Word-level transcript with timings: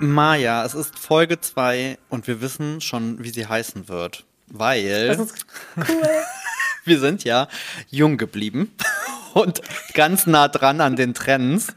Maja, 0.00 0.64
es 0.64 0.74
ist 0.74 0.98
Folge 0.98 1.40
2 1.40 1.98
und 2.08 2.26
wir 2.26 2.40
wissen 2.40 2.80
schon, 2.80 3.22
wie 3.22 3.30
sie 3.30 3.46
heißen 3.46 3.88
wird. 3.88 4.24
Weil. 4.46 5.08
Das 5.08 5.18
ist 5.18 5.46
cool. 5.76 6.02
wir 6.84 6.98
sind 6.98 7.24
ja 7.24 7.48
jung 7.90 8.16
geblieben 8.16 8.72
und 9.34 9.60
ganz 9.94 10.26
nah 10.26 10.48
dran 10.48 10.80
an 10.80 10.96
den 10.96 11.14
Trends. 11.14 11.74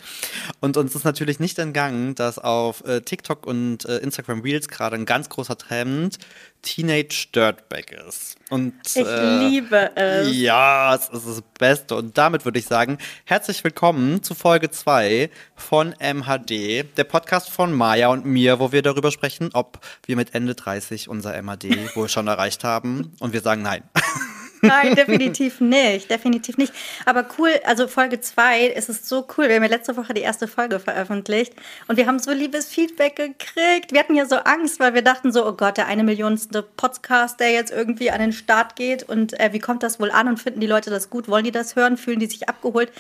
Und 0.59 0.77
uns 0.77 0.95
ist 0.95 1.03
natürlich 1.03 1.39
nicht 1.39 1.59
entgangen, 1.59 2.15
dass 2.15 2.39
auf 2.39 2.83
äh, 2.85 3.01
TikTok 3.01 3.45
und 3.45 3.85
äh, 3.85 3.97
Instagram 3.97 4.41
Reels 4.41 4.67
gerade 4.67 4.95
ein 4.95 5.05
ganz 5.05 5.29
großer 5.29 5.57
Trend 5.57 6.17
Teenage 6.63 7.27
Dirtbag 7.35 7.91
ist. 8.07 8.37
Und, 8.49 8.73
ich 8.95 9.05
äh, 9.05 9.47
liebe 9.47 9.95
es. 9.95 10.35
Ja, 10.35 10.95
es 10.95 11.09
ist 11.09 11.27
das 11.27 11.41
Beste. 11.59 11.95
Und 11.95 12.17
damit 12.17 12.45
würde 12.45 12.57
ich 12.57 12.65
sagen, 12.65 12.97
herzlich 13.25 13.63
willkommen 13.63 14.23
zu 14.23 14.33
Folge 14.33 14.71
2 14.71 15.29
von 15.55 15.93
MHD, 15.99 16.97
der 16.97 17.03
Podcast 17.03 17.49
von 17.49 17.73
Maya 17.73 18.07
und 18.07 18.25
mir, 18.25 18.59
wo 18.59 18.71
wir 18.71 18.81
darüber 18.81 19.11
sprechen, 19.11 19.49
ob 19.53 19.79
wir 20.05 20.15
mit 20.15 20.33
Ende 20.33 20.55
30 20.55 21.09
unser 21.09 21.35
MHD 21.41 21.95
wohl 21.95 22.07
schon 22.07 22.27
erreicht 22.27 22.63
haben. 22.63 23.11
Und 23.19 23.33
wir 23.33 23.41
sagen 23.41 23.61
nein. 23.61 23.83
Nein, 24.63 24.95
definitiv 24.95 25.61
nicht. 25.61 26.09
Definitiv 26.09 26.57
nicht. 26.57 26.73
Aber 27.05 27.25
cool, 27.37 27.51
also 27.65 27.87
Folge 27.87 28.21
2, 28.21 28.69
es 28.69 28.89
ist 28.89 29.07
so 29.07 29.27
cool. 29.37 29.49
Wir 29.49 29.55
haben 29.55 29.63
ja 29.63 29.69
letzte 29.69 29.97
Woche 29.97 30.13
die 30.13 30.21
erste 30.21 30.47
Folge 30.47 30.79
veröffentlicht 30.79 31.53
und 31.87 31.97
wir 31.97 32.07
haben 32.07 32.19
so 32.19 32.31
liebes 32.31 32.67
Feedback 32.67 33.15
gekriegt. 33.15 33.91
Wir 33.91 33.99
hatten 33.99 34.15
ja 34.15 34.25
so 34.25 34.37
Angst, 34.37 34.79
weil 34.79 34.93
wir 34.93 35.01
dachten 35.01 35.31
so, 35.31 35.45
oh 35.45 35.53
Gott, 35.53 35.77
der 35.77 35.87
eine 35.87 36.03
Millionste 36.03 36.63
Podcast, 36.63 37.39
der 37.39 37.51
jetzt 37.51 37.71
irgendwie 37.71 38.09
an 38.09 38.19
den 38.19 38.33
Start 38.33 38.75
geht 38.75 39.03
und 39.03 39.39
äh, 39.39 39.51
wie 39.51 39.59
kommt 39.59 39.83
das 39.83 39.99
wohl 39.99 40.11
an 40.11 40.27
und 40.27 40.37
finden 40.39 40.61
die 40.61 40.67
Leute 40.67 40.89
das 40.89 41.09
gut? 41.09 41.27
Wollen 41.27 41.43
die 41.43 41.51
das 41.51 41.75
hören? 41.75 41.97
Fühlen 41.97 42.19
die 42.19 42.27
sich 42.27 42.47
abgeholt? 42.47 42.91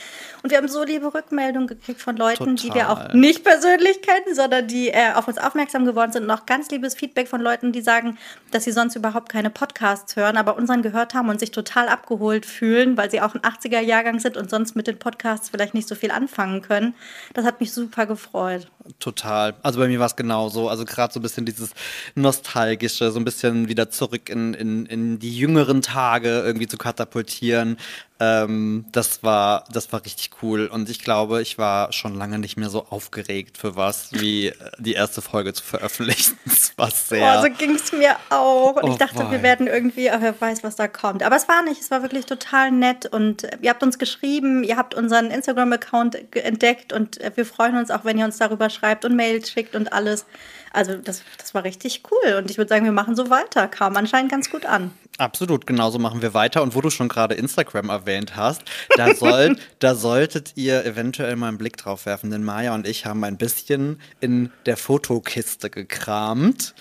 Und 0.41 0.49
wir 0.49 0.57
haben 0.57 0.67
so 0.67 0.83
liebe 0.83 1.13
Rückmeldungen 1.13 1.67
gekriegt 1.67 2.01
von 2.01 2.17
Leuten, 2.17 2.55
Total. 2.55 2.55
die 2.55 2.73
wir 2.73 2.89
auch 2.89 3.13
nicht 3.13 3.43
persönlich 3.43 4.01
kennen, 4.01 4.35
sondern 4.35 4.67
die 4.67 4.89
äh, 4.89 5.13
auf 5.13 5.27
uns 5.27 5.37
aufmerksam 5.37 5.85
geworden 5.85 6.11
sind 6.11 6.23
und 6.23 6.31
auch 6.31 6.45
ganz 6.45 6.69
liebes 6.69 6.95
Feedback 6.95 7.27
von 7.29 7.41
Leuten, 7.41 7.71
die 7.71 7.81
sagen, 7.81 8.17
dass 8.51 8.65
sie 8.65 8.71
sonst 8.71 8.95
überhaupt 8.95 9.29
keine 9.29 9.49
Podcasts 9.49 10.15
hören, 10.15 10.35
aber 10.35 10.57
unseren 10.57 10.81
gehört 10.81 11.13
haben 11.13 11.29
und 11.29 11.39
sich 11.39 11.52
total 11.53 11.87
abgeholt 11.87 12.45
fühlen, 12.45 12.97
weil 12.97 13.09
sie 13.09 13.21
auch 13.21 13.33
ein 13.35 13.41
80er-Jahrgang 13.41 14.19
sind 14.19 14.35
und 14.35 14.49
sonst 14.49 14.75
mit 14.75 14.87
den 14.87 14.99
Podcasts 14.99 15.49
vielleicht 15.49 15.73
nicht 15.73 15.87
so 15.87 15.95
viel 15.95 16.11
anfangen 16.11 16.61
können. 16.61 16.95
Das 17.33 17.45
hat 17.45 17.61
mich 17.61 17.71
super 17.71 18.05
gefreut. 18.05 18.67
Total. 18.99 19.53
Also 19.63 19.79
bei 19.79 19.87
mir 19.87 19.99
war 19.99 20.07
es 20.07 20.15
genauso. 20.15 20.67
Also 20.67 20.83
gerade 20.85 21.13
so 21.13 21.19
ein 21.19 21.23
bisschen 21.23 21.45
dieses 21.45 21.71
Nostalgische, 22.15 23.11
so 23.11 23.19
ein 23.19 23.25
bisschen 23.25 23.69
wieder 23.69 23.89
zurück 23.89 24.29
in, 24.29 24.53
in, 24.53 24.85
in 24.85 25.19
die 25.19 25.37
jüngeren 25.37 25.81
Tage 25.81 26.41
irgendwie 26.41 26.67
zu 26.67 26.77
katapultieren. 26.77 27.77
Ähm, 28.19 28.85
das 28.91 29.23
war, 29.23 29.65
das 29.71 29.91
war 29.91 30.05
richtig 30.05 30.29
cool. 30.41 30.67
Und 30.67 30.89
ich 30.89 31.03
glaube, 31.03 31.41
ich 31.41 31.57
war 31.57 31.91
schon 31.91 32.13
lange 32.13 32.37
nicht 32.37 32.57
mehr 32.57 32.69
so 32.69 32.85
aufgeregt 32.89 33.57
für 33.57 33.75
was, 33.75 34.13
wie 34.13 34.47
äh, 34.47 34.53
die 34.77 34.93
erste 34.93 35.21
Folge 35.21 35.53
zu 35.53 35.63
veröffentlichen. 35.63 36.37
Das 36.63 36.77
war 36.77 36.91
sehr. 36.91 37.39
Oh, 37.39 37.43
so 37.43 37.53
ging 37.53 37.75
es 37.75 37.91
mir 37.91 38.15
auch. 38.29 38.75
Und 38.75 38.83
oh, 38.83 38.91
ich 38.91 38.97
dachte, 38.97 39.23
boy. 39.23 39.31
wir 39.31 39.43
werden 39.43 39.67
irgendwie, 39.67 40.09
oh, 40.09 40.17
wer 40.19 40.39
weiß, 40.39 40.63
was 40.63 40.75
da 40.75 40.87
kommt. 40.87 41.21
Aber 41.23 41.35
es 41.35 41.47
war 41.47 41.61
nicht, 41.63 41.81
es 41.81 41.91
war 41.91 42.01
wirklich 42.01 42.25
total 42.25 42.71
nett. 42.71 43.05
Und 43.05 43.47
ihr 43.61 43.69
habt 43.69 43.83
uns 43.83 43.99
geschrieben, 43.99 44.63
ihr 44.63 44.77
habt 44.77 44.95
unseren 44.95 45.29
Instagram-Account 45.29 46.35
entdeckt 46.35 46.93
und 46.93 47.19
äh, 47.21 47.31
wir 47.35 47.45
freuen 47.45 47.77
uns 47.77 47.91
auch, 47.91 48.05
wenn 48.05 48.17
ihr 48.17 48.25
uns 48.25 48.37
darüber 48.37 48.69
schreibt 48.69 49.05
und 49.05 49.15
Mails 49.15 49.51
schickt 49.51 49.75
und 49.75 49.91
alles. 49.91 50.25
Also 50.71 50.95
das, 50.95 51.21
das 51.37 51.53
war 51.53 51.63
richtig 51.63 52.03
cool 52.11 52.35
und 52.35 52.49
ich 52.49 52.57
würde 52.57 52.69
sagen, 52.69 52.85
wir 52.85 52.91
machen 52.91 53.15
so 53.15 53.29
weiter. 53.29 53.67
Kam 53.67 53.95
anscheinend 53.97 54.31
ganz 54.31 54.49
gut 54.49 54.65
an. 54.65 54.91
Absolut, 55.19 55.67
genauso 55.67 55.99
machen 55.99 56.21
wir 56.21 56.33
weiter. 56.33 56.63
Und 56.63 56.73
wo 56.73 56.81
du 56.81 56.89
schon 56.89 57.07
gerade 57.07 57.35
Instagram 57.35 57.89
erwähnt 57.89 58.35
hast, 58.35 58.63
da, 58.97 59.13
soll, 59.13 59.57
da 59.79 59.93
solltet 59.93 60.53
ihr 60.55 60.85
eventuell 60.85 61.35
mal 61.35 61.49
einen 61.49 61.59
Blick 61.59 61.77
drauf 61.77 62.05
werfen, 62.05 62.31
denn 62.31 62.43
Maya 62.43 62.73
und 62.73 62.87
ich 62.87 63.05
haben 63.05 63.23
ein 63.23 63.37
bisschen 63.37 64.01
in 64.21 64.51
der 64.65 64.77
Fotokiste 64.77 65.69
gekramt. 65.69 66.73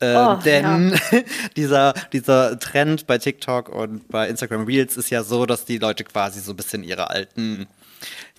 Äh, 0.00 0.14
oh, 0.16 0.36
denn 0.44 0.92
ja. 1.10 1.20
dieser, 1.56 1.94
dieser 2.12 2.58
Trend 2.58 3.06
bei 3.06 3.18
TikTok 3.18 3.68
und 3.68 4.08
bei 4.08 4.28
Instagram 4.28 4.64
Reels 4.64 4.96
ist 4.96 5.10
ja 5.10 5.22
so, 5.22 5.46
dass 5.46 5.64
die 5.64 5.78
Leute 5.78 6.04
quasi 6.04 6.40
so 6.40 6.52
ein 6.52 6.56
bisschen 6.56 6.84
ihre 6.84 7.10
alten 7.10 7.66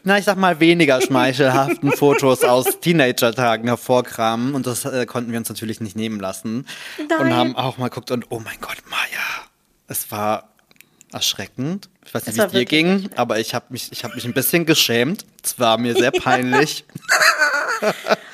na, 0.04 0.18
ich 0.18 0.26
sag 0.26 0.38
mal, 0.38 0.60
weniger 0.60 1.02
schmeichelhaften 1.06 1.92
Fotos 1.92 2.44
aus 2.44 2.80
Teenager-Tagen 2.80 3.68
hervorkramen. 3.68 4.56
Und 4.56 4.68
das 4.68 4.86
äh, 4.86 5.06
konnten 5.06 5.32
wir 5.32 5.40
uns 5.40 5.50
natürlich 5.50 5.82
nicht 5.82 5.96
nehmen 5.96 6.20
lassen. 6.20 6.66
Nein. 6.98 7.20
Und 7.20 7.34
haben 7.34 7.56
auch 7.56 7.78
mal 7.78 7.90
geguckt 7.90 8.12
und, 8.12 8.26
oh 8.30 8.40
mein 8.40 8.60
Gott, 8.62 8.78
Maya, 8.90 9.48
es 9.88 10.12
war 10.12 10.50
erschreckend. 11.12 11.90
Ich 12.06 12.14
weiß 12.14 12.26
nicht, 12.28 12.38
wie 12.38 12.42
es 12.42 12.52
dir 12.52 12.66
ging, 12.66 13.10
aber 13.16 13.40
ich 13.40 13.54
habe 13.54 13.66
mich, 13.70 13.92
hab 14.04 14.16
mich 14.16 14.26
ein 14.26 14.34
bisschen 14.34 14.66
geschämt. 14.66 15.26
Es 15.44 15.60
war 15.60 15.78
mir 15.78 15.96
sehr 15.96 16.12
peinlich. 16.12 16.86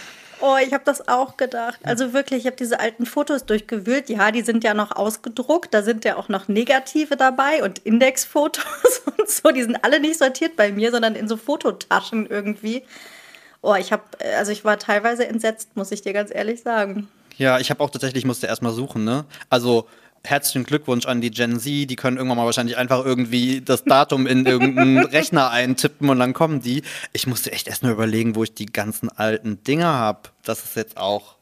Oh, 0.47 0.57
ich 0.63 0.73
habe 0.73 0.83
das 0.85 1.07
auch 1.07 1.37
gedacht. 1.37 1.79
Also 1.81 2.13
wirklich, 2.13 2.41
ich 2.41 2.45
habe 2.45 2.55
diese 2.55 2.79
alten 2.79 3.07
Fotos 3.07 3.47
durchgewühlt. 3.47 4.09
Ja, 4.09 4.29
die 4.29 4.43
sind 4.43 4.63
ja 4.63 4.75
noch 4.75 4.91
ausgedruckt. 4.91 5.73
Da 5.73 5.81
sind 5.81 6.05
ja 6.05 6.17
auch 6.17 6.29
noch 6.29 6.47
Negative 6.47 7.15
dabei 7.17 7.63
und 7.63 7.79
Indexfotos 7.79 9.01
und 9.17 9.27
so. 9.27 9.49
Die 9.49 9.63
sind 9.63 9.83
alle 9.83 9.99
nicht 9.99 10.19
sortiert 10.19 10.55
bei 10.55 10.71
mir, 10.71 10.91
sondern 10.91 11.15
in 11.15 11.27
so 11.27 11.35
Fototaschen 11.35 12.27
irgendwie. 12.27 12.83
Oh, 13.63 13.73
ich 13.73 13.91
habe, 13.91 14.03
also 14.37 14.51
ich 14.51 14.63
war 14.63 14.77
teilweise 14.77 15.25
entsetzt, 15.25 15.75
muss 15.75 15.91
ich 15.91 16.03
dir 16.03 16.13
ganz 16.13 16.29
ehrlich 16.31 16.61
sagen. 16.61 17.07
Ja, 17.37 17.59
ich 17.59 17.71
habe 17.71 17.83
auch 17.83 17.89
tatsächlich, 17.89 18.21
ich 18.21 18.27
musste 18.27 18.45
erstmal 18.45 18.71
suchen, 18.71 19.03
ne? 19.03 19.25
Also 19.49 19.87
herzlichen 20.25 20.65
Glückwunsch 20.65 21.05
an 21.05 21.21
die 21.21 21.31
Gen 21.31 21.59
Z. 21.59 21.89
Die 21.89 21.95
können 21.95 22.17
irgendwann 22.17 22.37
mal 22.37 22.45
wahrscheinlich 22.45 22.77
einfach 22.77 23.05
irgendwie 23.05 23.61
das 23.61 23.83
Datum 23.83 24.27
in 24.27 24.45
irgendeinen 24.45 25.05
Rechner 25.05 25.51
eintippen 25.51 26.09
und 26.09 26.19
dann 26.19 26.33
kommen 26.33 26.61
die. 26.61 26.83
Ich 27.13 27.27
musste 27.27 27.51
echt 27.51 27.67
erst 27.67 27.83
mal 27.83 27.91
überlegen, 27.91 28.35
wo 28.35 28.43
ich 28.43 28.53
die 28.53 28.65
ganzen 28.65 29.09
alten 29.09 29.63
Dinger 29.63 29.93
habe. 29.93 30.29
Das 30.43 30.63
ist 30.63 30.75
jetzt 30.75 30.97
auch 30.97 31.35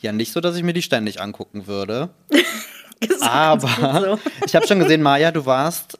ja 0.00 0.12
nicht 0.12 0.32
so, 0.32 0.40
dass 0.40 0.56
ich 0.56 0.62
mir 0.62 0.72
die 0.72 0.82
ständig 0.82 1.20
angucken 1.20 1.66
würde. 1.66 2.10
Aber 3.20 3.68
so. 4.00 4.30
ich 4.46 4.54
habe 4.54 4.66
schon 4.66 4.78
gesehen, 4.78 5.02
Maja, 5.02 5.30
du 5.30 5.46
warst 5.46 5.98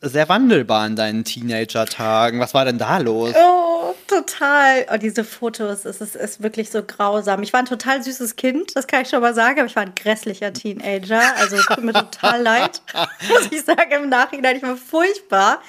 sehr 0.00 0.28
wandelbar 0.28 0.86
in 0.86 0.96
deinen 0.96 1.24
Teenager-Tagen. 1.24 2.40
Was 2.40 2.52
war 2.54 2.64
denn 2.64 2.78
da 2.78 2.98
los? 2.98 3.34
Oh, 3.34 3.73
total. 4.14 4.86
Oh, 4.92 4.96
diese 4.96 5.24
Fotos, 5.24 5.84
es 5.84 6.00
ist, 6.00 6.16
ist 6.16 6.42
wirklich 6.42 6.70
so 6.70 6.82
grausam. 6.82 7.42
Ich 7.42 7.52
war 7.52 7.60
ein 7.60 7.66
total 7.66 8.02
süßes 8.02 8.36
Kind, 8.36 8.76
das 8.76 8.86
kann 8.86 9.02
ich 9.02 9.08
schon 9.08 9.20
mal 9.20 9.34
sagen, 9.34 9.60
aber 9.60 9.66
ich 9.66 9.76
war 9.76 9.82
ein 9.82 9.94
grässlicher 9.94 10.52
Teenager. 10.52 11.22
Also 11.36 11.56
es 11.56 11.66
tut 11.66 11.82
mir 11.82 11.92
total 11.92 12.42
leid, 12.42 12.82
muss 13.28 13.48
ich 13.50 13.62
sagen 13.64 14.04
im 14.04 14.08
Nachhinein. 14.08 14.56
Ich 14.56 14.62
war 14.62 14.76
furchtbar. 14.76 15.60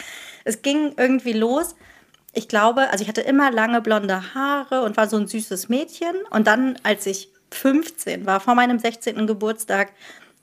Es 0.44 0.62
ging 0.62 0.94
irgendwie 0.98 1.34
los. 1.34 1.76
Ich 2.34 2.48
glaube, 2.48 2.90
also 2.92 3.02
ich 3.02 3.08
hatte 3.08 3.22
immer 3.22 3.52
lange 3.52 3.82
blonde 3.82 4.34
Haare 4.36 4.82
und 4.84 4.98
war 4.98 5.08
so 5.08 5.18
ein 5.18 5.28
süßes 5.28 5.70
Mädchen. 5.70 6.16
Und 6.30 6.48
dann, 6.48 6.78
als 6.84 7.06
ich 7.06 7.30
15 7.52 8.26
war, 8.26 8.40
vor 8.40 8.56
meinem 8.56 8.78
16. 8.78 9.26
Geburtstag, 9.26 9.94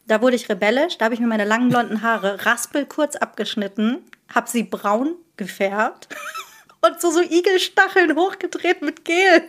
da 0.07 0.21
wurde 0.21 0.37
ich 0.37 0.49
rebellisch, 0.49 0.99
da 0.99 1.05
habe 1.05 1.15
ich 1.15 1.21
mir 1.21 1.27
meine 1.27 1.45
langen 1.45 1.69
blonden 1.69 2.03
Haare 2.03 2.45
raspelkurz 2.45 3.17
abgeschnitten, 3.17 3.99
habe 4.35 4.51
sie 4.51 4.65
braun 4.65 5.15
gefärbt 5.37 6.09
und 6.83 7.01
so, 7.01 7.11
so 7.11 7.21
Igelstacheln 7.21 8.17
hochgedreht 8.17 8.83
mit 8.83 9.05
Gel. 9.05 9.43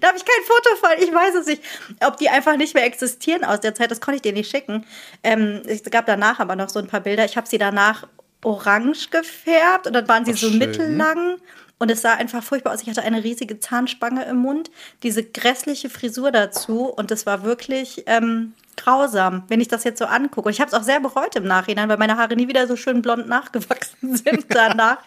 Da 0.00 0.08
habe 0.08 0.18
ich 0.18 0.24
kein 0.24 0.44
Foto 0.44 0.76
von, 0.76 0.90
ich 0.98 1.14
weiß 1.14 1.34
es 1.36 1.46
nicht. 1.46 1.62
Ob 2.04 2.16
die 2.16 2.28
einfach 2.28 2.56
nicht 2.56 2.74
mehr 2.74 2.84
existieren 2.84 3.44
aus 3.44 3.60
der 3.60 3.74
Zeit, 3.74 3.90
das 3.90 4.00
konnte 4.00 4.16
ich 4.16 4.22
dir 4.22 4.32
nicht 4.32 4.50
schicken. 4.50 4.84
Ähm, 5.22 5.62
es 5.66 5.82
gab 5.84 6.06
danach 6.06 6.40
aber 6.40 6.56
noch 6.56 6.68
so 6.68 6.78
ein 6.78 6.88
paar 6.88 7.00
Bilder. 7.00 7.24
Ich 7.24 7.36
habe 7.36 7.46
sie 7.46 7.58
danach 7.58 8.06
orange 8.42 9.10
gefärbt 9.10 9.86
und 9.86 9.92
dann 9.92 10.08
waren 10.08 10.24
sie 10.24 10.32
Ach, 10.34 10.38
so 10.38 10.48
schön. 10.48 10.58
mittellang. 10.58 11.36
Und 11.78 11.90
es 11.90 12.00
sah 12.00 12.14
einfach 12.14 12.42
furchtbar 12.42 12.72
aus. 12.72 12.82
Ich 12.82 12.88
hatte 12.88 13.02
eine 13.02 13.22
riesige 13.22 13.60
Zahnspange 13.60 14.24
im 14.24 14.38
Mund, 14.38 14.70
diese 15.02 15.22
grässliche 15.22 15.90
Frisur 15.90 16.32
dazu. 16.32 16.86
Und 16.86 17.10
es 17.10 17.26
war 17.26 17.44
wirklich 17.44 18.04
ähm, 18.06 18.54
grausam, 18.76 19.44
wenn 19.48 19.60
ich 19.60 19.68
das 19.68 19.84
jetzt 19.84 19.98
so 19.98 20.06
angucke. 20.06 20.48
Und 20.48 20.52
ich 20.52 20.60
habe 20.60 20.70
es 20.70 20.74
auch 20.74 20.82
sehr 20.82 21.00
bereut 21.00 21.36
im 21.36 21.44
Nachhinein, 21.44 21.88
weil 21.88 21.98
meine 21.98 22.16
Haare 22.16 22.34
nie 22.34 22.48
wieder 22.48 22.66
so 22.66 22.76
schön 22.76 23.02
blond 23.02 23.28
nachgewachsen 23.28 24.16
sind 24.16 24.46
danach. 24.48 24.98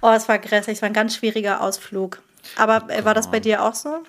Oh, 0.00 0.10
es 0.10 0.28
war 0.28 0.38
grässlich, 0.38 0.76
es 0.76 0.82
war 0.82 0.88
ein 0.88 0.94
ganz 0.94 1.16
schwieriger 1.16 1.60
Ausflug. 1.60 2.22
Aber 2.56 2.88
äh, 2.90 3.04
war 3.04 3.14
das 3.14 3.30
bei 3.30 3.40
dir 3.40 3.64
auch 3.64 3.74
so? 3.74 4.02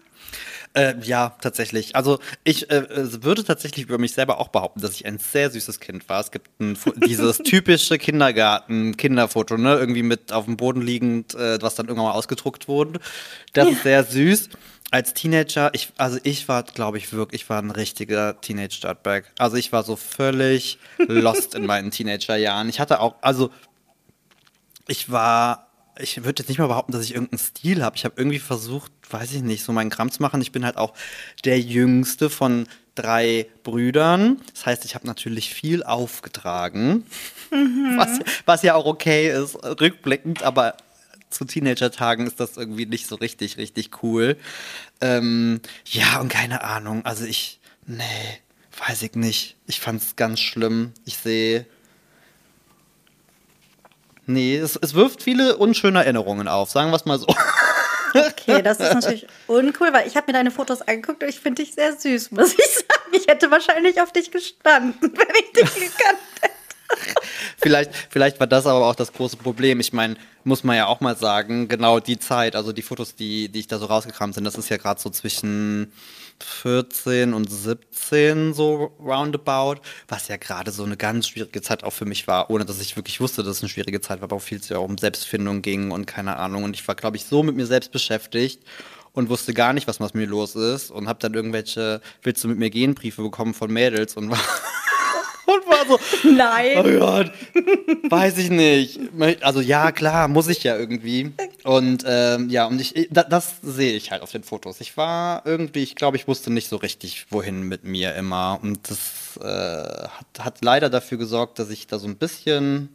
Äh, 0.76 0.96
ja, 1.02 1.36
tatsächlich. 1.42 1.96
Also 1.96 2.20
ich 2.44 2.70
äh, 2.70 3.24
würde 3.24 3.44
tatsächlich 3.44 3.86
über 3.86 3.98
mich 3.98 4.14
selber 4.14 4.40
auch 4.40 4.50
behaupten, 4.50 4.82
dass 4.82 4.92
ich 4.92 5.06
ein 5.06 5.18
sehr 5.18 5.50
süßes 5.50 5.80
Kind 5.80 6.08
war. 6.10 6.22
Es 6.22 6.32
gibt 6.32 6.48
ein, 6.60 6.78
dieses 7.08 7.40
typische 7.40 7.98
Kindergarten-Kinderfoto, 7.98 9.58
ne? 9.58 9.78
Irgendwie 9.78 10.04
mit 10.04 10.32
auf 10.32 10.46
dem 10.46 10.58
Boden 10.58 10.82
liegend, 10.82 11.34
äh, 11.34 11.60
was 11.62 11.76
dann 11.76 11.88
irgendwann 11.88 12.10
mal 12.10 12.14
ausgedruckt 12.14 12.68
wurde. 12.68 13.00
Das 13.54 13.66
ja. 13.66 13.72
ist 13.72 13.84
sehr 13.84 14.04
süß 14.04 14.50
als 14.92 15.14
Teenager, 15.14 15.70
ich, 15.74 15.92
also 15.98 16.18
ich 16.24 16.48
war, 16.48 16.64
glaube 16.64 16.98
ich, 16.98 17.14
wirklich, 17.14 17.44
ich 17.44 17.50
war 17.50 17.62
ein 17.62 17.72
richtiger 17.72 18.40
Teenage-Dirtbag. 18.42 19.26
Also 19.38 19.58
ich 19.58 19.72
war 19.72 19.84
so 19.84 19.96
völlig 19.96 20.80
lost 20.98 21.56
in 21.56 21.66
meinen 21.66 21.92
Teenager-Jahren. 21.92 22.70
Ich 22.70 22.80
hatte 22.80 23.00
auch, 23.00 23.16
also 23.22 23.52
ich 24.88 25.12
war, 25.12 25.69
ich 26.00 26.24
würde 26.24 26.42
jetzt 26.42 26.50
nicht 26.50 26.58
mal 26.58 26.68
behaupten, 26.68 26.92
dass 26.92 27.04
ich 27.04 27.14
irgendeinen 27.14 27.40
Stil 27.40 27.84
habe. 27.84 27.96
Ich 27.96 28.06
habe 28.06 28.16
irgendwie 28.18 28.40
versucht, 28.40 28.92
weiß 29.10 29.34
ich 29.34 29.42
nicht, 29.42 29.64
so 29.64 29.72
meinen 29.72 29.90
Kram 29.90 30.12
zu 30.12 30.22
machen. 30.22 30.42
Ich 30.42 30.52
bin 30.52 30.66
halt 30.66 30.78
auch 30.78 30.94
der 31.46 31.60
jüngste 31.60 32.30
von 32.30 32.68
drei 32.96 33.48
Brüdern. 33.64 34.42
Das 34.54 34.66
heißt, 34.66 34.86
ich 34.86 34.96
habe 34.96 35.08
natürlich 35.08 35.54
viel 35.54 35.84
aufgetragen, 35.84 37.06
mhm. 37.52 37.94
was, 37.98 38.20
was 38.46 38.64
ja 38.64 38.76
auch 38.76 38.86
okay 38.86 39.32
ist, 39.32 39.56
rückblickend, 39.56 40.44
aber 40.44 40.76
zu 41.30 41.46
Teenager-Tagen 41.46 42.26
ist 42.26 42.40
das 42.40 42.58
irgendwie 42.58 42.86
nicht 42.86 43.08
so 43.08 43.16
richtig, 43.16 43.58
richtig 43.58 44.04
cool. 44.04 44.38
Ähm, 45.00 45.62
ja, 45.86 46.20
und 46.20 46.30
keine 46.30 46.64
Ahnung. 46.64 47.06
Also 47.06 47.26
ich, 47.26 47.60
nee, 47.86 48.04
weiß 48.88 49.04
ich 49.04 49.14
nicht. 49.14 49.56
Ich 49.68 49.80
fand 49.80 50.02
es 50.02 50.16
ganz 50.16 50.40
schlimm. 50.40 50.94
Ich 51.06 51.18
sehe. 51.18 51.66
Nee, 54.30 54.58
es, 54.58 54.76
es 54.76 54.94
wirft 54.94 55.24
viele 55.24 55.58
unschöne 55.58 56.04
Erinnerungen 56.04 56.48
auf, 56.48 56.70
sagen 56.70 56.92
wir 56.92 56.98
es 56.98 57.06
mal 57.06 57.18
so. 57.18 57.28
Okay, 58.12 58.64
das 58.64 58.80
ist 58.80 58.92
natürlich 58.96 59.28
uncool, 59.46 59.94
weil 59.94 60.08
ich 60.08 60.18
habe 60.18 60.26
mir 60.28 60.34
deine 60.34 60.50
Fotos 60.50 60.82
angeguckt 60.82 61.22
und 61.22 61.30
ich 61.30 61.40
finde 61.40 61.62
dich 61.64 61.76
sehr 61.76 61.96
süß, 61.96 62.32
muss 62.32 62.54
ich 62.54 62.58
sagen. 62.76 63.12
Ich 63.12 63.28
hätte 63.28 63.52
wahrscheinlich 63.52 64.02
auf 64.02 64.12
dich 64.12 64.32
gestanden, 64.32 64.96
wenn 65.00 65.36
ich 65.36 65.52
dich 65.52 65.74
gekannt 65.76 66.20
hätte. 66.42 66.54
vielleicht, 67.58 67.92
vielleicht 68.10 68.40
war 68.40 68.48
das 68.48 68.66
aber 68.66 68.88
auch 68.88 68.96
das 68.96 69.14
große 69.14 69.38
Problem. 69.38 69.80
Ich 69.80 69.94
meine, 69.94 70.16
muss 70.44 70.64
man 70.64 70.76
ja 70.76 70.88
auch 70.88 71.02
mal 71.02 71.16
sagen, 71.16 71.68
genau 71.68 72.00
die 72.00 72.20
Zeit, 72.20 72.56
also 72.56 72.72
die 72.72 72.82
Fotos, 72.82 73.16
die, 73.16 73.50
die 73.50 73.60
ich 73.60 73.68
da 73.68 73.78
so 73.78 73.86
rausgekramt 73.86 74.36
sind, 74.36 74.44
das 74.44 74.56
ist 74.56 74.70
ja 74.70 74.78
gerade 74.78 75.00
so 75.00 75.10
zwischen 75.10 75.92
14 76.42 77.34
und 77.34 77.50
17 77.52 78.54
so 78.54 78.92
roundabout, 79.00 79.82
was 80.08 80.28
ja 80.28 80.38
gerade 80.38 80.72
so 80.72 80.84
eine 80.84 80.98
ganz 80.98 81.28
schwierige 81.28 81.62
Zeit 81.62 81.84
auch 81.84 81.94
für 81.94 82.06
mich 82.06 82.28
war, 82.28 82.50
ohne 82.50 82.66
dass 82.66 82.80
ich 82.80 82.96
wirklich 82.96 83.20
wusste, 83.20 83.44
dass 83.44 83.58
es 83.58 83.64
eine 83.64 83.70
schwierige 83.70 84.02
Zeit 84.02 84.22
war, 84.22 84.26
aber 84.26 84.38
auch 84.38 84.42
viel 84.42 84.62
zu 84.62 84.74
ja 84.74 84.80
um 84.80 84.98
Selbstfindung 84.98 85.62
ging 85.62 85.92
und 85.92 86.06
keine 86.06 86.38
Ahnung. 86.38 86.64
Und 86.64 86.76
ich 86.76 86.88
war, 86.88 86.96
glaube 86.96 87.18
ich, 87.18 87.26
so 87.26 87.44
mit 87.44 87.56
mir 87.56 87.66
selbst 87.66 87.92
beschäftigt 87.92 88.64
und 89.12 89.30
wusste 89.30 89.54
gar 89.54 89.74
nicht, 89.74 89.88
was 89.88 90.00
mit 90.00 90.16
mir 90.16 90.28
los 90.28 90.56
ist 90.56 90.92
und 90.92 91.08
habe 91.08 91.20
dann 91.20 91.34
irgendwelche 91.34 92.02
Willst 92.24 92.44
du 92.44 92.48
mit 92.48 92.58
mir 92.58 92.70
gehen 92.70 92.96
Briefe 92.96 93.22
bekommen 93.22 93.54
von 93.54 93.72
Mädels 93.72 94.16
und 94.16 94.32
war 94.32 94.40
und 95.50 95.68
war 95.68 95.86
so, 95.88 96.00
nein. 96.30 96.78
Oh 96.78 97.00
Gott, 97.00 97.32
weiß 98.10 98.38
ich 98.38 98.50
nicht. 98.50 99.00
Also 99.42 99.62
ja, 99.62 99.92
klar, 99.92 100.28
muss 100.28 100.48
ich 100.48 100.64
ja 100.64 100.78
irgendwie. 100.78 101.32
Und 101.64 102.04
ähm, 102.08 102.50
ja, 102.50 102.66
und 102.66 102.80
ich, 102.80 103.08
das, 103.12 103.28
das 103.30 103.56
sehe 103.62 103.94
ich 103.94 104.12
halt 104.12 104.22
auf 104.22 104.32
den 104.32 104.44
Fotos. 104.44 104.82
Ich 104.82 104.98
war 104.98 105.46
irgendwie, 105.46 105.84
ich 105.84 105.96
glaube, 105.96 106.18
ich 106.18 106.28
wusste 106.28 106.52
nicht 106.52 106.70
so 106.70 106.78
richtig, 106.78 107.28
wohin 107.30 107.64
mit 107.64 107.84
mir 107.84 108.16
immer. 108.16 108.60
Und 108.62 108.90
das 108.90 109.38
äh, 109.42 110.08
hat, 110.08 110.46
hat 110.46 110.58
leider 110.62 110.90
dafür 110.90 111.18
gesorgt, 111.18 111.60
dass 111.60 111.70
ich 111.70 111.88
da 111.88 112.00
so 112.00 112.08
ein 112.08 112.18
bisschen, 112.18 112.90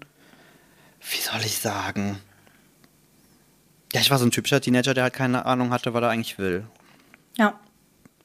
wie 1.01 1.21
soll 1.21 1.41
ich 1.45 1.59
sagen? 1.59 2.19
Ja, 3.93 4.01
ich 4.01 4.11
war 4.11 4.19
so 4.19 4.27
ein 4.27 4.31
typischer 4.31 4.61
Teenager, 4.61 4.95
der 4.95 5.05
halt 5.05 5.15
keine 5.15 5.47
Ahnung 5.47 5.71
hatte, 5.71 5.95
was 5.95 6.03
er 6.03 6.11
eigentlich 6.11 6.39
will. 6.39 6.65
Ja 7.37 7.59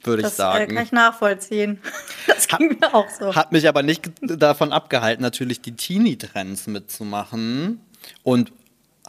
würde 0.04 0.24
ich 0.24 0.30
sagen. 0.30 0.66
Das 0.66 0.72
äh, 0.72 0.76
kann 0.76 0.86
ich 0.86 0.92
nachvollziehen. 0.92 1.82
Das 2.28 2.48
ging 2.48 2.78
mir 2.80 2.94
auch 2.94 3.10
so. 3.10 3.36
Hat 3.36 3.52
mich 3.52 3.68
aber 3.68 3.84
nicht 3.84 4.12
davon 4.22 4.72
abgehalten, 4.72 5.22
natürlich 5.22 5.62
die 5.62 5.76
Teenie-Trends 5.76 6.68
mitzumachen. 6.68 7.82
Und 8.24 8.54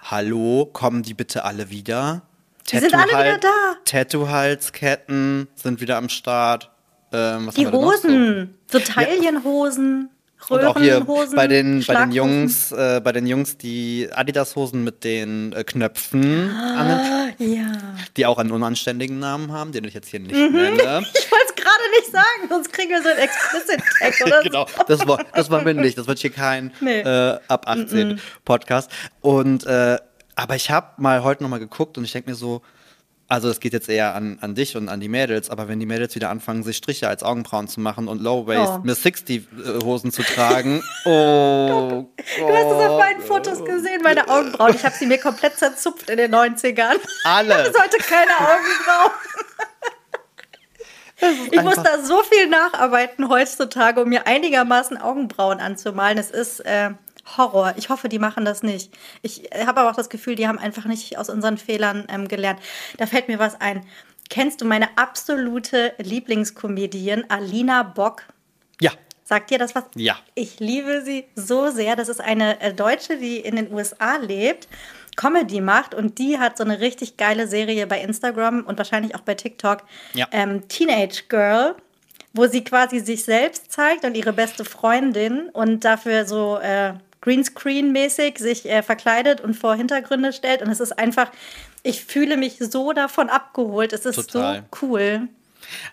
hallo, 0.00 0.68
kommen 0.72 1.02
die 1.02 1.14
bitte 1.14 1.44
alle 1.44 1.70
wieder? 1.70 2.22
Die 2.70 2.78
sind 2.78 2.94
alle 2.94 3.10
wieder 3.10 3.38
da. 3.38 3.76
Tattoo-Halsketten 3.84 5.48
sind 5.54 5.80
wieder 5.80 5.96
am 5.96 6.08
Start. 6.08 6.70
Ähm, 7.12 7.50
die 7.56 7.66
Hosen, 7.66 8.58
so, 8.70 8.78
so 8.78 8.84
Taillenhosen. 8.84 10.10
Und 10.50 10.64
auch 10.64 10.78
hier 10.78 11.06
bei 11.34 11.46
den, 11.46 11.84
bei 11.86 11.94
den 11.94 12.12
Jungs, 12.12 12.72
äh, 12.72 13.00
bei 13.02 13.12
den 13.12 13.26
Jungs 13.26 13.56
die 13.56 14.08
Adidas-Hosen 14.12 14.82
mit 14.82 15.04
den 15.04 15.52
äh, 15.52 15.62
Knöpfen, 15.62 16.50
ah, 16.50 17.28
den, 17.38 17.54
ja. 17.54 17.72
die 18.16 18.26
auch 18.26 18.38
einen 18.38 18.50
unanständigen 18.50 19.20
Namen 19.20 19.52
haben, 19.52 19.70
den 19.70 19.84
ich 19.84 19.94
jetzt 19.94 20.08
hier 20.08 20.20
nicht 20.20 20.34
mhm. 20.34 20.52
nenne. 20.52 21.02
Ich 21.20 21.30
wollte 21.30 21.46
es 21.48 21.54
gerade 21.54 21.90
nicht 21.98 22.10
sagen, 22.10 22.48
sonst 22.48 22.72
kriegen 22.72 22.90
wir 22.90 23.02
so 23.02 23.08
einen 23.08 23.18
Explicit-Tag 23.20 24.14
oder 24.26 24.42
Genau, 24.42 24.66
das 24.88 25.06
war, 25.06 25.24
das 25.32 25.50
war 25.50 25.62
nicht. 25.72 25.96
Das 25.96 26.06
wird 26.06 26.18
hier 26.18 26.30
kein 26.30 26.72
nee. 26.80 27.00
äh, 27.00 27.38
ab 27.46 27.68
18 27.68 28.08
mhm. 28.08 28.18
Podcast. 28.44 28.90
Und 29.20 29.64
äh, 29.66 29.98
aber 30.34 30.56
ich 30.56 30.70
habe 30.70 30.88
mal 30.96 31.22
heute 31.22 31.42
noch 31.42 31.50
mal 31.50 31.60
geguckt 31.60 31.98
und 31.98 32.04
ich 32.04 32.12
denke 32.12 32.30
mir 32.30 32.36
so, 32.36 32.62
also 33.30 33.48
es 33.48 33.60
geht 33.60 33.72
jetzt 33.72 33.88
eher 33.88 34.16
an, 34.16 34.38
an 34.40 34.56
dich 34.56 34.76
und 34.76 34.88
an 34.88 34.98
die 34.98 35.08
Mädels, 35.08 35.50
aber 35.50 35.68
wenn 35.68 35.78
die 35.78 35.86
Mädels 35.86 36.16
wieder 36.16 36.30
anfangen, 36.30 36.64
sich 36.64 36.76
Striche 36.76 37.06
als 37.06 37.22
Augenbrauen 37.22 37.68
zu 37.68 37.78
machen 37.78 38.08
und 38.08 38.20
Low-Waist 38.20 38.72
oh. 38.78 38.80
Miss 38.82 39.04
60 39.04 39.46
Hosen 39.84 40.10
zu 40.10 40.24
tragen, 40.24 40.82
oh 41.04 42.10
Du 42.38 42.48
hast 42.48 42.66
es 42.66 42.88
auf 42.88 42.98
meinen 42.98 43.20
Fotos 43.22 43.64
gesehen, 43.64 44.02
meine 44.02 44.28
Augenbrauen. 44.28 44.74
Ich 44.74 44.84
habe 44.84 44.96
sie 44.96 45.06
mir 45.06 45.18
komplett 45.18 45.56
zerzupft 45.56 46.10
in 46.10 46.16
den 46.16 46.34
90ern. 46.34 46.96
Alle. 47.24 47.66
Ich 47.70 47.76
sollte 47.76 47.98
keine 47.98 48.32
Augenbrauen. 48.32 49.12
Ich 51.52 51.62
muss 51.62 51.76
da 51.76 52.02
so 52.02 52.22
viel 52.22 52.48
nacharbeiten 52.48 53.28
heutzutage, 53.28 54.02
um 54.02 54.08
mir 54.08 54.26
einigermaßen 54.26 54.96
Augenbrauen 54.96 55.60
anzumalen. 55.60 56.18
Es 56.18 56.30
ist 56.30 56.60
äh, 56.60 56.90
Horror. 57.36 57.74
Ich 57.76 57.88
hoffe, 57.88 58.08
die 58.08 58.18
machen 58.18 58.44
das 58.44 58.62
nicht. 58.62 58.92
Ich 59.22 59.50
habe 59.54 59.80
aber 59.80 59.90
auch 59.90 59.96
das 59.96 60.08
Gefühl, 60.08 60.34
die 60.34 60.48
haben 60.48 60.58
einfach 60.58 60.84
nicht 60.84 61.18
aus 61.18 61.28
unseren 61.28 61.58
Fehlern 61.58 62.06
ähm, 62.08 62.28
gelernt. 62.28 62.60
Da 62.98 63.06
fällt 63.06 63.28
mir 63.28 63.38
was 63.38 63.60
ein. 63.60 63.84
Kennst 64.28 64.60
du 64.60 64.64
meine 64.64 64.96
absolute 64.96 65.92
Lieblingskomedian, 65.98 67.24
Alina 67.28 67.82
Bock? 67.82 68.24
Ja. 68.80 68.92
Sagt 69.24 69.50
dir 69.50 69.58
das 69.58 69.74
was? 69.74 69.84
Ja. 69.94 70.18
Ich 70.34 70.60
liebe 70.60 71.02
sie 71.04 71.24
so 71.34 71.70
sehr. 71.70 71.96
Das 71.96 72.08
ist 72.08 72.20
eine 72.20 72.60
äh, 72.60 72.72
Deutsche, 72.72 73.16
die 73.16 73.38
in 73.38 73.56
den 73.56 73.72
USA 73.72 74.16
lebt, 74.16 74.68
Comedy 75.16 75.60
macht 75.60 75.94
und 75.94 76.18
die 76.18 76.38
hat 76.38 76.56
so 76.56 76.64
eine 76.64 76.80
richtig 76.80 77.16
geile 77.16 77.46
Serie 77.46 77.86
bei 77.86 78.00
Instagram 78.00 78.64
und 78.64 78.78
wahrscheinlich 78.78 79.14
auch 79.14 79.20
bei 79.20 79.34
TikTok. 79.34 79.84
Ja. 80.14 80.28
Ähm, 80.32 80.68
Teenage 80.68 81.24
Girl 81.28 81.74
wo 82.32 82.46
sie 82.46 82.62
quasi 82.62 83.00
sich 83.00 83.24
selbst 83.24 83.72
zeigt 83.72 84.04
und 84.04 84.16
ihre 84.16 84.32
beste 84.32 84.64
Freundin 84.64 85.48
und 85.48 85.84
dafür 85.84 86.26
so 86.26 86.58
äh, 86.58 86.94
Greenscreen-mäßig 87.22 88.38
sich 88.38 88.66
äh, 88.66 88.82
verkleidet 88.82 89.40
und 89.40 89.54
vor 89.54 89.74
Hintergründe 89.74 90.32
stellt. 90.32 90.62
Und 90.62 90.70
es 90.70 90.80
ist 90.80 90.98
einfach, 90.98 91.30
ich 91.82 92.04
fühle 92.04 92.36
mich 92.36 92.58
so 92.58 92.92
davon 92.92 93.28
abgeholt. 93.28 93.92
Es 93.92 94.06
ist 94.06 94.16
Total. 94.16 94.64
so 94.70 94.86
cool. 94.86 95.28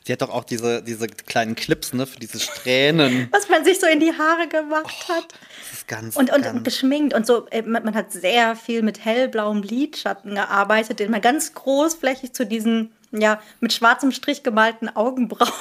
Sie 0.06 0.14
hat 0.14 0.22
doch 0.22 0.30
auch 0.30 0.44
diese, 0.44 0.82
diese 0.82 1.08
kleinen 1.08 1.56
Clips, 1.56 1.94
ne, 1.94 2.08
für 2.08 2.20
diese 2.20 2.40
Strähnen. 2.40 3.28
Was 3.32 3.50
man 3.50 3.66
sich 3.66 3.80
so 3.80 3.88
in 3.88 4.00
die 4.00 4.14
Haare 4.14 4.48
gemacht 4.48 5.06
oh, 5.08 5.14
hat. 5.14 5.26
Das 5.70 5.80
ist 5.80 5.88
ganz, 5.88 6.16
und, 6.16 6.32
und, 6.34 6.44
ganz 6.44 6.64
geschminkt. 6.64 7.14
Und 7.14 7.28
so, 7.28 7.48
äh, 7.48 7.62
man, 7.62 7.84
man, 7.84 7.94
hat 7.94 8.12
sehr 8.12 8.56
viel 8.56 8.82
mit 8.82 9.04
hellblauem 9.04 9.62
Lidschatten 9.62 10.36
gearbeitet, 10.36 11.00
den 11.00 11.12
man 11.12 11.22
ganz 11.22 11.54
großflächig 11.54 12.34
zu 12.34 12.46
diesen, 12.46 12.92
ja, 13.12 13.42
mit 13.60 13.74
schwarzem 13.74 14.12
Strich 14.12 14.44
gemalten 14.44 14.90
Augenbrauen 14.96 15.52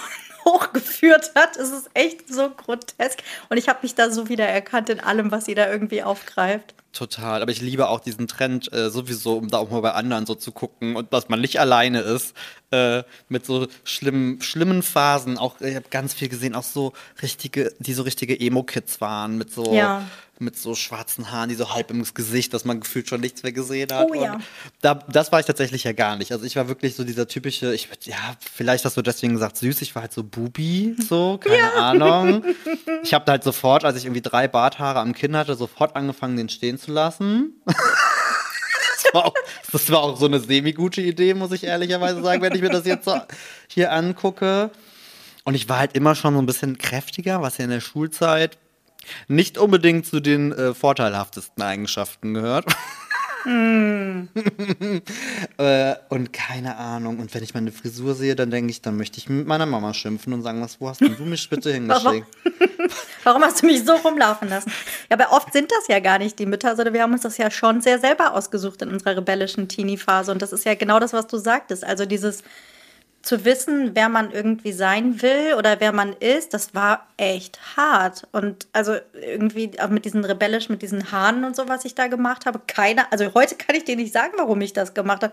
hochgeführt 0.57 1.33
hat. 1.35 1.57
Es 1.57 1.71
ist 1.71 1.91
echt 1.95 2.33
so 2.33 2.51
grotesk. 2.51 3.23
Und 3.49 3.57
ich 3.57 3.69
habe 3.69 3.81
mich 3.83 3.95
da 3.95 4.11
so 4.11 4.29
wieder 4.29 4.47
erkannt 4.47 4.89
in 4.91 5.01
allem, 5.01 5.31
was 5.31 5.45
sie 5.45 5.55
da 5.55 5.71
irgendwie 5.71 6.03
aufgreift. 6.03 6.75
Total, 6.97 7.43
aber 7.43 7.53
ich 7.53 7.61
liebe 7.61 7.89
auch 7.89 8.01
diesen 8.01 8.27
Trend 8.27 8.73
äh, 8.73 8.89
sowieso, 8.89 9.37
um 9.37 9.49
da 9.49 9.59
auch 9.59 9.71
mal 9.71 9.83
bei 9.83 9.93
anderen 9.93 10.25
so 10.25 10.35
zu 10.35 10.51
gucken 10.51 10.97
und 10.97 11.13
dass 11.13 11.29
man 11.29 11.43
nicht 11.43 11.61
alleine 11.61 12.01
ist 12.01 12.35
äh, 12.71 13.03
mit 13.29 13.45
so 13.45 13.67
schlimmen, 13.85 14.41
schlimmen 14.41 14.83
Phasen. 14.83 15.37
Auch 15.37 15.61
ich 15.61 15.75
habe 15.75 15.91
ganz 15.91 16.15
viel 16.15 16.31
gesehen, 16.31 16.55
auch 16.55 16.63
so 16.63 16.95
richtige, 17.21 17.75
die 17.81 17.93
so 17.93 18.03
richtige 18.03 18.41
Emo-Kids 18.41 19.03
waren 19.03 19.37
mit 19.37 19.53
so 19.53 19.75
ja 19.75 20.07
mit 20.39 20.57
so 20.59 20.75
schwarzen 20.75 21.31
Haaren, 21.31 21.49
die 21.49 21.55
so 21.55 21.73
halb 21.73 21.91
im 21.91 22.05
Gesicht, 22.15 22.53
dass 22.53 22.65
man 22.65 22.81
gefühlt 22.81 23.09
schon 23.09 23.21
nichts 23.21 23.43
mehr 23.43 23.53
gesehen 23.53 23.93
hat. 23.93 24.09
Oh 24.11 24.15
ja. 24.15 24.39
Da, 24.81 24.95
das 24.95 25.33
war 25.33 25.41
ich 25.41 25.47
tatsächlich 25.47 25.85
ja 25.85 25.93
gar 25.93 26.17
nicht. 26.17 26.33
Also 26.33 26.45
ich 26.45 26.57
war 26.57 26.69
wirklich 26.69 26.95
so 26.95 27.05
dieser 27.05 27.27
typische, 27.27 27.75
ich 27.75 27.89
ja, 28.05 28.37
vielleicht 28.41 28.85
hast 28.85 28.97
du 28.97 29.03
deswegen 29.03 29.35
gesagt 29.35 29.57
süß, 29.57 29.83
ich 29.83 29.95
war 29.95 30.03
halt 30.03 30.13
so 30.13 30.23
Bubi, 30.23 30.97
so, 31.09 31.39
keine 31.39 31.57
ja. 31.57 31.73
Ahnung. 31.73 32.45
Ich 33.03 33.15
habe 33.15 33.31
halt 33.31 33.45
sofort, 33.45 33.85
als 33.85 33.97
ich 33.97 34.05
irgendwie 34.05 34.23
drei 34.23 34.49
Barthaare 34.49 35.01
am 35.01 35.15
Kinn 35.15 35.37
hatte, 35.37 35.55
sofort 35.55 35.97
angefangen, 35.97 36.37
den 36.37 36.49
stehen 36.49 36.79
zu 36.79 36.86
lassen. 36.87 37.63
das, 37.67 39.15
war 39.15 39.27
auch, 39.27 39.35
das 39.73 39.91
war 39.91 39.99
auch 40.01 40.19
so 40.19 40.27
eine 40.27 40.41
semi-gute 40.41 41.01
Idee, 41.03 41.35
muss 41.35 41.53
ich 41.53 41.65
ehrlicherweise 41.65 42.23
sagen, 42.23 42.43
wenn 42.43 42.55
ich 42.55 42.63
mir 42.63 42.71
das 42.71 42.87
jetzt 42.87 43.05
so 43.05 43.21
hier 43.69 43.93
angucke. 43.93 44.71
Und 45.45 45.55
ich 45.55 45.69
war 45.69 45.79
halt 45.79 45.95
immer 45.95 46.15
schon 46.15 46.35
so 46.35 46.41
ein 46.41 46.47
bisschen 46.47 46.79
kräftiger, 46.79 47.41
was 47.43 47.59
ja 47.59 47.65
in 47.65 47.71
der 47.71 47.81
Schulzeit 47.81 48.59
nicht 49.29 49.59
unbedingt 49.59 50.07
zu 50.07 50.21
den 50.21 50.53
äh, 50.53 50.75
vorteilhaftesten 50.75 51.63
Eigenschaften 51.63 52.35
gehört. 52.35 52.67
Mm. 53.47 54.29
äh, 55.59 55.95
und 56.09 56.33
keine 56.33 56.77
Ahnung. 56.77 57.21
Und 57.21 57.33
wenn 57.33 57.45
ich 57.45 57.55
meine 57.55 57.71
Frisur 57.71 58.15
sehe, 58.15 58.35
dann 58.35 58.51
denke 58.51 58.73
ich, 58.73 58.83
dann 58.83 58.97
möchte 58.97 59.19
ich 59.19 59.29
mit 59.29 59.47
meiner 59.47 59.67
Mama 59.67 59.95
schimpfen 59.95 60.33
und 60.33 60.43
sagen, 60.43 60.61
was, 60.61 60.81
wo 60.81 60.89
hast 60.89 61.01
du 61.01 61.09
mich 61.25 61.49
bitte 61.49 61.73
hingeschickt? 61.75 62.27
Warum 63.25 63.43
hast 63.43 63.63
du 63.63 63.67
mich 63.67 63.85
so 63.85 63.95
rumlaufen 63.95 64.49
lassen? 64.49 64.73
Ja, 65.11 65.17
aber 65.19 65.33
oft 65.33 65.53
sind 65.53 65.71
das 65.71 65.87
ja 65.89 66.01
gar 66.01 66.19
nicht 66.19 66.39
die 66.41 66.47
Mütter, 66.47 66.75
sondern 66.75 66.93
wir 66.93 67.03
haben 67.03 67.13
uns 67.13 67.23
das 67.23 67.39
ja 67.39 67.51
schon 67.51 67.81
sehr 67.81 68.01
selber 68.01 68.35
ausgesucht 68.35 68.83
in 68.83 68.89
unserer 68.89 69.17
rebellischen 69.17 69.69
Teenie-Phase. 69.69 70.33
Und 70.33 70.43
das 70.43 70.53
ist 70.53 70.65
ja 70.65 70.75
genau 70.75 70.99
das, 70.99 71.13
was 71.13 71.29
du 71.29 71.39
sagtest. 71.39 71.85
Also 71.85 72.05
dieses 72.05 72.43
zu 73.27 73.45
wissen, 73.45 73.91
wer 73.95 74.09
man 74.09 74.31
irgendwie 74.31 74.71
sein 74.71 75.21
will 75.21 75.55
oder 75.59 75.81
wer 75.81 75.91
man 75.91 76.13
ist, 76.13 76.55
das 76.55 76.77
war 76.77 77.09
echt 77.17 77.59
hart. 77.77 78.29
Und 78.31 78.69
also 78.73 78.95
irgendwie 79.21 79.73
auch 79.81 79.89
mit 79.89 80.05
diesen 80.05 80.25
rebellisch, 80.25 80.69
mit 80.69 80.81
diesen 80.81 81.11
Haaren 81.11 81.43
und 81.43 81.57
so, 81.57 81.69
was 81.69 81.85
ich 81.85 81.97
da 81.97 82.07
gemacht 82.07 82.47
habe, 82.47 82.61
keiner, 82.69 83.09
also 83.11 83.35
heute 83.35 83.57
kann 83.57 83.75
ich 83.75 83.83
dir 83.83 83.97
nicht 83.97 84.13
sagen, 84.13 84.35
warum 84.37 84.61
ich 84.61 84.73
das 84.73 84.95
gemacht 84.95 85.25
habe, 85.25 85.33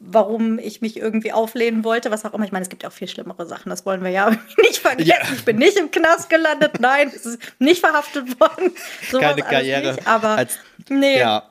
warum 0.00 0.58
ich 0.58 0.80
mich 0.80 0.96
irgendwie 0.96 1.32
auflehnen 1.32 1.84
wollte, 1.84 2.10
was 2.10 2.24
auch 2.24 2.34
immer. 2.34 2.44
Ich 2.44 2.50
meine, 2.50 2.64
es 2.64 2.70
gibt 2.70 2.82
ja 2.82 2.88
auch 2.88 2.92
viel 2.92 3.06
schlimmere 3.06 3.46
Sachen, 3.46 3.70
das 3.70 3.86
wollen 3.86 4.02
wir 4.02 4.10
ja 4.10 4.30
nicht 4.58 4.78
vergessen. 4.78 5.08
Ja. 5.08 5.16
Ich 5.32 5.44
bin 5.44 5.58
nicht 5.58 5.78
im 5.78 5.92
Knast 5.92 6.28
gelandet, 6.28 6.80
nein, 6.80 7.12
es 7.14 7.24
ist 7.24 7.40
nicht 7.60 7.78
verhaftet 7.78 8.40
worden. 8.40 8.74
Keine 9.12 9.42
Karriere. 9.42 9.92
Nicht, 9.92 10.08
aber 10.08 10.30
als, 10.30 10.58
nee. 10.88 11.20
Ja 11.20 11.44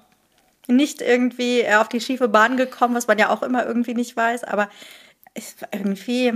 nicht 0.70 1.02
irgendwie 1.02 1.62
äh, 1.62 1.76
auf 1.76 1.88
die 1.88 2.02
schiefe 2.02 2.28
Bahn 2.28 2.58
gekommen, 2.58 2.94
was 2.94 3.08
man 3.08 3.18
ja 3.18 3.30
auch 3.30 3.42
immer 3.42 3.66
irgendwie 3.66 3.94
nicht 3.94 4.18
weiß. 4.18 4.44
Aber 4.44 4.68
es 5.38 5.62
war 5.62 5.70
irgendwie, 5.72 6.34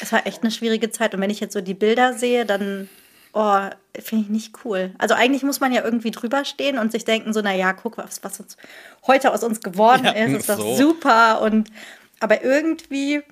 es 0.00 0.12
war 0.12 0.26
echt 0.26 0.42
eine 0.42 0.50
schwierige 0.50 0.90
Zeit. 0.90 1.14
Und 1.14 1.20
wenn 1.20 1.30
ich 1.30 1.40
jetzt 1.40 1.52
so 1.52 1.60
die 1.60 1.74
Bilder 1.74 2.14
sehe, 2.14 2.46
dann 2.46 2.88
oh, 3.32 3.60
finde 4.00 4.24
ich 4.24 4.30
nicht 4.30 4.64
cool. 4.64 4.92
Also 4.98 5.14
eigentlich 5.14 5.42
muss 5.42 5.60
man 5.60 5.72
ja 5.72 5.84
irgendwie 5.84 6.10
drüber 6.10 6.44
stehen 6.44 6.78
und 6.78 6.92
sich 6.92 7.04
denken 7.04 7.32
so, 7.32 7.42
naja, 7.42 7.72
guck, 7.72 7.98
was, 7.98 8.22
was 8.24 8.40
uns 8.40 8.56
heute 9.06 9.32
aus 9.32 9.44
uns 9.44 9.60
geworden 9.60 10.04
ja, 10.06 10.12
ist, 10.12 10.32
ist 10.32 10.48
das 10.48 10.58
so. 10.58 10.74
super. 10.76 11.42
Und 11.42 11.70
aber 12.20 12.42
irgendwie, 12.42 13.22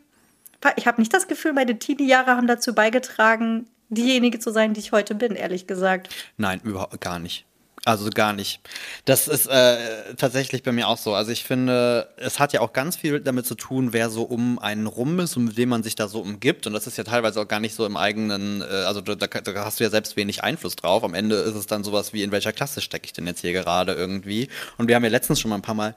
ich 0.77 0.87
habe 0.87 1.01
nicht 1.01 1.15
das 1.15 1.27
Gefühl, 1.27 1.55
meine 1.55 1.79
Teenie-Jahre 1.79 2.37
haben 2.37 2.47
dazu 2.47 2.75
beigetragen, 2.75 3.67
diejenige 3.89 4.39
zu 4.39 4.51
sein, 4.51 4.75
die 4.75 4.81
ich 4.81 4.93
heute 4.93 5.15
bin, 5.15 5.35
ehrlich 5.37 5.67
gesagt. 5.67 6.15
Nein, 6.37 6.61
überhaupt 6.65 7.01
gar 7.01 7.19
nicht. 7.19 7.47
Also 7.87 8.09
gar 8.09 8.33
nicht. 8.33 8.61
Das 9.05 9.29
ist 9.29 9.47
äh, 9.47 10.15
tatsächlich 10.17 10.63
bei 10.63 10.73
mir 10.73 10.89
auch 10.89 10.97
so. 10.97 11.15
Also 11.15 11.33
ich 11.33 11.45
finde, 11.45 12.09
es 12.17 12.39
hat 12.39 12.55
ja 12.55 12.63
auch 12.63 12.73
ganz 12.73 12.97
viel 12.97 13.21
damit 13.21 13.45
zu 13.45 13.55
tun, 13.57 13.93
wer 13.93 14.09
so 14.09 14.23
um 14.23 14.59
einen 14.59 14.87
rum 14.87 15.21
ist 15.21 15.37
und 15.37 15.45
mit 15.45 15.57
wem 15.59 15.69
man 15.69 15.83
sich 15.83 15.95
da 15.95 16.09
so 16.09 16.23
umgibt. 16.23 16.67
Und 16.67 16.73
das 16.73 16.87
ist 16.87 16.97
ja 16.97 17.05
teilweise 17.05 17.43
auch 17.43 17.49
gar 17.49 17.61
nicht 17.61 17.75
so 17.75 17.85
im 17.85 17.99
eigenen, 17.99 18.63
äh, 18.63 18.65
also 18.65 19.03
da, 19.03 19.15
da, 19.15 19.65
hast 19.65 19.81
du 19.81 19.85
ja 19.85 19.91
selbst 19.91 20.17
wenig 20.17 20.43
Einfluss 20.43 20.77
drauf. 20.77 21.05
Am 21.05 21.13
Ende 21.13 21.37
ist 21.37 21.57
es 21.57 21.67
dann 21.67 21.85
sowas 21.85 22.15
wie, 22.15 22.23
in 22.23 22.33
welcher 22.33 22.55
Klasse 22.55 22.81
stecke 22.81 23.05
ich 23.05 23.13
denn 23.13 23.27
jetzt 23.27 23.43
hier 23.43 23.53
gerade 23.53 23.93
irgendwie? 23.93 24.49
Und 24.79 24.89
wir 24.89 24.97
haben 24.97 25.05
ja 25.05 25.11
letztens 25.11 25.41
schon 25.41 25.51
mal 25.51 25.57
ein 25.57 25.63
paar 25.63 25.75
Mal 25.75 25.95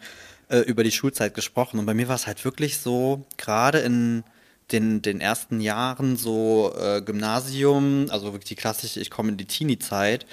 äh, 0.49 0.59
über 0.59 0.83
die 0.83 0.91
Schulzeit 0.91 1.33
gesprochen. 1.35 1.79
Und 1.79 1.85
bei 1.85 1.93
mir 1.93 2.09
war 2.09 2.15
es 2.15 2.27
halt 2.27 2.43
wirklich 2.43 2.79
so, 2.79 3.25
gerade 3.37 3.79
in 3.79 4.25
den, 4.73 5.01
den 5.01 5.21
ersten 5.21 5.61
Jahren 5.61 6.17
so 6.17 6.73
äh, 6.77 7.01
Gymnasium, 7.01 8.07
also 8.09 8.33
wirklich 8.33 8.49
die 8.49 8.55
klassische, 8.55 8.99
ich 8.99 9.09
komme 9.09 9.29
in 9.29 9.37
die 9.37 9.45
Teenie-Zeit, 9.45 10.25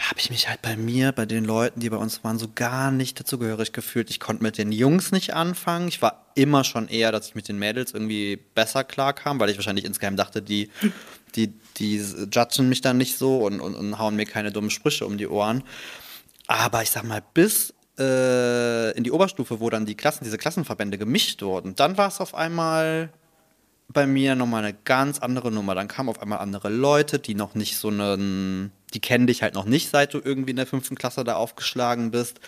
habe 0.00 0.18
ich 0.18 0.30
mich 0.30 0.48
halt 0.48 0.62
bei 0.62 0.76
mir, 0.76 1.12
bei 1.12 1.26
den 1.26 1.44
Leuten, 1.44 1.80
die 1.80 1.90
bei 1.90 1.96
uns 1.96 2.24
waren, 2.24 2.38
so 2.38 2.48
gar 2.54 2.90
nicht 2.90 3.20
dazugehörig 3.20 3.72
gefühlt. 3.72 4.08
Ich 4.08 4.18
konnte 4.18 4.42
mit 4.42 4.56
den 4.56 4.72
Jungs 4.72 5.12
nicht 5.12 5.34
anfangen. 5.34 5.88
Ich 5.88 6.00
war 6.00 6.26
immer 6.34 6.64
schon 6.64 6.88
eher, 6.88 7.12
dass 7.12 7.28
ich 7.28 7.34
mit 7.34 7.48
den 7.48 7.58
Mädels 7.58 7.92
irgendwie 7.92 8.36
besser 8.54 8.82
klarkam, 8.82 9.38
weil 9.38 9.50
ich 9.50 9.56
wahrscheinlich 9.56 9.84
insgeheim 9.84 10.16
dachte, 10.16 10.40
die, 10.40 10.70
die, 11.36 11.52
die 11.76 12.02
judgen 12.32 12.68
mich 12.70 12.80
dann 12.80 12.96
nicht 12.96 13.18
so 13.18 13.44
und, 13.44 13.60
und, 13.60 13.74
und 13.74 13.98
hauen 13.98 14.16
mir 14.16 14.24
keine 14.24 14.50
dummen 14.50 14.70
Sprüche 14.70 15.04
um 15.04 15.18
die 15.18 15.28
Ohren. 15.28 15.62
Aber 16.46 16.82
ich 16.82 16.90
sag 16.90 17.04
mal, 17.04 17.22
bis 17.34 17.74
äh, 17.98 18.96
in 18.96 19.04
die 19.04 19.12
Oberstufe, 19.12 19.60
wo 19.60 19.68
dann 19.68 19.84
die 19.84 19.96
Klassen, 19.96 20.24
diese 20.24 20.38
Klassenverbände 20.38 20.96
gemischt 20.96 21.42
wurden, 21.42 21.74
dann 21.76 21.98
war 21.98 22.08
es 22.08 22.20
auf 22.20 22.34
einmal 22.34 23.10
bei 23.92 24.06
mir 24.06 24.34
nochmal 24.34 24.64
eine 24.64 24.76
ganz 24.84 25.18
andere 25.18 25.50
Nummer. 25.50 25.74
Dann 25.74 25.88
kamen 25.88 26.08
auf 26.08 26.22
einmal 26.22 26.38
andere 26.38 26.70
Leute, 26.70 27.18
die 27.18 27.34
noch 27.34 27.54
nicht 27.54 27.76
so 27.76 27.88
einen, 27.88 28.72
die 28.94 29.00
kennen 29.00 29.26
dich 29.26 29.42
halt 29.42 29.54
noch 29.54 29.64
nicht, 29.64 29.90
seit 29.90 30.14
du 30.14 30.20
irgendwie 30.22 30.50
in 30.50 30.56
der 30.56 30.66
fünften 30.66 30.96
Klasse 30.96 31.24
da 31.24 31.34
aufgeschlagen 31.34 32.10
bist. 32.10 32.40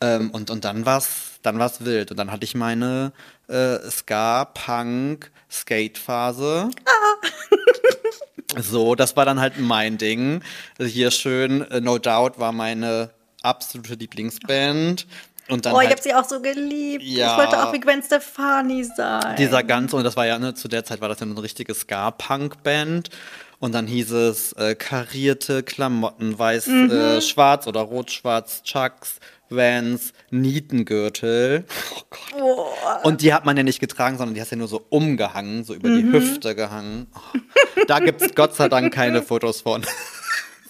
Ähm, 0.00 0.30
und, 0.30 0.50
und 0.50 0.64
dann 0.64 0.86
war's, 0.86 1.40
dann 1.42 1.58
war's 1.58 1.84
wild. 1.84 2.10
Und 2.10 2.16
dann 2.18 2.30
hatte 2.30 2.44
ich 2.44 2.54
meine 2.54 3.12
äh, 3.48 3.78
Ska, 3.90 4.44
Punk, 4.44 5.30
Skate-Phase. 5.50 6.70
Ah. 6.84 8.60
so, 8.60 8.94
das 8.94 9.16
war 9.16 9.24
dann 9.24 9.40
halt 9.40 9.58
mein 9.58 9.98
Ding. 9.98 10.42
Hier 10.78 11.10
schön, 11.10 11.62
äh, 11.70 11.80
No 11.80 11.98
Doubt 11.98 12.38
war 12.38 12.52
meine 12.52 13.10
absolute 13.42 13.94
Lieblingsband. 13.94 15.06
Und 15.48 15.64
dann 15.64 15.74
oh, 15.74 15.80
ich 15.80 15.88
halt, 15.88 15.98
habe 15.98 16.02
sie 16.02 16.14
auch 16.14 16.24
so 16.24 16.40
geliebt. 16.40 17.02
Ja, 17.02 17.32
ich 17.32 17.38
wollte 17.38 17.62
auch 17.62 17.72
wie 17.72 17.80
Gwen 17.80 18.02
Stefani 18.02 18.84
sein. 18.84 19.36
Dieser 19.36 19.62
ganze, 19.62 19.96
und 19.96 20.04
das 20.04 20.16
war 20.16 20.26
ja, 20.26 20.38
ne, 20.38 20.54
zu 20.54 20.68
der 20.68 20.84
Zeit 20.84 21.00
war 21.00 21.08
das 21.08 21.20
ja 21.20 21.26
eine 21.26 21.42
richtige 21.42 21.74
Ska-Punk-Band. 21.74 23.10
Und 23.60 23.74
dann 23.74 23.86
hieß 23.86 24.12
es 24.12 24.52
äh, 24.52 24.76
karierte 24.76 25.64
Klamotten, 25.64 26.38
weiß, 26.38 26.66
mhm. 26.68 26.90
äh, 26.90 27.20
schwarz 27.20 27.66
oder 27.66 27.80
rot-schwarz, 27.80 28.62
Chucks, 28.62 29.18
Vans, 29.50 30.12
Nietengürtel. 30.30 31.64
Oh 31.90 32.02
Gott. 32.10 32.42
Oh. 32.42 33.08
Und 33.08 33.22
die 33.22 33.34
hat 33.34 33.44
man 33.44 33.56
ja 33.56 33.62
nicht 33.62 33.80
getragen, 33.80 34.18
sondern 34.18 34.34
die 34.34 34.40
hast 34.40 34.50
ja 34.50 34.56
nur 34.56 34.68
so 34.68 34.84
umgehangen, 34.88 35.64
so 35.64 35.74
über 35.74 35.88
mhm. 35.88 35.96
die 35.96 36.12
Hüfte 36.12 36.54
gehangen. 36.54 37.08
Oh. 37.14 37.38
Da 37.86 37.98
gibt 37.98 38.22
es 38.22 38.34
Gott 38.34 38.54
sei 38.54 38.68
Dank 38.68 38.94
keine 38.94 39.22
Fotos 39.22 39.62
von. 39.62 39.84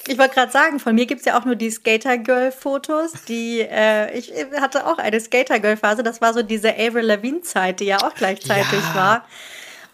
Ich 0.07 0.19
wollte 0.19 0.35
gerade 0.35 0.52
sagen, 0.52 0.78
von 0.81 0.95
mir 0.95 1.07
gibt 1.07 1.21
es 1.21 1.26
ja 1.26 1.38
auch 1.38 1.45
nur 1.45 1.57
die 1.57 1.71
Skater-Girl-Fotos. 1.71 3.12
Die, 3.28 3.61
äh, 3.61 4.17
ich 4.17 4.33
hatte 4.61 4.87
auch 4.87 4.99
eine 4.99 5.21
Skater-Girl-Phase. 5.21 6.02
Das 6.02 6.21
war 6.21 6.33
so 6.33 6.43
diese 6.43 6.71
Avril 6.75 7.05
Lavigne-Zeit, 7.05 7.81
die 7.81 7.87
ja 7.87 7.99
auch 7.99 8.14
gleichzeitig 8.14 8.81
ja. 8.81 8.95
war. 8.95 9.25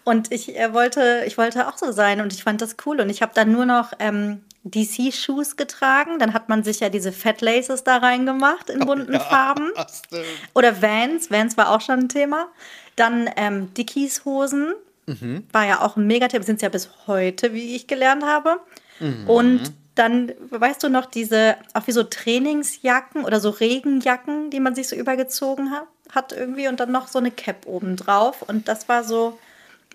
Und 0.05 0.31
ich 0.31 0.55
äh, 0.55 0.71
wollte, 0.71 1.23
ich 1.25 1.37
wollte 1.37 1.67
auch 1.67 1.77
so 1.77 1.91
sein 1.91 2.21
und 2.21 2.31
ich 2.31 2.43
fand 2.43 2.61
das 2.61 2.77
cool. 2.85 3.01
Und 3.01 3.09
ich 3.09 3.21
habe 3.21 3.31
dann 3.33 3.51
nur 3.51 3.65
noch 3.65 3.91
ähm, 3.99 4.41
DC-Shoes 4.63 5.57
getragen. 5.57 6.19
Dann 6.19 6.33
hat 6.33 6.47
man 6.47 6.63
sich 6.63 6.79
ja 6.79 6.89
diese 6.89 7.11
Fat 7.11 7.41
Laces 7.41 7.83
da 7.83 7.97
reingemacht 7.97 8.69
in 8.69 8.83
oh 8.83 8.85
bunten 8.85 9.15
oh, 9.15 9.17
ja. 9.17 9.19
Farben. 9.19 9.71
Oder 10.53 10.81
Vans. 10.81 11.31
Vans 11.31 11.57
war 11.57 11.71
auch 11.71 11.81
schon 11.81 12.01
ein 12.01 12.09
Thema. 12.09 12.47
Dann 12.95 13.29
ähm, 13.35 13.73
Dickies-Hosen. 13.73 14.75
Mhm. 15.07 15.43
War 15.51 15.65
ja 15.65 15.81
auch 15.81 15.97
ein 15.97 16.07
Megathema. 16.07 16.43
Sind 16.43 16.57
es 16.57 16.61
ja 16.61 16.69
bis 16.69 16.89
heute, 17.07 17.53
wie 17.53 17.75
ich 17.75 17.87
gelernt 17.87 18.23
habe. 18.23 18.59
Mhm. 18.99 19.29
Und 19.29 19.73
dann, 19.95 20.33
weißt 20.49 20.83
du 20.83 20.89
noch, 20.89 21.05
diese, 21.05 21.55
auch 21.73 21.87
wie 21.87 21.91
so 21.91 22.03
Trainingsjacken 22.03 23.23
oder 23.23 23.39
so 23.39 23.49
Regenjacken, 23.49 24.49
die 24.49 24.59
man 24.59 24.75
sich 24.75 24.87
so 24.87 24.95
übergezogen 24.95 25.71
hat, 25.71 25.87
hat 26.13 26.31
irgendwie 26.33 26.67
und 26.67 26.79
dann 26.79 26.91
noch 26.91 27.07
so 27.07 27.19
eine 27.19 27.31
Cap 27.31 27.65
oben 27.65 27.95
drauf. 27.95 28.41
Und 28.41 28.67
das 28.67 28.87
war 28.89 29.03
so 29.03 29.37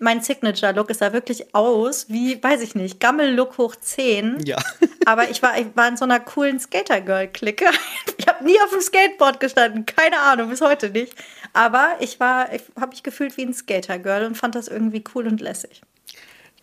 mein 0.01 0.21
Signature-Look. 0.21 0.89
Es 0.89 0.97
sah 0.97 1.13
wirklich 1.13 1.53
aus 1.53 2.09
wie, 2.09 2.41
weiß 2.41 2.61
ich 2.61 2.75
nicht, 2.75 2.99
Gammel-Look 2.99 3.57
hoch 3.57 3.75
10. 3.75 4.39
Ja. 4.45 4.57
Aber 5.05 5.29
ich 5.29 5.41
war, 5.41 5.57
ich 5.59 5.67
war 5.75 5.87
in 5.87 5.97
so 5.97 6.03
einer 6.03 6.19
coolen 6.19 6.59
Skater-Girl-Clique. 6.59 7.65
Ich 8.17 8.27
habe 8.27 8.43
nie 8.43 8.59
auf 8.61 8.69
dem 8.69 8.81
Skateboard 8.81 9.39
gestanden, 9.39 9.87
keine 9.87 10.19
Ahnung, 10.19 10.49
bis 10.49 10.61
heute 10.61 10.91
nicht. 10.91 11.15
Aber 11.53 11.95
ich 12.01 12.19
war, 12.19 12.53
ich 12.53 12.61
habe 12.79 12.91
mich 12.91 13.01
gefühlt 13.01 13.35
wie 13.35 13.41
ein 13.41 13.53
Skater-Girl 13.53 14.25
und 14.25 14.35
fand 14.35 14.53
das 14.53 14.67
irgendwie 14.67 15.03
cool 15.15 15.25
und 15.25 15.41
lässig. 15.41 15.81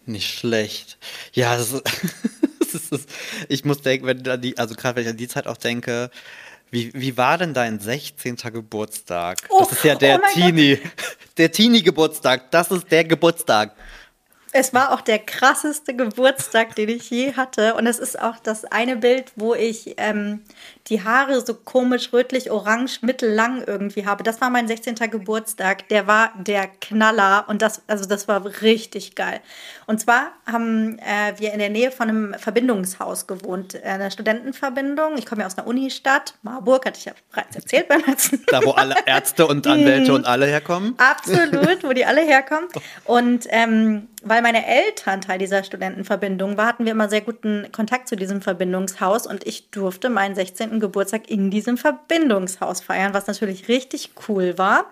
Nicht 0.06 0.38
schlecht. 0.38 0.98
Ja, 1.32 1.56
das 1.56 1.82
ist 2.90 3.08
ich 3.48 3.64
muss 3.64 3.82
denken, 3.82 4.06
wenn 4.06 4.40
die, 4.40 4.56
also 4.58 4.74
gerade 4.74 4.96
wenn 4.96 5.02
ich 5.04 5.10
an 5.10 5.16
die 5.16 5.28
Zeit 5.28 5.46
auch 5.46 5.56
denke, 5.56 6.10
wie, 6.70 6.92
wie 6.94 7.16
war 7.16 7.38
denn 7.38 7.54
dein 7.54 7.80
16. 7.80 8.36
Geburtstag? 8.36 9.38
Oh, 9.48 9.60
das 9.60 9.72
ist 9.72 9.84
ja 9.84 9.94
der 9.94 10.20
oh 10.22 10.26
Teenie, 10.34 10.76
Gott. 10.76 10.92
der 11.38 11.52
Teenie-Geburtstag. 11.52 12.50
Das 12.50 12.70
ist 12.70 12.90
der 12.90 13.04
Geburtstag. 13.04 13.74
Es 14.52 14.72
war 14.72 14.92
auch 14.92 15.02
der 15.02 15.18
krasseste 15.18 15.94
Geburtstag, 15.94 16.74
den 16.74 16.88
ich 16.88 17.10
je 17.10 17.34
hatte. 17.34 17.74
Und 17.74 17.86
es 17.86 17.98
ist 17.98 18.18
auch 18.18 18.38
das 18.38 18.64
eine 18.64 18.96
Bild, 18.96 19.32
wo 19.36 19.54
ich 19.54 19.94
ähm, 19.98 20.42
die 20.88 21.02
Haare 21.02 21.40
so 21.44 21.54
komisch 21.54 22.12
rötlich, 22.12 22.50
orange, 22.50 23.00
mittellang 23.02 23.62
irgendwie 23.66 24.06
habe. 24.06 24.22
Das 24.22 24.40
war 24.40 24.50
mein 24.50 24.66
16. 24.66 24.94
Geburtstag. 25.10 25.88
Der 25.88 26.06
war 26.06 26.32
der 26.38 26.68
Knaller. 26.80 27.44
Und 27.48 27.62
das, 27.62 27.82
also 27.86 28.06
das 28.06 28.28
war 28.28 28.44
richtig 28.62 29.14
geil. 29.14 29.40
Und 29.86 30.00
zwar 30.00 30.32
haben 30.46 30.98
äh, 30.98 31.38
wir 31.38 31.52
in 31.52 31.58
der 31.58 31.70
Nähe 31.70 31.90
von 31.90 32.08
einem 32.08 32.34
Verbindungshaus 32.38 33.26
gewohnt. 33.26 33.74
Äh, 33.74 33.82
eine 33.82 34.10
Studentenverbindung. 34.10 35.18
Ich 35.18 35.26
komme 35.26 35.42
ja 35.42 35.46
aus 35.46 35.58
einer 35.58 35.66
Unistadt. 35.66 36.34
Marburg, 36.42 36.86
hatte 36.86 36.98
ich 36.98 37.04
ja 37.04 37.12
bereits 37.30 37.56
erzählt 37.56 37.88
beim 37.88 38.02
letzten 38.06 38.44
Da, 38.46 38.62
wo 38.64 38.70
alle 38.70 38.94
Ärzte 39.04 39.46
und 39.46 39.66
Anwälte 39.66 40.12
und 40.14 40.26
alle 40.26 40.46
herkommen. 40.46 40.94
Absolut, 40.98 41.84
wo 41.84 41.92
die 41.92 42.04
alle 42.04 42.22
herkommen. 42.22 42.68
Und 43.04 43.46
ähm, 43.50 44.08
weil 44.22 44.42
meine 44.42 44.66
Eltern 44.66 45.20
Teil 45.20 45.38
dieser 45.38 45.62
Studentenverbindung 45.62 46.56
waren, 46.56 46.66
hatten 46.66 46.84
wir 46.84 46.92
immer 46.92 47.08
sehr 47.08 47.20
guten 47.20 47.66
Kontakt 47.72 48.08
zu 48.08 48.16
diesem 48.16 48.42
Verbindungshaus 48.42 49.26
und 49.26 49.46
ich 49.46 49.70
durfte 49.70 50.10
meinen 50.10 50.34
16. 50.34 50.77
Geburtstag 50.80 51.30
in 51.30 51.50
diesem 51.50 51.76
Verbindungshaus 51.76 52.80
feiern, 52.80 53.14
was 53.14 53.26
natürlich 53.26 53.68
richtig 53.68 54.10
cool 54.28 54.58
war. 54.58 54.90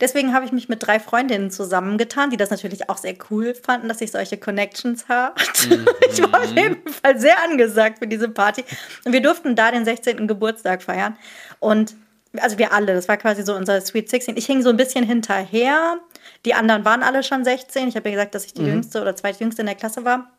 Deswegen 0.00 0.32
habe 0.32 0.46
ich 0.46 0.52
mich 0.52 0.68
mit 0.68 0.86
drei 0.86 0.98
Freundinnen 0.98 1.50
zusammengetan, 1.50 2.30
die 2.30 2.38
das 2.38 2.50
natürlich 2.50 2.88
auch 2.88 2.96
sehr 2.96 3.14
cool 3.30 3.54
fanden, 3.54 3.88
dass 3.88 4.00
ich 4.00 4.10
solche 4.10 4.38
Connections 4.38 5.08
hatte. 5.08 5.34
Mhm. 5.68 5.86
Ich 6.12 6.20
war 6.22 6.40
auf 6.40 6.50
jeden 6.50 6.88
Fall 6.88 7.20
sehr 7.20 7.40
angesagt 7.42 7.98
für 7.98 8.06
diese 8.06 8.28
Party. 8.28 8.64
Und 9.04 9.12
wir 9.12 9.22
durften 9.22 9.54
da 9.54 9.70
den 9.70 9.84
16. 9.84 10.26
Geburtstag 10.26 10.82
feiern. 10.82 11.16
Und 11.60 11.94
also 12.38 12.58
wir 12.58 12.72
alle, 12.72 12.94
das 12.94 13.08
war 13.08 13.16
quasi 13.16 13.42
so 13.42 13.54
unser 13.54 13.80
Sweet 13.80 14.08
16. 14.08 14.36
Ich 14.36 14.46
hing 14.46 14.62
so 14.62 14.70
ein 14.70 14.76
bisschen 14.76 15.04
hinterher. 15.04 15.98
Die 16.44 16.54
anderen 16.54 16.84
waren 16.84 17.02
alle 17.02 17.22
schon 17.22 17.44
16. 17.44 17.88
Ich 17.88 17.96
habe 17.96 18.08
ja 18.08 18.16
gesagt, 18.16 18.34
dass 18.34 18.44
ich 18.44 18.54
die 18.54 18.62
mhm. 18.62 18.68
jüngste 18.68 19.02
oder 19.02 19.14
zweitjüngste 19.14 19.62
in 19.62 19.66
der 19.66 19.76
Klasse 19.76 20.04
war. 20.04 20.30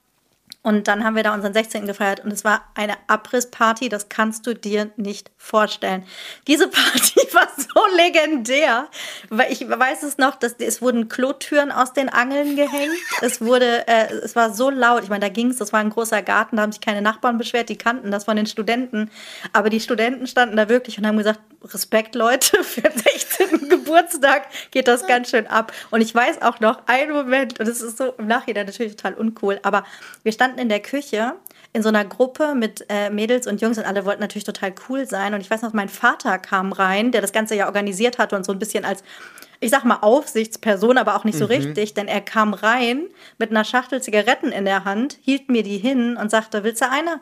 Und 0.64 0.88
dann 0.88 1.04
haben 1.04 1.16
wir 1.16 1.24
da 1.24 1.34
unseren 1.34 1.54
16. 1.54 1.88
gefeiert 1.88 2.24
und 2.24 2.32
es 2.32 2.44
war 2.44 2.62
eine 2.76 2.94
Abrissparty, 3.08 3.90
das 3.90 4.10
kannst 4.10 4.46
du 4.46 4.54
dir 4.54 4.92
nicht 4.96 5.32
vorstellen. 5.36 6.04
Diese 6.46 6.68
Party 6.68 7.20
war 7.34 7.48
so 7.58 7.96
legendär, 7.98 8.88
weil 9.30 9.52
ich 9.52 9.68
weiß 9.68 10.04
es 10.04 10.20
noch, 10.20 10.36
dass 10.36 10.54
es 10.60 10.80
wurden 10.80 11.10
Klotüren 11.10 11.72
aus 11.72 11.94
den 11.94 12.10
Angeln 12.10 12.56
gehängt. 12.56 12.94
Es 13.22 13.42
wurde, 13.42 13.88
äh, 13.88 14.14
es 14.14 14.36
war 14.36 14.54
so 14.54 14.70
laut. 14.70 15.02
Ich 15.04 15.10
meine, 15.10 15.22
da 15.22 15.30
ging 15.30 15.50
es, 15.50 15.58
das 15.58 15.74
war 15.74 15.80
ein 15.80 15.90
großer 15.90 16.22
Garten, 16.22 16.58
da 16.58 16.62
haben 16.62 16.72
sich 16.72 16.82
keine 16.82 17.02
Nachbarn 17.02 17.40
beschwert, 17.40 17.70
die 17.70 17.78
kannten 17.78 18.12
das 18.12 18.26
von 18.26 18.36
den 18.36 18.46
Studenten. 18.46 19.10
Aber 19.54 19.72
die 19.72 19.80
Studenten 19.80 20.28
standen 20.28 20.58
da 20.58 20.70
wirklich 20.70 21.00
und 21.00 21.08
haben 21.08 21.18
gesagt, 21.18 21.40
Respekt, 21.64 22.16
Leute, 22.16 22.64
für 22.64 22.82
den 22.82 22.98
16. 22.98 23.70
Geburtstag 23.70 24.48
geht 24.72 24.88
das 24.88 25.06
ganz 25.08 25.30
schön 25.30 25.48
ab. 25.48 25.72
Und 25.90 26.02
ich 26.02 26.14
weiß 26.14 26.42
auch 26.42 26.60
noch 26.60 26.88
einen 26.88 27.14
Moment, 27.14 27.60
und 27.60 27.68
es 27.68 27.82
ist 27.82 27.98
so 27.98 28.14
im 28.18 28.28
Nachhinein 28.28 28.66
natürlich 28.66 28.96
total 28.96 29.14
uncool, 29.14 29.60
aber 29.64 29.86
wir 30.24 30.32
standen 30.32 30.51
in 30.60 30.70
der 30.70 30.80
Küche 30.80 31.36
in 31.74 31.84
so 31.84 31.90
einer 31.90 32.04
Gruppe 32.04 32.54
mit 32.54 32.86
äh, 32.90 33.10
Mädels 33.10 33.48
und 33.48 33.62
Jungs 33.62 33.78
und 33.78 33.86
alle 33.86 34.06
wollten 34.06 34.20
natürlich 34.20 34.44
total 34.44 34.74
cool 34.90 35.08
sein. 35.08 35.34
Und 35.34 35.42
ich 35.42 35.50
weiß 35.50 35.62
noch, 35.62 35.74
mein 35.74 35.88
Vater 35.88 36.38
kam 36.38 36.74
rein, 36.74 37.12
der 37.12 37.22
das 37.22 37.32
Ganze 37.32 37.56
ja 37.56 37.68
organisiert 37.68 38.18
hatte 38.18 38.36
und 38.36 38.46
so 38.46 38.52
ein 38.52 38.60
bisschen 38.60 38.84
als, 38.84 39.04
ich 39.62 39.72
sag 39.72 39.86
mal, 39.86 40.00
Aufsichtsperson, 40.02 40.98
aber 40.98 41.16
auch 41.16 41.24
nicht 41.24 41.38
so 41.38 41.46
richtig, 41.46 41.94
denn 41.94 42.10
er 42.10 42.22
kam 42.22 42.54
rein 42.54 43.08
mit 43.38 43.52
einer 43.52 43.64
Schachtel 43.64 44.02
Zigaretten 44.02 44.52
in 44.52 44.66
der 44.66 44.84
Hand, 44.84 45.18
hielt 45.22 45.50
mir 45.50 45.64
die 45.64 45.78
hin 45.78 46.18
und 46.18 46.30
sagte, 46.30 46.64
willst 46.64 46.82
du 46.82 46.90
eine? 46.90 47.22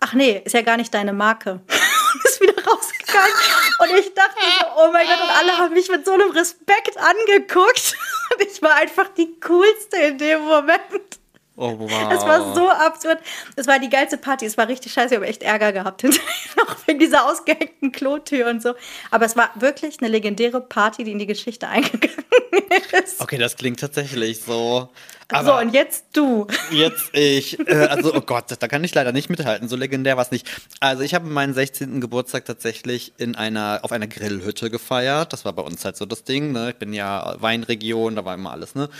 Ach 0.00 0.14
nee, 0.14 0.40
ist 0.44 0.54
ja 0.54 0.62
gar 0.62 0.78
nicht 0.78 0.94
deine 0.94 1.12
Marke. 1.12 1.60
ist 2.24 2.40
wieder 2.40 2.54
rausgegangen. 2.54 3.32
Und 3.80 3.98
ich 3.98 4.14
dachte 4.14 4.40
so, 4.40 4.66
oh 4.78 4.90
mein 4.92 5.06
Gott, 5.06 5.22
und 5.22 5.38
alle 5.38 5.58
haben 5.58 5.74
mich 5.74 5.88
mit 5.90 6.06
so 6.06 6.12
einem 6.12 6.30
Respekt 6.30 6.96
angeguckt. 6.96 7.96
Und 8.34 8.42
ich 8.42 8.60
war 8.60 8.74
einfach 8.74 9.08
die 9.16 9.38
coolste 9.40 9.96
in 9.98 10.18
dem 10.18 10.40
Moment. 10.40 11.15
Oh, 11.58 11.74
wow. 11.78 12.12
Es 12.12 12.20
war 12.22 12.54
so 12.54 12.68
absurd. 12.68 13.18
Es 13.56 13.66
war 13.66 13.78
die 13.78 13.88
geilste 13.88 14.18
Party. 14.18 14.44
Es 14.44 14.58
war 14.58 14.68
richtig 14.68 14.92
scheiße. 14.92 15.14
Ich 15.14 15.16
habe 15.16 15.26
echt 15.26 15.42
Ärger 15.42 15.72
gehabt 15.72 16.02
hinterher 16.02 16.28
noch 16.56 16.76
wegen 16.86 16.98
dieser 16.98 17.26
ausgehängten 17.30 17.92
Klotür 17.92 18.48
und 18.50 18.62
so. 18.62 18.74
Aber 19.10 19.24
es 19.24 19.36
war 19.36 19.50
wirklich 19.54 20.00
eine 20.00 20.08
legendäre 20.08 20.60
Party, 20.60 21.04
die 21.04 21.12
in 21.12 21.18
die 21.18 21.26
Geschichte 21.26 21.66
eingegangen 21.68 22.26
ist. 22.92 23.20
Okay, 23.20 23.38
das 23.38 23.56
klingt 23.56 23.80
tatsächlich 23.80 24.42
so. 24.42 24.90
so, 25.42 25.56
und 25.56 25.72
jetzt 25.72 26.04
du. 26.12 26.46
Jetzt 26.70 27.10
ich. 27.14 27.58
Äh, 27.66 27.86
also, 27.86 28.14
oh 28.14 28.20
Gott, 28.20 28.44
da 28.58 28.68
kann 28.68 28.84
ich 28.84 28.94
leider 28.94 29.12
nicht 29.12 29.30
mithalten. 29.30 29.66
So 29.68 29.76
legendär 29.76 30.16
war 30.16 30.24
es 30.24 30.30
nicht. 30.30 30.46
Also, 30.80 31.02
ich 31.02 31.14
habe 31.14 31.26
meinen 31.26 31.54
16. 31.54 32.02
Geburtstag 32.02 32.44
tatsächlich 32.44 33.14
in 33.16 33.34
einer, 33.34 33.80
auf 33.82 33.92
einer 33.92 34.06
Grillhütte 34.06 34.68
gefeiert. 34.68 35.32
Das 35.32 35.46
war 35.46 35.54
bei 35.54 35.62
uns 35.62 35.84
halt 35.86 35.96
so 35.96 36.04
das 36.04 36.24
Ding. 36.24 36.52
Ne? 36.52 36.70
Ich 36.70 36.76
bin 36.76 36.92
ja 36.92 37.34
Weinregion, 37.38 38.14
da 38.14 38.26
war 38.26 38.34
immer 38.34 38.52
alles, 38.52 38.74
ne? 38.74 38.90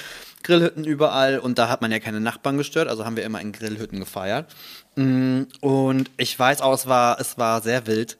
Grillhütten 0.46 0.84
überall 0.84 1.38
und 1.38 1.58
da 1.58 1.68
hat 1.68 1.82
man 1.82 1.90
ja 1.92 1.98
keine 1.98 2.20
Nachbarn 2.20 2.56
gestört, 2.56 2.88
also 2.88 3.04
haben 3.04 3.16
wir 3.16 3.24
immer 3.24 3.40
in 3.40 3.52
Grillhütten 3.52 3.98
gefeiert. 4.00 4.46
Mm, 4.94 5.42
Und 5.60 6.10
ich 6.16 6.38
weiß 6.38 6.60
auch, 6.62 6.72
es 6.74 6.86
war, 6.86 7.20
es 7.20 7.36
war 7.36 7.60
sehr 7.62 7.86
wild. 7.86 8.16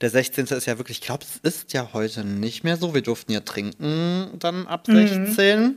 Der 0.00 0.10
16. 0.10 0.46
ist 0.46 0.66
ja 0.66 0.78
wirklich, 0.78 0.98
ich 0.98 1.04
glaube, 1.06 1.24
es 1.24 1.38
ist 1.54 1.72
ja 1.72 1.88
heute 1.92 2.24
nicht 2.24 2.62
mehr 2.64 2.76
so. 2.76 2.94
Wir 2.94 3.02
durften 3.02 3.32
ja 3.32 3.40
trinken 3.40 4.28
dann 4.38 4.66
ab 4.66 4.86
16. 4.86 5.76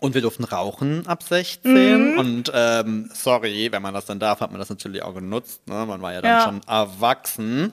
Und 0.00 0.14
wir 0.14 0.20
durften 0.22 0.44
rauchen 0.44 1.06
ab 1.06 1.22
16. 1.22 2.18
Und 2.18 2.50
ähm, 2.54 3.08
sorry, 3.14 3.68
wenn 3.72 3.80
man 3.80 3.94
das 3.94 4.06
dann 4.06 4.18
darf, 4.18 4.40
hat 4.40 4.50
man 4.50 4.58
das 4.60 4.68
natürlich 4.68 5.02
auch 5.02 5.14
genutzt. 5.14 5.66
Ne? 5.66 5.86
Man 5.86 6.02
war 6.02 6.12
ja 6.12 6.20
dann 6.20 6.30
Ja. 6.32 6.44
schon 6.44 6.60
erwachsen. 6.68 7.72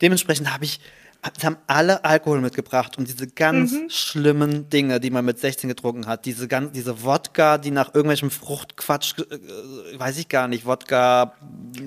Dementsprechend 0.00 0.52
habe 0.52 0.64
ich, 0.64 0.80
es 1.22 1.44
haben 1.44 1.56
alle 1.68 2.04
Alkohol 2.04 2.40
mitgebracht 2.40 2.98
und 2.98 3.06
diese 3.06 3.28
ganz 3.28 3.74
schlimmen 3.88 4.68
Dinge, 4.70 4.98
die 4.98 5.10
man 5.10 5.24
mit 5.24 5.38
16 5.38 5.68
getrunken 5.68 6.06
hat, 6.08 6.24
diese 6.24 6.48
ganz, 6.48 6.72
diese 6.72 7.04
Wodka, 7.04 7.58
die 7.58 7.70
nach 7.70 7.94
irgendwelchem 7.94 8.30
Fruchtquatsch, 8.30 9.14
äh, 9.18 9.34
äh, 9.34 9.98
weiß 9.98 10.18
ich 10.18 10.28
gar 10.28 10.48
nicht, 10.48 10.66
Wodka 10.66 11.34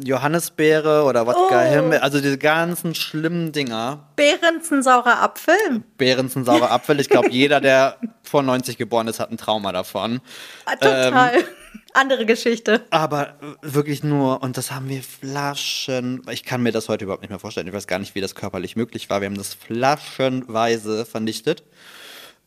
Johannisbeere 0.03 1.03
oder 1.03 1.27
Wodka 1.27 1.45
Oh. 1.45 1.69
Himbeer, 1.69 2.01
also 2.01 2.21
diese 2.21 2.37
ganzen 2.37 2.95
schlimmen 2.95 3.51
Dinger. 3.51 4.07
Behrens 4.15 4.71
ein 4.71 4.83
saurer 4.83 5.21
Apfel. 5.21 5.83
Behrens 5.97 6.35
ein 6.35 6.45
saurer 6.45 6.71
Apfel. 6.71 6.99
Ich 7.01 7.09
glaube, 7.09 7.29
jeder, 7.29 7.59
der 7.59 7.97
vor 8.23 8.41
90 8.41 8.77
geboren 8.77 9.07
ist, 9.07 9.19
hat 9.19 9.31
ein 9.31 9.37
Trauma 9.37 9.73
davon. 9.73 10.21
Ah, 10.65 10.75
Total. 10.75 11.35
Ähm. 11.35 11.43
Andere 11.93 12.25
Geschichte. 12.25 12.85
Aber 12.89 13.35
wirklich 13.61 14.03
nur, 14.03 14.41
und 14.43 14.57
das 14.57 14.71
haben 14.71 14.89
wir 14.89 15.01
Flaschen, 15.01 16.21
ich 16.31 16.43
kann 16.43 16.63
mir 16.63 16.71
das 16.71 16.89
heute 16.89 17.05
überhaupt 17.05 17.21
nicht 17.21 17.29
mehr 17.29 17.39
vorstellen, 17.39 17.67
ich 17.67 17.73
weiß 17.73 17.87
gar 17.87 17.99
nicht, 17.99 18.15
wie 18.15 18.21
das 18.21 18.35
körperlich 18.35 18.75
möglich 18.75 19.09
war. 19.09 19.21
Wir 19.21 19.27
haben 19.27 19.37
das 19.37 19.53
flaschenweise 19.53 21.05
vernichtet. 21.05 21.63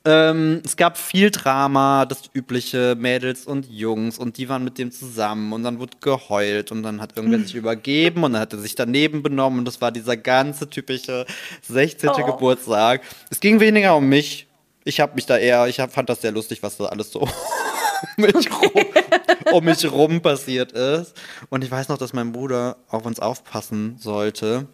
Ähm, 0.05 0.63
es 0.65 0.77
gab 0.77 0.97
viel 0.97 1.31
Drama, 1.31 2.07
das 2.07 2.31
übliche, 2.33 2.95
Mädels 2.99 3.47
und 3.47 3.69
Jungs, 3.69 4.17
und 4.17 4.39
die 4.39 4.49
waren 4.49 4.65
mit 4.65 4.79
dem 4.79 4.93
zusammen, 4.93 5.53
und 5.53 5.65
dann 5.65 5.81
wurde 5.81 5.99
geheult, 6.01 6.71
und 6.71 6.83
dann 6.83 7.01
hat 7.01 7.17
irgendwer 7.17 7.41
sich 7.41 7.55
übergeben, 7.55 8.23
und 8.23 8.33
dann 8.33 8.43
hat 8.43 8.53
er 8.53 8.61
sich 8.61 8.75
daneben 8.75 9.23
benommen, 9.23 9.59
und 9.59 9.65
das 9.65 9.81
war 9.81 9.91
dieser 9.91 10.17
ganze 10.17 10.71
typische 10.71 11.27
16. 11.63 12.11
Oh. 12.11 12.25
Geburtstag. 12.25 13.03
Es 13.29 13.41
ging 13.41 13.61
weniger 13.61 13.97
um 13.97 14.09
mich. 14.09 14.47
Ich 14.85 15.01
habe 15.01 15.15
mich 15.15 15.27
da 15.27 15.37
eher, 15.37 15.67
ich 15.67 15.81
hab, 15.81 15.93
fand 15.93 16.09
das 16.09 16.23
sehr 16.23 16.33
lustig, 16.33 16.63
was 16.63 16.77
da 16.79 16.87
alles 16.87 17.11
so 17.11 17.29
um 18.17 18.25
mich 18.25 18.51
rum, 18.51 18.85
um 19.53 19.65
mich 19.65 19.93
rum 19.93 20.21
passiert 20.21 20.73
ist. 20.73 21.15
Und 21.51 21.65
ich 21.65 21.71
weiß 21.71 21.89
noch, 21.89 21.99
dass 21.99 22.13
mein 22.13 22.33
Bruder 22.33 22.77
auf 22.89 23.05
uns 23.07 23.21
aufpassen 23.21 23.97
sollte. 23.99 24.67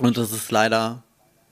Und 0.00 0.16
das 0.16 0.32
ist 0.32 0.50
leider, 0.50 1.02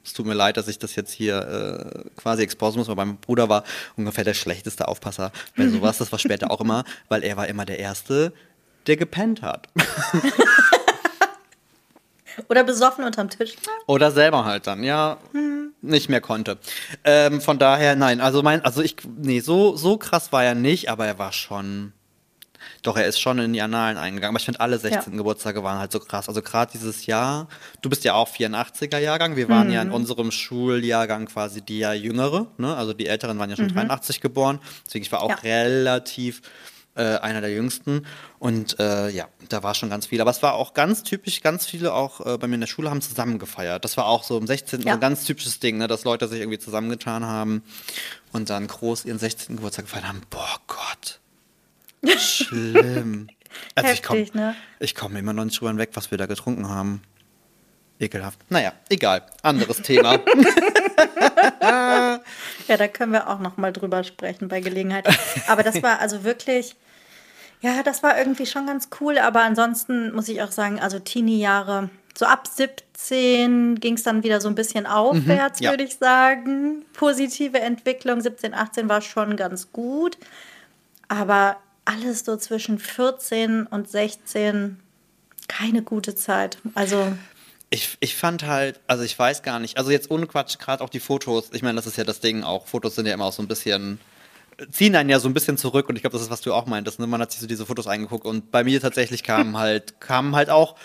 es 0.05 0.12
tut 0.12 0.27
mir 0.27 0.35
leid, 0.35 0.57
dass 0.57 0.69
ich 0.69 0.79
das 0.79 0.97
jetzt 0.97 1.12
hier 1.12 1.38
äh, 1.38 2.11
quasi 2.17 2.43
exposen 2.43 2.79
muss, 2.79 2.88
aber 2.88 3.05
mein 3.05 3.17
Bruder 3.17 3.49
war 3.49 3.64
ungefähr 3.97 4.25
der 4.25 4.35
schlechteste 4.35 4.88
Aufpasser 4.88 5.33
bei 5.57 5.69
sowas. 5.69 5.99
Das 5.99 6.12
war 6.12 6.19
später 6.19 6.51
auch 6.51 6.61
immer, 6.61 6.85
weil 7.09 7.23
er 7.25 7.37
war 7.37 7.47
immer 7.49 7.64
der 7.64 7.79
Erste, 7.79 8.33
der 8.87 8.97
gepennt 8.97 9.43
hat. 9.43 9.69
Oder 12.49 12.64
besoffen 12.64 13.05
unterm 13.05 13.31
Tisch. 13.31 13.55
Oder 13.87 14.11
selber 14.11 14.44
halt 14.44 14.66
dann, 14.66 14.83
ja, 14.85 15.18
nicht 15.83 16.09
mehr 16.09 16.20
konnte. 16.20 16.59
Ähm, 17.05 17.40
von 17.40 17.59
daher, 17.59 17.97
nein, 17.97 18.20
also 18.20 18.42
mein, 18.42 18.64
also 18.64 18.83
ich, 18.83 18.97
nee, 19.16 19.40
so, 19.40 19.77
so 19.77 19.97
krass 19.99 20.33
war 20.33 20.44
er 20.44 20.55
nicht, 20.55 20.88
aber 20.90 21.07
er 21.07 21.18
war 21.18 21.33
schon, 21.33 21.92
doch, 22.83 22.97
er 22.97 23.07
ist 23.07 23.20
schon 23.20 23.38
in 23.38 23.53
die 23.53 23.61
Annalen 23.62 23.97
eingegangen. 23.97 24.35
Aber 24.35 24.40
ich 24.40 24.44
finde, 24.47 24.61
alle 24.61 24.79
16. 24.79 25.12
Ja. 25.12 25.18
Geburtstage 25.18 25.62
waren 25.62 25.79
halt 25.79 25.92
so 25.92 26.01
krass. 26.01 26.29
Also 26.29 26.42
gerade 26.42 26.73
dieses 26.73 27.07
Jahr, 27.07 27.49
du 27.83 27.88
bist 27.90 28.05
ja 28.05 28.14
auch 28.14 28.29
84er 28.29 28.99
Jahrgang, 28.99 29.37
wir 29.37 29.49
waren 29.49 29.70
ja 29.70 29.83
in 29.83 29.90
unserem 29.90 30.31
Schuljahrgang 30.31 31.27
quasi 31.27 31.61
die 31.62 31.79
ja 31.79 31.92
jüngere, 31.92 32.47
ne? 32.59 32.75
Also 32.77 32.92
die 32.94 33.07
Älteren 33.07 33.38
waren 33.38 33.51
ja 33.51 33.57
schon 33.57 33.68
83 33.68 34.20
geboren, 34.20 34.59
deswegen 34.87 35.05
ich 35.05 35.12
war 35.12 35.23
auch 35.23 35.31
Ja. 35.31 35.37
relativ 35.42 36.42
äh, 36.96 37.16
einer 37.18 37.40
der 37.40 37.50
jüngsten. 37.52 38.07
Und 38.38 38.78
äh, 38.78 39.09
ja, 39.11 39.28
da 39.48 39.62
war 39.62 39.74
schon 39.74 39.90
ganz 39.90 40.07
viel. 40.07 40.20
Aber 40.20 40.30
es 40.30 40.42
war 40.42 40.54
auch 40.54 40.74
ganz 40.74 41.02
typisch, 41.02 41.40
ganz 41.40 41.66
viele 41.66 41.92
auch 41.94 42.24
äh, 42.24 42.38
bei 42.38 42.46
mir 42.46 42.54
in 42.54 42.61
der 42.61 42.68
Schule 42.68 42.90
haben 42.90 43.00
zusammen 43.02 43.38
gefeiert. 43.38 43.85
Das 43.85 43.96
war 43.96 44.07
auch 44.07 44.22
so 44.22 44.38
im 44.38 44.46
16. 44.46 44.83
so 44.83 44.88
Ja. 44.88 44.94
ein 44.94 45.00
ganz 45.00 45.24
typisches 45.24 45.59
Ding, 45.61 45.78
ne, 45.78 45.88
dass 45.88 46.04
Leute 46.04 46.28
sich 46.28 46.40
irgendwie 46.40 46.59
zusammengetan 46.59 47.24
haben 47.24 47.62
und 48.33 48.50
dann 48.50 48.66
groß 48.66 49.04
ihren 49.07 49.18
16. 49.18 49.57
Geburtstag 49.57 49.87
gefeiert 49.87 50.07
haben. 50.09 50.22
Boah 50.30 50.57
Gott. 50.66 51.20
Schlimm. 52.18 53.28
Also 53.76 53.92
ich 53.92 54.02
komme 54.02 54.18
Heftig, 54.18 54.35
ne? 54.35 54.57
ich 54.80 54.96
komm 54.96 55.14
immer 55.14 55.33
noch 55.33 55.44
nicht 55.44 55.61
drüber 55.61 55.70
hinweg, 55.70 55.90
was 55.94 56.11
wir 56.11 56.18
da 56.18 56.26
getrunken 56.26 56.68
haben. 56.68 57.02
Ekelhaft. 58.00 58.40
Naja, 58.50 58.72
egal. 58.88 59.22
Anderes 59.42 59.80
Thema. 59.80 60.18
Ja, 61.62 62.76
da 62.76 62.88
können 62.88 63.12
wir 63.12 63.28
auch 63.28 63.38
noch 63.38 63.57
mal 63.57 63.72
drüber 63.72 64.04
sprechen 64.04 64.48
bei 64.48 64.61
Gelegenheit. 64.61 65.07
Aber 65.48 65.62
das 65.62 65.83
war 65.83 66.00
also 66.00 66.24
wirklich, 66.24 66.76
ja, 67.64 67.83
das 67.83 68.03
war 68.03 68.18
irgendwie 68.18 68.44
schon 68.44 68.66
ganz 68.66 68.90
cool. 69.00 69.18
Aber 69.18 69.40
ansonsten 69.40 70.12
muss 70.14 70.29
ich 70.29 70.42
auch 70.42 70.53
sagen, 70.53 70.81
also 70.81 70.98
Teenie-Jahre, 70.98 71.88
so 72.14 72.27
ab 72.27 72.46
17 72.46 73.81
ging 73.81 73.94
es 73.94 74.03
dann 74.03 74.22
wieder 74.22 74.42
so 74.42 74.48
ein 74.48 74.55
bisschen 74.55 74.87
aufwärts, 74.87 75.61
ja. 75.61 75.70
würde 75.70 75.85
ich 75.85 75.96
sagen. 75.96 76.85
Positive 76.92 77.59
Entwicklung, 77.59 78.20
17, 78.20 78.53
18 78.53 78.88
war 78.90 79.00
schon 79.00 79.37
ganz 79.37 79.72
gut. 79.72 80.18
Aber 81.09 81.57
alles 81.87 82.27
so 82.27 82.37
zwischen 82.37 82.79
14 82.79 83.64
und 83.66 83.88
16, 83.88 84.79
keine 85.48 85.81
gute 85.81 86.14
Zeit. 86.14 86.59
Also, 86.74 87.14
Ich, 87.70 87.96
ich 88.00 88.14
fand 88.14 88.46
halt, 88.46 88.79
also 88.87 89.05
ich 89.05 89.18
weiß 89.18 89.42
gar 89.42 89.59
nicht, 89.59 89.79
also 89.79 89.90
jetzt 89.90 90.11
ohne 90.11 90.27
Quatsch, 90.27 90.59
gerade 90.59 90.85
auch 90.85 90.90
die 90.90 91.00
Fotos, 91.00 91.48
ich 91.53 91.62
meine, 91.62 91.77
das 91.77 91.87
ist 91.87 91.96
ja 91.96 92.05
das 92.05 92.20
Ding 92.20 92.42
auch, 92.42 92.66
Fotos 92.66 92.94
sind 92.94 93.07
ja 93.07 93.14
immer 93.14 93.24
auch 93.24 93.33
so 93.33 93.42
ein 93.42 93.48
bisschen, 93.48 93.98
ziehen 94.71 94.95
einen 94.97 95.11
ja 95.11 95.19
so 95.19 95.29
ein 95.29 95.35
bisschen 95.35 95.57
zurück 95.57 95.88
und 95.88 95.97
ich 95.97 96.03
glaube, 96.03 96.14
das 96.14 96.23
ist, 96.23 96.31
was 96.31 96.40
du 96.40 96.53
auch 96.53 96.67
meintest, 96.67 96.99
ne? 96.99 97.07
man 97.07 97.21
hat 97.21 97.33
sich 97.33 97.40
so 97.40 97.47
diese 97.47 97.67
Fotos 97.67 97.87
angeguckt 97.87 98.27
und 98.27 98.51
bei 98.51 98.64
mir 98.64 98.81
tatsächlich 98.81 99.23
kamen 99.23 99.57
halt, 99.59 100.01
kamen 100.01 100.35
halt 100.35 100.51
auch 100.51 100.77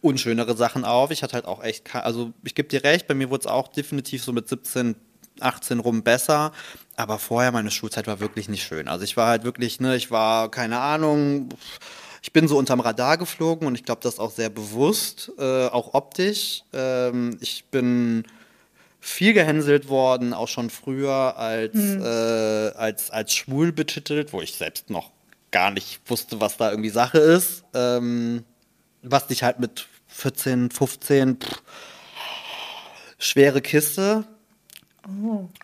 unschönere 0.00 0.56
Sachen 0.56 0.84
auf. 0.84 1.10
Ich 1.10 1.22
hatte 1.22 1.34
halt 1.34 1.44
auch 1.46 1.62
echt, 1.62 1.94
also 1.94 2.32
ich 2.44 2.54
gebe 2.54 2.68
dir 2.68 2.84
recht, 2.84 3.06
bei 3.06 3.14
mir 3.14 3.30
wurde 3.30 3.42
es 3.42 3.46
auch 3.46 3.68
definitiv 3.68 4.24
so 4.24 4.32
mit 4.32 4.48
17, 4.48 4.96
18 5.40 5.78
rum 5.78 6.02
besser, 6.02 6.52
aber 6.96 7.18
vorher 7.18 7.52
meine 7.52 7.70
Schulzeit 7.70 8.06
war 8.06 8.20
wirklich 8.20 8.48
nicht 8.48 8.64
schön. 8.64 8.88
Also 8.88 9.04
ich 9.04 9.16
war 9.16 9.28
halt 9.28 9.44
wirklich, 9.44 9.80
ne, 9.80 9.96
ich 9.96 10.10
war, 10.10 10.50
keine 10.50 10.80
Ahnung, 10.80 11.48
ich 12.22 12.32
bin 12.32 12.46
so 12.48 12.58
unterm 12.58 12.80
Radar 12.80 13.18
geflogen 13.18 13.66
und 13.66 13.74
ich 13.74 13.84
glaube, 13.84 14.00
das 14.02 14.18
auch 14.18 14.30
sehr 14.30 14.50
bewusst, 14.50 15.32
äh, 15.38 15.66
auch 15.66 15.94
optisch. 15.94 16.62
Ähm, 16.72 17.36
ich 17.40 17.64
bin 17.66 18.24
viel 19.04 19.32
gehänselt 19.32 19.88
worden, 19.88 20.32
auch 20.32 20.46
schon 20.46 20.70
früher 20.70 21.36
als, 21.36 21.74
äh, 21.74 22.70
als, 22.76 23.10
als 23.10 23.34
schwul 23.34 23.72
betitelt, 23.72 24.32
wo 24.32 24.40
ich 24.40 24.54
selbst 24.54 24.90
noch 24.90 25.10
gar 25.50 25.72
nicht 25.72 26.00
wusste, 26.06 26.40
was 26.40 26.56
da 26.56 26.70
irgendwie 26.70 26.88
Sache 26.90 27.18
ist. 27.18 27.64
Ähm, 27.74 28.44
was 29.02 29.26
dich 29.26 29.42
halt 29.42 29.58
mit 29.58 29.88
14, 30.06 30.70
15, 30.70 31.40
pff, 31.40 31.62
schwere 33.18 33.60
Kiste. 33.60 34.24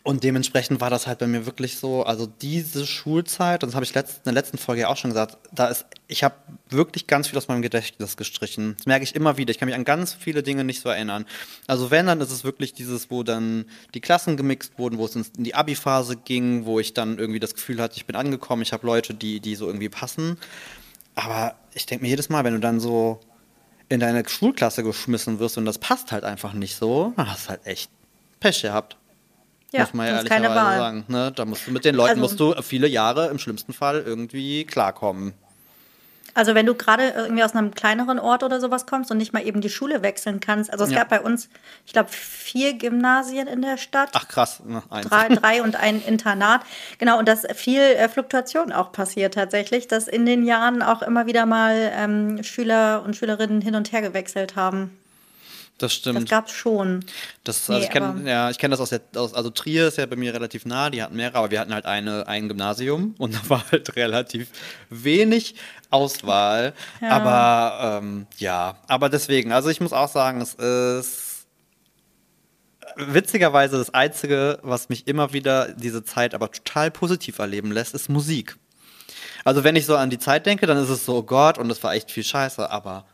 Und 0.02 0.24
dementsprechend 0.24 0.80
war 0.80 0.90
das 0.90 1.06
halt 1.06 1.20
bei 1.20 1.28
mir 1.28 1.46
wirklich 1.46 1.78
so, 1.78 2.02
also 2.02 2.26
diese 2.26 2.86
Schulzeit, 2.86 3.62
und 3.62 3.68
das 3.68 3.76
habe 3.76 3.84
ich 3.84 3.94
letzt, 3.94 4.16
in 4.18 4.22
der 4.24 4.32
letzten 4.32 4.58
Folge 4.58 4.82
ja 4.82 4.88
auch 4.88 4.96
schon 4.96 5.10
gesagt, 5.10 5.38
da 5.52 5.68
ist, 5.68 5.86
ich 6.08 6.24
habe 6.24 6.34
wirklich 6.70 7.06
ganz 7.06 7.28
viel 7.28 7.38
aus 7.38 7.46
meinem 7.46 7.62
Gedächtnis 7.62 8.16
gestrichen. 8.16 8.74
Das 8.78 8.86
merke 8.86 9.04
ich 9.04 9.14
immer 9.14 9.36
wieder. 9.36 9.52
Ich 9.52 9.58
kann 9.58 9.68
mich 9.68 9.76
an 9.76 9.84
ganz 9.84 10.12
viele 10.12 10.42
Dinge 10.42 10.64
nicht 10.64 10.80
so 10.80 10.88
erinnern. 10.88 11.24
Also 11.68 11.92
wenn, 11.92 12.06
dann 12.06 12.20
ist 12.20 12.32
es 12.32 12.42
wirklich 12.42 12.72
dieses, 12.72 13.12
wo 13.12 13.22
dann 13.22 13.66
die 13.94 14.00
Klassen 14.00 14.36
gemixt 14.36 14.76
wurden, 14.76 14.98
wo 14.98 15.04
es 15.04 15.14
in 15.14 15.24
die 15.36 15.54
Abi-Phase 15.54 16.16
ging, 16.16 16.66
wo 16.66 16.80
ich 16.80 16.92
dann 16.92 17.18
irgendwie 17.18 17.40
das 17.40 17.54
Gefühl 17.54 17.80
hatte, 17.80 17.96
ich 17.96 18.06
bin 18.06 18.16
angekommen, 18.16 18.62
ich 18.62 18.72
habe 18.72 18.86
Leute, 18.86 19.14
die, 19.14 19.38
die 19.38 19.54
so 19.54 19.66
irgendwie 19.66 19.88
passen. 19.88 20.36
Aber 21.14 21.54
ich 21.74 21.86
denke 21.86 22.04
mir 22.04 22.08
jedes 22.08 22.28
Mal, 22.28 22.42
wenn 22.42 22.54
du 22.54 22.60
dann 22.60 22.80
so 22.80 23.20
in 23.88 24.00
deine 24.00 24.28
Schulklasse 24.28 24.82
geschmissen 24.82 25.38
wirst 25.38 25.58
und 25.58 25.64
das 25.64 25.78
passt 25.78 26.10
halt 26.10 26.24
einfach 26.24 26.54
nicht 26.54 26.74
so, 26.74 27.12
dann 27.16 27.30
hast 27.30 27.46
du 27.46 27.50
halt 27.50 27.66
echt 27.66 27.90
Pech 28.40 28.62
gehabt. 28.62 28.96
Ja, 29.72 29.80
muss 29.80 29.94
man 29.94 30.06
ja 30.06 30.12
das 30.14 30.22
ist 30.24 30.28
keine 30.30 30.46
ehrlicherweise 30.46 30.70
Wahl. 30.70 30.78
sagen. 30.78 31.04
Ne? 31.08 31.32
Da 31.34 31.44
musst 31.44 31.66
du 31.66 31.70
mit 31.72 31.84
den 31.84 31.94
Leuten 31.94 32.10
Also- 32.10 32.20
musst 32.22 32.40
du 32.40 32.54
viele 32.62 32.88
Jahre 32.88 33.28
im 33.28 33.38
schlimmsten 33.38 33.72
Fall 33.72 34.02
irgendwie 34.04 34.64
klarkommen. 34.64 35.34
Also 36.34 36.54
wenn 36.54 36.66
du 36.66 36.74
gerade 36.74 37.08
irgendwie 37.16 37.42
aus 37.42 37.54
einem 37.56 37.74
kleineren 37.74 38.20
Ort 38.20 38.44
oder 38.44 38.60
sowas 38.60 38.86
kommst 38.86 39.10
und 39.10 39.16
nicht 39.18 39.32
mal 39.32 39.44
eben 39.44 39.60
die 39.60 39.70
Schule 39.70 40.02
wechseln 40.02 40.38
kannst. 40.38 40.70
Also 40.72 40.84
es 40.84 40.90
Ja. 40.92 40.98
gab 40.98 41.08
bei 41.08 41.20
uns, 41.20 41.48
ich 41.84 41.92
glaube, 41.92 42.10
vier 42.12 42.74
Gymnasien 42.74 43.48
in 43.48 43.60
der 43.60 43.76
Stadt. 43.76 44.10
Ach 44.12 44.28
krass, 44.28 44.62
ne, 44.64 44.82
eins. 44.88 45.08
Drei, 45.08 45.28
drei 45.30 45.62
und 45.62 45.74
ein 45.74 46.00
Internat. 46.06 46.60
Genau, 46.98 47.18
und 47.18 47.26
dass 47.26 47.44
viel 47.56 47.80
äh, 47.80 48.08
Fluktuation 48.08 48.70
auch 48.72 48.92
passiert 48.92 49.34
tatsächlich, 49.34 49.88
dass 49.88 50.06
in 50.06 50.26
den 50.26 50.44
Jahren 50.46 50.80
auch 50.80 51.02
immer 51.02 51.26
wieder 51.26 51.44
mal 51.44 51.90
ähm, 51.92 52.42
Schüler 52.44 53.02
und 53.04 53.16
Schülerinnen 53.16 53.60
hin 53.60 53.74
und 53.74 53.90
her 53.90 54.02
gewechselt 54.02 54.54
haben. 54.54 54.96
Das 55.78 55.92
Das 55.92 55.94
stimmt. 55.94 56.28
gab 56.28 56.48
es 56.48 56.52
schon. 56.52 57.04
Das, 57.44 57.70
also 57.70 57.78
Nee, 57.80 57.86
ich 57.86 57.90
kenne 57.90 58.28
ja, 58.28 58.50
ich 58.50 58.58
kenn 58.58 58.70
das 58.70 58.80
aus, 58.80 58.90
der, 58.90 59.00
aus, 59.14 59.32
also 59.32 59.50
Trier 59.50 59.88
ist 59.88 59.96
ja 59.96 60.06
bei 60.06 60.16
mir 60.16 60.34
relativ 60.34 60.66
nah, 60.66 60.90
die 60.90 61.02
hatten 61.02 61.14
mehrere, 61.16 61.38
aber 61.38 61.50
wir 61.52 61.60
hatten 61.60 61.72
halt 61.72 61.86
eine, 61.86 62.26
ein 62.26 62.48
Gymnasium 62.48 63.14
und 63.18 63.34
da 63.34 63.40
war 63.48 63.64
halt 63.70 63.94
relativ 63.96 64.48
wenig 64.90 65.54
Auswahl. 65.90 66.74
Ja. 67.00 67.10
Aber 67.10 67.98
ähm, 68.02 68.26
ja, 68.38 68.78
aber 68.88 69.08
deswegen, 69.08 69.52
also 69.52 69.68
ich 69.68 69.80
muss 69.80 69.92
auch 69.92 70.08
sagen, 70.08 70.40
es 70.40 70.54
ist 70.54 71.46
witzigerweise 72.96 73.78
das 73.78 73.94
Einzige, 73.94 74.58
was 74.62 74.88
mich 74.88 75.06
immer 75.06 75.32
wieder 75.32 75.72
diese 75.72 76.04
Zeit 76.04 76.34
aber 76.34 76.50
total 76.50 76.90
positiv 76.90 77.38
erleben 77.38 77.70
lässt, 77.70 77.94
ist 77.94 78.08
Musik. 78.08 78.56
Also 79.44 79.64
wenn 79.64 79.76
ich 79.76 79.86
so 79.86 79.96
an 79.96 80.10
die 80.10 80.18
Zeit 80.18 80.46
denke, 80.46 80.66
dann 80.66 80.76
ist 80.76 80.88
es 80.88 81.04
so, 81.04 81.18
oh 81.18 81.22
Gott, 81.22 81.58
und 81.58 81.70
es 81.70 81.82
war 81.82 81.94
echt 81.94 82.10
viel 82.10 82.24
Scheiße, 82.24 82.68
aber 82.70 83.06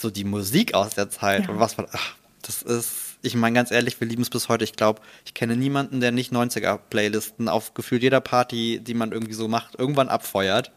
so 0.00 0.10
die 0.10 0.24
Musik 0.24 0.74
aus 0.74 0.94
der 0.94 1.10
Zeit 1.10 1.44
Ja. 1.44 1.50
und 1.50 1.60
was 1.60 1.76
war, 1.78 1.86
ach, 1.92 2.14
das 2.42 2.62
ist, 2.62 2.92
ich 3.22 3.34
meine 3.34 3.54
ganz 3.54 3.70
ehrlich, 3.70 4.00
wir 4.00 4.06
lieben 4.06 4.22
es 4.22 4.30
bis 4.30 4.48
heute. 4.48 4.64
Ich 4.64 4.74
glaube, 4.74 5.00
ich 5.24 5.34
kenne 5.34 5.56
niemanden, 5.56 6.00
der 6.00 6.12
nicht 6.12 6.32
90er-Playlisten 6.32 7.48
auf 7.48 7.74
gefühlt 7.74 8.02
jeder 8.02 8.20
Party, 8.20 8.80
die 8.80 8.94
man 8.94 9.12
irgendwie 9.12 9.34
so 9.34 9.48
macht, 9.48 9.78
irgendwann 9.78 10.08
abfeuert. 10.08 10.70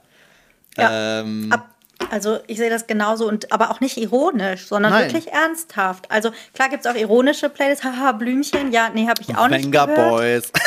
Ja, 0.78 1.20
Ähm, 1.22 1.52
Ab, 1.52 1.70
also 2.10 2.40
ich 2.48 2.58
sehe 2.58 2.70
das 2.70 2.88
genauso 2.88 3.28
und 3.28 3.52
aber 3.52 3.70
auch 3.72 3.80
nicht 3.80 3.98
ironisch, 3.98 4.66
sondern 4.68 4.92
Nein. 4.92 5.04
wirklich 5.14 5.32
ernsthaft. 5.32 6.10
Also 6.10 6.32
klar 6.54 6.70
gibt 6.70 6.86
es 6.86 6.92
auch 6.92 6.96
ironische 6.96 7.48
Playlists, 7.50 7.84
haha, 7.84 8.14
Blümchen, 8.14 8.72
ja, 8.72 8.90
nee, 8.90 9.08
habe 9.08 9.22
ich 9.22 9.36
auch 9.38 9.48
nicht 9.48 9.66
Venga 9.66 9.86
gehört. 9.86 10.10
Boys. 10.10 10.52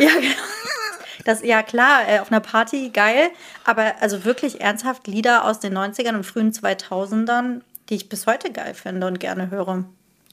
Ja, 0.00 0.08
genau. 0.20 0.34
Das, 1.24 1.42
ja, 1.44 1.62
klar, 1.62 2.00
äh, 2.08 2.18
auf 2.18 2.32
einer 2.32 2.40
Party 2.40 2.90
geil, 2.92 3.30
aber 3.64 3.94
also 4.00 4.24
wirklich 4.24 4.60
ernsthaft 4.60 5.06
Lieder 5.06 5.44
aus 5.46 5.60
den 5.60 5.72
90ern 5.78 6.16
und 6.16 6.24
frühen 6.24 6.52
2000ern, 6.52 7.60
die 7.88 7.94
ich 7.94 8.08
bis 8.08 8.26
heute 8.26 8.52
geil 8.52 8.74
finde 8.74 9.06
und 9.06 9.20
gerne 9.20 9.50
höre. 9.50 9.84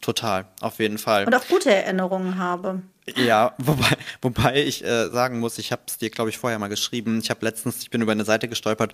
Total, 0.02 0.46
auf 0.62 0.80
jeden 0.80 0.98
Fall. 0.98 1.26
Und 1.26 1.36
auch 1.36 1.48
gute 1.48 1.74
Erinnerungen 1.74 2.40
habe. 2.40 2.82
Ja, 3.16 3.54
wobei, 3.60 3.98
wobei 4.22 4.64
ich 4.64 4.84
äh, 4.84 5.10
sagen 5.10 5.40
muss, 5.40 5.60
ich 5.60 5.72
habe 5.72 5.84
es 5.88 5.98
dir, 5.98 6.10
glaube 6.10 6.32
ich, 6.32 6.38
vorher 6.38 6.58
mal 6.58 6.68
geschrieben. 6.68 7.20
Ich 7.22 7.30
habe 7.30 7.46
letztens, 7.46 7.82
ich 7.82 7.92
bin 7.92 8.02
über 8.02 8.12
eine 8.12 8.26
Seite 8.26 8.48
gestolpert, 8.48 8.94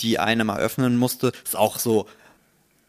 die 0.00 0.18
eine 0.18 0.44
mal 0.44 0.60
öffnen 0.60 0.98
musste. 0.98 1.32
Ist 1.44 1.56
auch 1.56 1.78
so, 1.78 2.06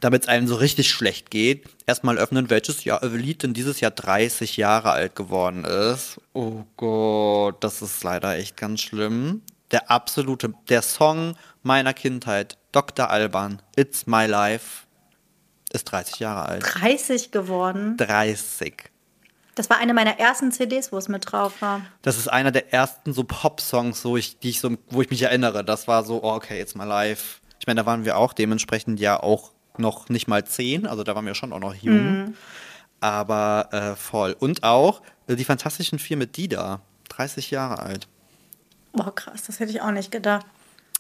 damit 0.02 0.24
es 0.24 0.28
einem 0.28 0.48
so 0.48 0.56
richtig 0.56 0.90
schlecht 0.90 1.32
geht, 1.32 1.68
erstmal 1.86 2.18
öffnen, 2.18 2.50
welches 2.50 2.84
Jahr, 2.84 3.02
äh, 3.04 3.08
Lied 3.08 3.44
denn 3.44 3.54
dieses 3.54 3.80
Jahr 3.80 3.92
30 3.92 4.58
Jahre 4.58 4.92
alt 4.92 5.16
geworden 5.16 5.64
ist. 5.64 6.20
Oh 6.34 6.64
Gott, 6.76 7.64
das 7.64 7.82
ist 7.82 8.04
leider 8.04 8.36
echt 8.36 8.58
ganz 8.58 8.82
schlimm. 8.82 9.42
Der 9.72 9.90
absolute, 9.90 10.54
der 10.70 10.82
Song 10.82 11.36
meiner 11.64 11.94
Kindheit, 11.94 12.58
Dr. 12.72 13.10
Alban, 13.10 13.62
It's 13.76 14.06
My 14.06 14.26
Life, 14.26 14.85
ist 15.76 15.86
30 15.86 16.20
Jahre 16.20 16.48
alt. 16.48 16.64
30 16.66 17.32
geworden. 17.32 17.98
30. 17.98 18.92
Das 19.56 19.70
war 19.70 19.78
eine 19.78 19.94
meiner 19.94 20.20
ersten 20.20 20.52
CDs, 20.52 20.92
wo 20.92 20.98
es 20.98 21.08
mit 21.08 21.32
drauf 21.32 21.62
war. 21.62 21.82
Das 22.02 22.18
ist 22.18 22.28
einer 22.28 22.52
der 22.52 22.74
ersten 22.74 23.14
so 23.14 23.24
Pop-Songs, 23.24 24.02
so 24.02 24.18
ich, 24.18 24.40
die 24.40 24.50
ich 24.50 24.60
so, 24.60 24.76
wo 24.90 25.02
ich 25.02 25.10
mich 25.10 25.22
erinnere. 25.22 25.64
Das 25.64 25.88
war 25.88 26.04
so, 26.04 26.22
oh, 26.24 26.34
okay, 26.34 26.60
it's 26.60 26.76
my 26.76 26.84
life. 26.84 27.40
Ich 27.60 27.68
meine, 27.68 27.82
da 27.82 27.86
waren 27.86 28.04
wir 28.04 28.18
auch 28.18 28.34
dementsprechend 28.34 29.00
ja 29.00 29.18
auch 29.22 29.52
noch 29.78 30.10
nicht 30.10 30.28
mal 30.28 30.46
zehn, 30.46 30.86
also 30.86 31.04
da 31.04 31.16
waren 31.16 31.26
wir 31.26 31.36
schon 31.36 31.54
auch 31.54 31.60
noch 31.60 31.76
jung. 31.76 32.36
Aber 33.00 33.70
äh, 33.72 33.96
voll. 33.96 34.36
Und 34.38 34.64
auch 34.64 35.02
äh, 35.28 35.36
die 35.36 35.46
Fantastischen 35.46 36.00
Vier 36.00 36.18
mit 36.18 36.38
Dida, 36.38 36.82
30 37.10 37.52
Jahre 37.52 37.80
alt. 37.80 38.08
Boah, 38.94 39.14
krass, 39.14 39.44
das 39.44 39.60
hätte 39.60 39.72
ich 39.72 39.82
auch 39.82 39.92
nicht 39.92 40.12
gedacht. 40.12 40.46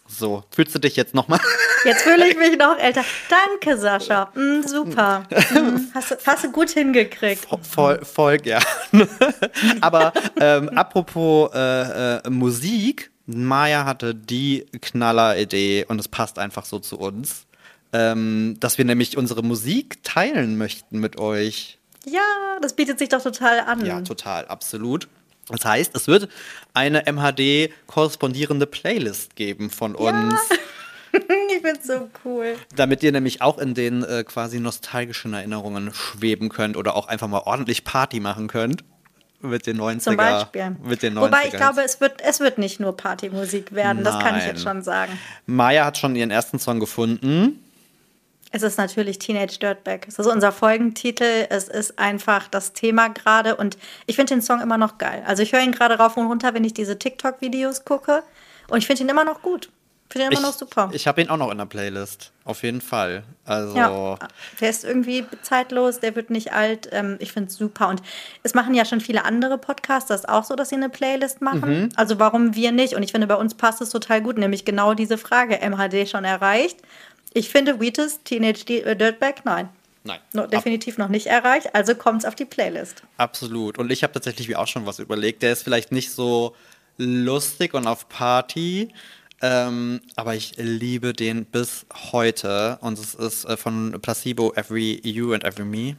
So, 0.08 0.44
fühlst 0.52 0.74
du 0.76 0.80
dich 0.80 0.96
jetzt 0.96 1.13
nochmal? 1.15 1.39
Jetzt 1.86 2.02
fühle 2.04 2.28
ich 2.28 2.36
mich 2.38 2.58
noch 2.58 2.78
älter. 2.80 3.04
Danke, 3.30 3.78
Sascha. 3.78 4.32
Mm, 4.36 4.62
super. 4.63 5.24
Mm, 5.54 5.91
hast, 5.94 6.12
du- 6.12 6.15
hast 6.26 6.44
du 6.44 6.52
gut 6.52 6.70
hingekriegt. 6.72 7.46
voll, 7.62 8.04
voll 8.04 8.38
gern. 8.39 8.63
Aber 9.82 10.13
ähm, 10.39 10.70
apropos 10.70 11.52
äh, 11.54 12.18
äh, 12.18 12.30
Musik, 12.30 13.12
Maya 13.28 13.86
hatte 13.86 14.13
die 14.15 14.65
Knaller-Idee 14.82 15.86
und 15.88 16.00
es 16.00 16.08
passt 16.08 16.39
einfach 16.39 16.65
so 16.65 16.80
zu 16.80 16.98
uns, 17.00 17.46
ähm, 17.94 18.58
dass 18.60 18.78
wir 18.78 18.86
nämlich 18.86 19.18
unsere 19.18 19.44
Musik 19.44 20.04
teilen 20.04 20.58
möchten 20.58 21.00
mit 21.00 21.18
euch. 21.20 21.78
Ja, 22.06 22.22
das 22.62 22.74
bietet 22.74 23.00
sich 23.00 23.10
doch 23.10 23.22
total 23.24 23.60
an. 23.62 23.86
Ja, 23.86 24.02
total, 24.02 24.46
absolut. 24.48 25.08
Das 25.50 25.64
heißt, 25.64 25.96
es 25.96 26.08
wird 26.08 26.30
eine 26.74 27.04
MHD 27.06 27.72
korrespondierende 27.88 28.66
Playlist 28.66 29.36
geben 29.36 29.70
von 29.70 29.96
uns, 29.96 30.36
ich 31.14 31.62
find's 31.62 31.88
so 31.88 32.10
cool. 32.24 32.56
damit 32.76 33.04
ihr 33.04 33.12
nämlich 33.12 33.42
auch 33.42 33.58
in 33.58 33.74
den 33.74 34.04
äh, 34.04 34.24
quasi 34.24 34.60
nostalgischen 34.60 35.34
Erinnerungen 35.34 35.94
schweben 35.94 36.50
könnt 36.50 36.78
oder 36.78 36.96
auch 36.96 37.08
einfach 37.08 37.28
mal 37.28 37.42
ordentlich 37.46 37.84
Party 37.84 38.20
machen 38.20 38.48
könnt 38.48 38.84
mit 39.42 39.68
den 39.68 39.80
90er. 39.80 40.00
Zum 40.00 40.18
Beispiel. 40.18 40.76
Mit 40.84 41.04
den 41.04 41.18
90er. 41.18 41.22
Wobei 41.22 41.46
ich 41.46 41.52
glaube, 41.54 41.82
es 41.84 42.02
wird, 42.02 42.22
es 42.22 42.40
wird 42.40 42.58
nicht 42.58 42.80
nur 42.80 42.98
Partymusik 42.98 43.74
werden. 43.74 44.04
Das 44.04 44.20
kann 44.20 44.36
ich 44.38 44.46
Nein. 44.46 44.56
jetzt 44.56 44.64
schon 44.64 44.82
sagen. 44.82 45.18
Maya 45.46 45.86
hat 45.86 45.98
schon 45.98 46.16
ihren 46.16 46.32
ersten 46.32 46.60
Song 46.60 46.80
gefunden. 46.80 47.64
Es 48.56 48.63
ist 48.63 48.78
natürlich 48.78 49.20
Teenage 49.20 49.60
Dirtbag. 49.60 50.08
Es 50.08 50.18
ist 50.18 50.28
unser 50.28 50.54
Folgentitel. 50.54 51.46
Es 51.50 51.68
ist 51.68 52.00
einfach 52.00 52.48
das 52.48 52.72
Thema 52.72 53.10
gerade. 53.10 53.58
Und 53.58 53.78
ich 54.06 54.15
finde 54.15 54.34
den 54.34 54.41
Song 54.41 54.62
immer 54.62 54.78
noch 54.78 54.98
geil. 54.98 55.24
Also 55.28 55.44
ich 55.44 55.52
höre 55.52 55.60
ihn 55.60 55.74
gerade 55.74 55.96
rauf 55.96 56.15
und 56.15 56.28
runter, 56.28 56.54
wenn 56.54 56.63
ich 56.63 56.74
diese 56.74 56.98
TikTok-Videos 56.98 57.84
gucke. 57.84 58.24
Und 58.70 58.78
ich 58.78 58.88
finde 58.88 59.04
ihn 59.04 59.10
immer 59.10 59.26
noch 59.26 59.41
gut. 59.41 59.70
Ich 60.08 60.13
finde 60.13 60.28
ihn 60.28 60.32
immer 60.38 60.48
noch 60.48 60.58
super. 60.58 60.89
Ich 60.94 61.06
habe 61.06 61.20
ihn 61.20 61.30
auch 61.30 61.36
noch 61.36 61.52
in 61.52 61.58
der 61.58 61.65
Playlist. 61.65 62.32
Auf 62.46 62.63
jeden 62.63 62.80
Fall. 62.80 63.24
Also, 63.44 63.76
Ja, 63.76 64.18
der 64.62 64.70
ist 64.70 64.86
irgendwie 64.86 65.26
zeitlos, 65.41 66.00
der 66.00 66.15
wird 66.15 66.30
nicht 66.30 66.54
alt. 66.54 66.88
Ähm, 66.94 67.18
ich 67.20 67.34
finde 67.34 67.50
es 67.50 67.58
super. 67.58 67.89
Und 67.89 68.02
es 68.44 68.54
machen 68.54 68.74
ja 68.74 68.86
schon 68.86 69.02
viele 69.02 69.26
andere 69.26 69.58
Podcasts 69.58 70.08
das 70.08 70.24
auch 70.24 70.46
so, 70.46 70.56
dass 70.56 70.70
sie 70.70 70.76
eine 70.76 70.88
Playlist 70.88 71.41
machen. 71.41 71.82
Mhm. 71.82 71.89
Also 71.98 72.20
warum 72.20 72.56
wir 72.56 72.72
nicht? 72.72 72.94
Und 72.94 73.04
ich 73.04 73.12
finde, 73.12 73.28
bei 73.28 73.36
uns 73.36 73.56
passt 73.56 73.82
es 73.82 73.89
total 73.89 74.22
gut, 74.22 74.38
nämlich 74.38 74.63
genau 74.63 74.94
diese 74.94 75.18
Frage. 75.18 75.58
MHD 75.58 76.08
schon 76.08 76.24
erreicht. 76.24 76.78
Ich 77.36 77.50
finde 77.50 77.80
Wheatus 77.82 78.24
Teenage 78.24 78.63
äh, 78.69 78.95
Dirtbag, 78.95 79.43
nein. 79.43 79.67
nein. 80.06 80.19
No, 80.34 80.48
definitiv 80.48 80.98
noch 80.98 81.10
nicht 81.10 81.28
erreicht, 81.28 81.76
also 81.76 81.93
kommt 81.93 82.19
es 82.21 82.26
auf 82.26 82.34
die 82.36 82.45
Playlist. 82.45 83.04
absolut. 83.17 83.78
Und 83.78 83.91
ich 83.91 84.04
habe 84.04 84.13
tatsächlich 84.13 84.48
mir 84.48 84.58
auch 84.58 84.67
schon 84.67 84.86
was 84.86 85.00
überlegt. 85.00 85.43
Der 85.43 85.52
ist 85.52 85.63
vielleicht 85.63 85.91
nicht 85.91 86.12
so 86.12 86.56
lustig 86.98 87.74
und 87.74 87.88
auf 87.88 88.08
Party. 88.08 88.93
Ähm, 89.41 90.00
aber 90.15 90.34
ich 90.34 90.54
liebe 90.56 91.12
den 91.12 91.43
bis 91.43 91.86
heute. 92.13 92.78
Und 92.80 92.98
es 92.98 93.13
ist 93.15 93.43
äh, 93.43 93.58
von 93.58 94.00
Placebo, 94.02 94.54
Every 94.56 95.02
You 95.04 95.34
and 95.34 95.43
Every 95.43 95.65
Me. 95.65 95.98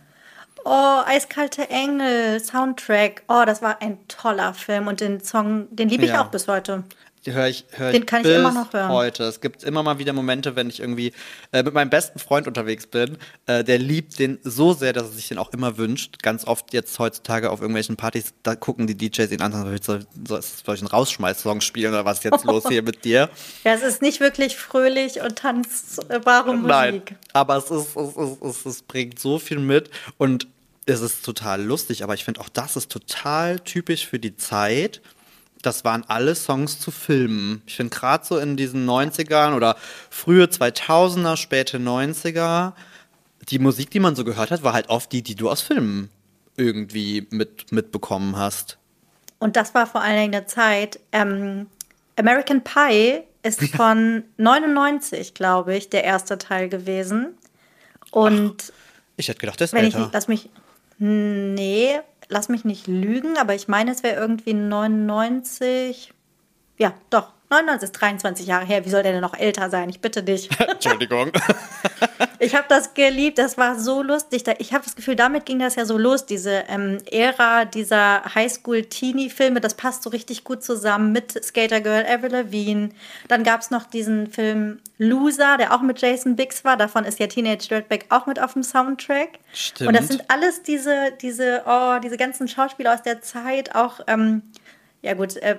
Oh, 0.64 1.03
Eiskalte 1.05 1.68
Engel, 1.68 2.40
Soundtrack. 2.40 3.22
Oh, 3.29 3.42
das 3.44 3.61
war 3.61 3.83
ein 3.83 3.99
toller 4.09 4.55
Film 4.55 4.87
und 4.88 5.01
den 5.03 5.22
Song, 5.22 5.68
den 5.70 5.90
liebe 5.90 6.05
ich 6.07 6.11
Ja. 6.12 6.22
auch 6.22 6.31
bis 6.31 6.49
heute. 6.49 6.83
Höre 7.33 7.49
ich, 7.49 7.65
hör 7.73 7.93
Den 7.93 8.03
ich 8.03 8.07
kann 8.07 8.21
ich 8.21 8.27
bis 8.29 8.37
immer 8.37 8.53
noch 8.53 8.73
hören. 8.73 8.89
heute. 8.91 9.25
Es 9.25 9.41
gibt 9.41 9.65
immer 9.65 9.83
mal 9.83 9.99
wieder 9.99 10.12
Momente, 10.12 10.57
wenn 10.57 10.69
ich 10.69 10.81
irgendwie 10.81 11.12
äh, 11.53 11.62
mit 11.62 11.75
meinem 11.75 11.91
besten 11.91 12.19
Freund 12.19 12.47
unterwegs 12.47 12.87
bin. 12.87 13.19
Äh, 13.47 13.65
der 13.65 13.79
liebt 13.79 14.19
den 14.19 14.39
so 14.43 14.73
sehr, 14.73 14.93
dass 14.93 15.05
er 15.05 15.12
sich 15.12 15.29
den 15.29 15.39
auch 15.39 15.53
immer 15.53 15.77
wünscht. 15.79 16.23
Ganz 16.23 16.47
oft 16.47 16.73
jetzt 16.73 16.99
heutzutage 16.99 17.51
auf 17.51 17.61
irgendwelchen 17.61 17.97
Partys, 17.97 18.35
da 18.43 18.55
gucken 18.55 18.87
die 18.87 18.97
DJs 18.97 19.31
ihn 19.33 19.43
an 19.43 19.53
und 19.53 19.85
sagen, 19.85 20.07
soll, 20.27 20.41
ich 20.41 20.81
einen 20.81 20.89
Rausschmeiß-Song 20.89 21.61
spielen 21.61 21.93
oder 21.93 22.05
was 22.05 22.19
ist 22.19 22.25
jetzt 22.25 22.45
los 22.45 22.65
hier 22.69 22.83
mit 22.83 23.05
dir? 23.05 23.31
Ja, 23.65 23.75
es 23.75 23.83
ist 23.83 24.03
nicht 24.03 24.21
wirklich 24.21 24.57
fröhlich 24.57 25.21
und 25.21 25.37
tanzbare 25.37 26.53
Musik. 26.55 26.69
Nein, 26.69 27.03
aber 27.33 27.57
es, 27.57 27.71
ist, 27.71 27.97
es, 27.97 28.17
ist, 28.17 28.43
es, 28.43 28.67
es 28.67 28.83
bringt 28.83 29.19
so 29.19 29.39
viel 29.39 29.59
mit 29.59 29.91
und 30.19 30.47
es 30.87 31.01
ist 31.01 31.25
total 31.25 31.62
lustig, 31.62 32.05
aber 32.05 32.15
ich 32.15 32.25
finde 32.25 32.41
auch 32.41 32.49
das 32.49 32.77
ist 32.77 32.91
total 32.91 33.59
typisch 33.61 34.07
für 34.07 34.19
die 34.21 34.37
Zeit. 34.37 35.01
Das 35.66 35.85
waren 35.85 36.05
alle 36.07 36.37
Songs 36.37 36.79
zu 36.79 36.92
Filmen. 36.92 37.61
Ich 37.66 37.74
finde 37.74 37.96
gerade 37.96 38.24
so 38.24 38.38
in 38.38 38.57
diesen 38.57 38.88
90ern 38.88 39.57
oder 39.57 39.76
frühe 40.11 40.44
2000er, 40.44 41.37
späte 41.37 41.79
90er, 41.79 42.72
die 43.48 43.59
Musik, 43.59 43.90
die 43.90 43.98
man 43.98 44.14
so 44.14 44.22
gehört 44.22 44.52
hat, 44.52 44.62
war 44.62 44.74
halt 44.74 44.88
oft 44.90 45.11
die, 45.11 45.22
die 45.22 45.35
du 45.35 45.50
aus 45.50 45.62
Filmen 45.62 46.09
irgendwie 46.57 47.26
mit, 47.31 47.72
mitbekommen 47.72 48.37
hast. 48.37 48.79
Und 49.40 49.57
das 49.57 49.74
war 49.74 49.88
vor 49.88 50.02
allen 50.02 50.16
Dingen 50.16 50.35
eine 50.37 50.46
Zeit. 50.46 51.00
Ähm, 51.11 51.66
American 52.14 52.62
Pie 52.62 53.22
ist 53.42 53.61
von 53.76 54.22
99, 54.37 55.35
glaube 55.35 55.74
ich, 55.74 55.90
der 55.90 56.05
erste 56.05 56.38
Teil 56.38 56.68
gewesen. 56.68 57.35
Und 58.12 58.72
Ich 59.16 59.26
hätte 59.29 59.40
gedacht, 59.40 59.59
der 59.59 59.64
ist 59.64 59.72
wenn 59.72 59.85
ich 59.85 59.94
älter. 59.94 59.98
nicht, 59.98 60.14
lass 60.14 60.29
mich, 60.29 60.48
nee, 60.98 61.98
lass 62.29 62.49
mich 62.49 62.65
nicht 62.65 62.87
lügen, 62.87 63.39
aber 63.39 63.55
ich 63.55 63.69
meine, 63.69 63.91
es 63.93 64.03
wäre 64.03 64.21
irgendwie 64.21 64.55
99, 64.55 66.12
ja, 66.79 66.93
doch, 67.11 67.33
99 67.51 67.87
ist 67.87 67.93
23 67.93 68.47
Jahre 68.47 68.65
her. 68.65 68.85
Wie 68.85 68.91
soll 68.91 69.03
der 69.03 69.13
denn 69.13 69.21
noch 69.21 69.39
älter 69.39 69.71
sein? 69.71 69.89
Ich 69.89 70.01
bitte 70.01 70.23
dich. 70.23 70.49
Entschuldigung. 70.61 71.33
Ich 72.39 72.55
habe 72.55 72.67
das 72.69 72.95
geliebt, 72.95 73.39
das 73.39 73.57
war 73.57 73.79
so 73.79 74.03
lustig. 74.03 74.45
Ich 74.59 74.75
habe 74.75 74.85
das 74.85 74.95
Gefühl, 74.95 75.17
damit 75.17 75.47
ging 75.47 75.59
das 75.59 75.75
ja 75.75 75.85
so 75.87 75.97
los, 75.97 76.27
diese 76.27 76.65
ähm, 76.69 76.99
Ära 77.11 77.65
dieser 77.65 78.23
Highschool-Teenie-Filme, 78.35 79.61
das 79.61 79.75
passt 79.75 80.03
so 80.03 80.11
richtig 80.11 80.45
gut 80.45 80.63
zusammen 80.63 81.13
mit 81.13 81.33
Skater 81.43 81.81
Girl, 81.81 82.05
Avril 82.07 82.33
Lavigne. 82.33 82.91
Dann 83.29 83.43
gab 83.43 83.63
es 83.63 83.71
noch 83.71 83.85
diesen 83.85 84.31
Film 84.31 84.81
Loser, 84.99 85.57
der 85.57 85.75
auch 85.75 85.81
mit 85.81 86.01
Jason 86.01 86.37
Biggs 86.37 86.65
war. 86.65 86.77
Davon 86.77 87.05
ist 87.05 87.19
ja 87.19 87.27
Teenage 87.27 87.69
Dirtbag 87.69 88.05
auch 88.11 88.27
mit 88.27 88.39
auf 88.41 88.53
dem 88.53 88.63
Soundtrack. 88.63 89.39
Stimmt. 89.53 89.89
Und 89.89 89.97
das 89.97 90.09
sind 90.09 90.25
alles 90.29 90.63
diese, 90.63 91.13
diese, 91.21 91.63
oh, 91.67 91.99
diese 92.03 92.19
ganzen 92.19 92.49
Schauspieler 92.49 92.95
aus 92.95 93.03
der 93.03 93.23
Zeit, 93.23 93.75
auch, 93.75 94.01
ähm, 94.07 94.43
ja 95.01 95.15
gut, 95.15 95.37
äh, 95.37 95.57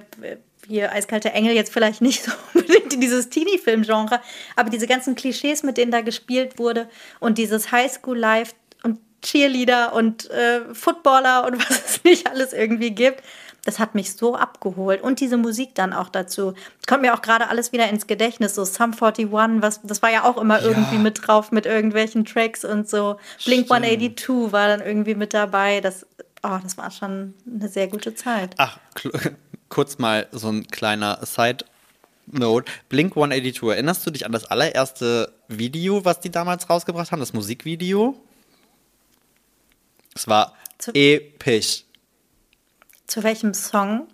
hier 0.68 0.92
Eiskalte 0.92 1.32
Engel 1.32 1.56
jetzt 1.56 1.72
vielleicht 1.72 2.02
nicht 2.02 2.24
so 2.26 2.32
unbedingt 2.54 2.94
in 2.94 3.02
dieses 3.02 3.30
Teenie-Film-Genre, 3.30 4.22
aber 4.56 4.70
diese 4.70 4.88
ganzen 4.88 5.16
Klischees, 5.16 5.64
mit 5.64 5.78
denen 5.78 5.92
da 5.92 6.02
gespielt 6.02 6.60
wurde 6.60 6.90
und 7.20 7.38
dieses 7.38 7.72
Highschool-Life 7.72 8.54
und 8.84 9.00
Cheerleader 9.22 9.94
und 9.94 10.30
äh, 10.30 10.74
Footballer 10.74 11.46
und 11.46 11.58
was 11.70 11.98
es 11.98 12.04
nicht 12.04 12.30
alles 12.30 12.54
irgendwie 12.54 12.92
gibt, 12.92 13.24
das 13.68 13.80
hat 13.80 13.96
mich 13.96 14.14
so 14.14 14.36
abgeholt. 14.36 15.02
Und 15.02 15.20
diese 15.20 15.36
Musik 15.36 15.76
dann 15.76 15.92
auch 15.92 16.08
dazu. 16.08 16.54
Es 16.80 16.88
kommt 16.88 17.02
mir 17.02 17.14
auch 17.14 17.22
gerade 17.22 17.50
alles 17.50 17.74
wieder 17.74 17.90
ins 17.90 18.08
Gedächtnis, 18.08 18.56
so 18.56 18.64
Sum 18.64 18.94
41, 18.94 19.30
was, 19.62 19.82
das 19.84 20.02
war 20.02 20.10
ja 20.10 20.24
auch 20.24 20.38
immer 20.38 20.62
irgendwie 20.62 20.98
mit 20.98 21.28
drauf, 21.28 21.52
mit 21.52 21.66
irgendwelchen 21.66 22.24
Tracks 22.24 22.64
und 22.64 22.90
so. 22.90 23.18
Blink 23.44 23.70
182 23.70 24.54
war 24.54 24.70
dann 24.70 24.80
irgendwie 24.80 25.16
mit 25.16 25.34
dabei. 25.34 25.82
Das, 25.82 26.06
oh, 26.44 26.60
das 26.64 26.78
war 26.78 26.92
schon 26.92 27.34
eine 27.46 27.68
sehr 27.68 27.88
gute 27.88 28.16
Zeit. 28.16 28.56
Ach, 28.58 28.80
kurz 29.70 29.98
mal 29.98 30.28
so 30.32 30.50
ein 30.50 30.68
kleiner 30.68 31.20
Side-Note. 31.26 32.72
Blink 32.90 33.12
182, 33.16 33.64
erinnerst 33.70 34.06
du 34.06 34.12
dich 34.12 34.26
an 34.26 34.32
das 34.32 34.46
allererste 34.46 35.34
Video, 35.48 36.06
was 36.06 36.20
die 36.20 36.30
damals 36.32 36.70
rausgebracht 36.70 37.12
haben, 37.12 37.20
das 37.20 37.34
Musikvideo? 37.34 38.20
Es 40.16 40.28
war 40.28 40.54
Zu- 40.78 40.94
episch. 40.94 41.84
Zu 43.06 43.24
welchem 43.24 43.54
Song? 43.54 44.08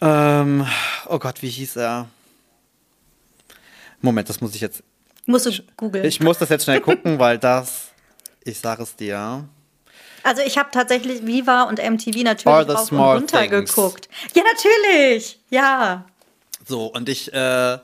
Ähm, 0.00 0.66
oh 1.06 1.18
Gott, 1.18 1.42
wie 1.42 1.48
hieß 1.48 1.76
er? 1.76 2.08
Moment, 4.00 4.28
das 4.28 4.40
muss 4.40 4.54
ich 4.54 4.60
jetzt. 4.60 4.82
Musst 5.26 5.46
du 5.46 5.52
googeln. 5.76 6.04
Ich 6.04 6.20
muss 6.20 6.38
das 6.38 6.48
jetzt 6.48 6.64
schnell 6.64 6.80
gucken, 6.80 7.18
weil 7.18 7.38
das. 7.38 7.88
Ich 8.44 8.58
sage 8.60 8.82
es 8.82 8.94
dir. 8.96 9.48
Also 10.28 10.42
ich 10.42 10.58
habe 10.58 10.68
tatsächlich 10.70 11.24
Viva 11.26 11.62
und 11.62 11.78
MTV 11.78 12.22
natürlich 12.22 12.42
the 12.42 12.72
rauf 12.72 12.80
und 12.80 12.86
small 12.86 13.16
runter 13.16 13.38
things. 13.48 13.74
geguckt. 13.74 14.10
Ja, 14.34 14.42
natürlich. 14.42 15.40
Ja. 15.48 16.04
So, 16.66 16.84
und 16.88 17.08
ich, 17.08 17.32
äh, 17.32 17.78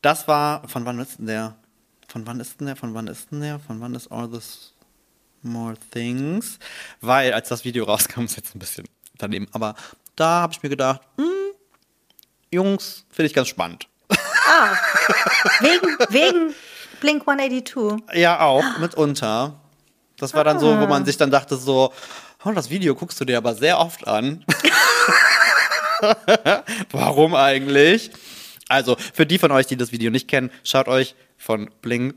das 0.00 0.26
war, 0.26 0.66
von 0.66 0.86
wann 0.86 0.98
ist 0.98 1.18
denn 1.18 1.26
der? 1.26 1.56
Von 2.08 2.26
wann 2.26 2.40
ist 2.40 2.58
denn 2.58 2.68
der? 2.68 2.76
Von 2.76 2.94
wann 2.94 3.06
ist 3.06 3.30
denn 3.30 3.42
der? 3.42 3.58
Von 3.58 3.82
wann 3.82 3.94
ist 3.94 4.10
All 4.10 4.30
the 4.32 4.38
Small 5.42 5.76
Things? 5.90 6.58
Weil, 7.02 7.34
als 7.34 7.50
das 7.50 7.66
Video 7.66 7.84
rauskam, 7.90 8.24
ist 8.24 8.36
jetzt 8.36 8.54
ein 8.54 8.58
bisschen 8.58 8.86
daneben, 9.18 9.46
aber 9.52 9.74
da 10.16 10.40
habe 10.40 10.54
ich 10.54 10.62
mir 10.62 10.70
gedacht, 10.70 11.02
hm, 11.18 11.26
Jungs, 12.50 13.04
finde 13.10 13.26
ich 13.26 13.34
ganz 13.34 13.48
spannend. 13.48 13.88
Wegen, 15.60 15.98
wegen 16.08 16.54
Blink 17.00 17.28
182. 17.28 18.16
Ja, 18.18 18.40
auch, 18.40 18.64
mitunter. 18.78 19.60
Das 20.20 20.34
war 20.34 20.44
dann 20.44 20.58
so, 20.60 20.66
wo 20.78 20.84
Ah. 20.84 20.86
man 20.86 21.04
sich 21.04 21.16
dann 21.16 21.30
dachte 21.30 21.56
so, 21.56 21.92
oh, 22.44 22.50
das 22.52 22.70
Video 22.70 22.94
guckst 22.94 23.20
du 23.20 23.24
dir 23.24 23.38
aber 23.38 23.54
sehr 23.54 23.78
oft 23.78 24.06
an. 24.06 24.44
Warum 26.90 27.34
eigentlich? 27.34 28.10
Also, 28.68 28.96
für 29.14 29.26
die 29.26 29.38
von 29.38 29.50
euch, 29.50 29.66
die 29.66 29.76
das 29.76 29.92
Video 29.92 30.10
nicht 30.10 30.28
kennen, 30.28 30.50
schaut 30.62 30.88
euch 30.88 31.14
von 31.36 31.70
Blink 31.82 32.14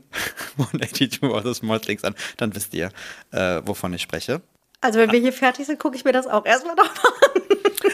182 0.58 1.22
oder 1.22 1.52
Small 1.54 1.80
Things 1.80 2.04
an. 2.04 2.14
Dann 2.36 2.54
wisst 2.54 2.74
ihr, 2.74 2.90
äh, 3.32 3.60
wovon 3.64 3.92
ich 3.94 4.02
spreche. 4.02 4.40
Also 4.80 4.98
wenn 4.98 5.10
wir 5.12 5.18
hier 5.20 5.32
fertig 5.32 5.66
sind, 5.66 5.80
gucke 5.80 5.96
ich 5.96 6.04
mir 6.04 6.12
das 6.12 6.26
auch 6.26 6.44
erstmal 6.44 6.76
noch 6.76 6.84
mal 6.84 6.92
an. 6.92 7.42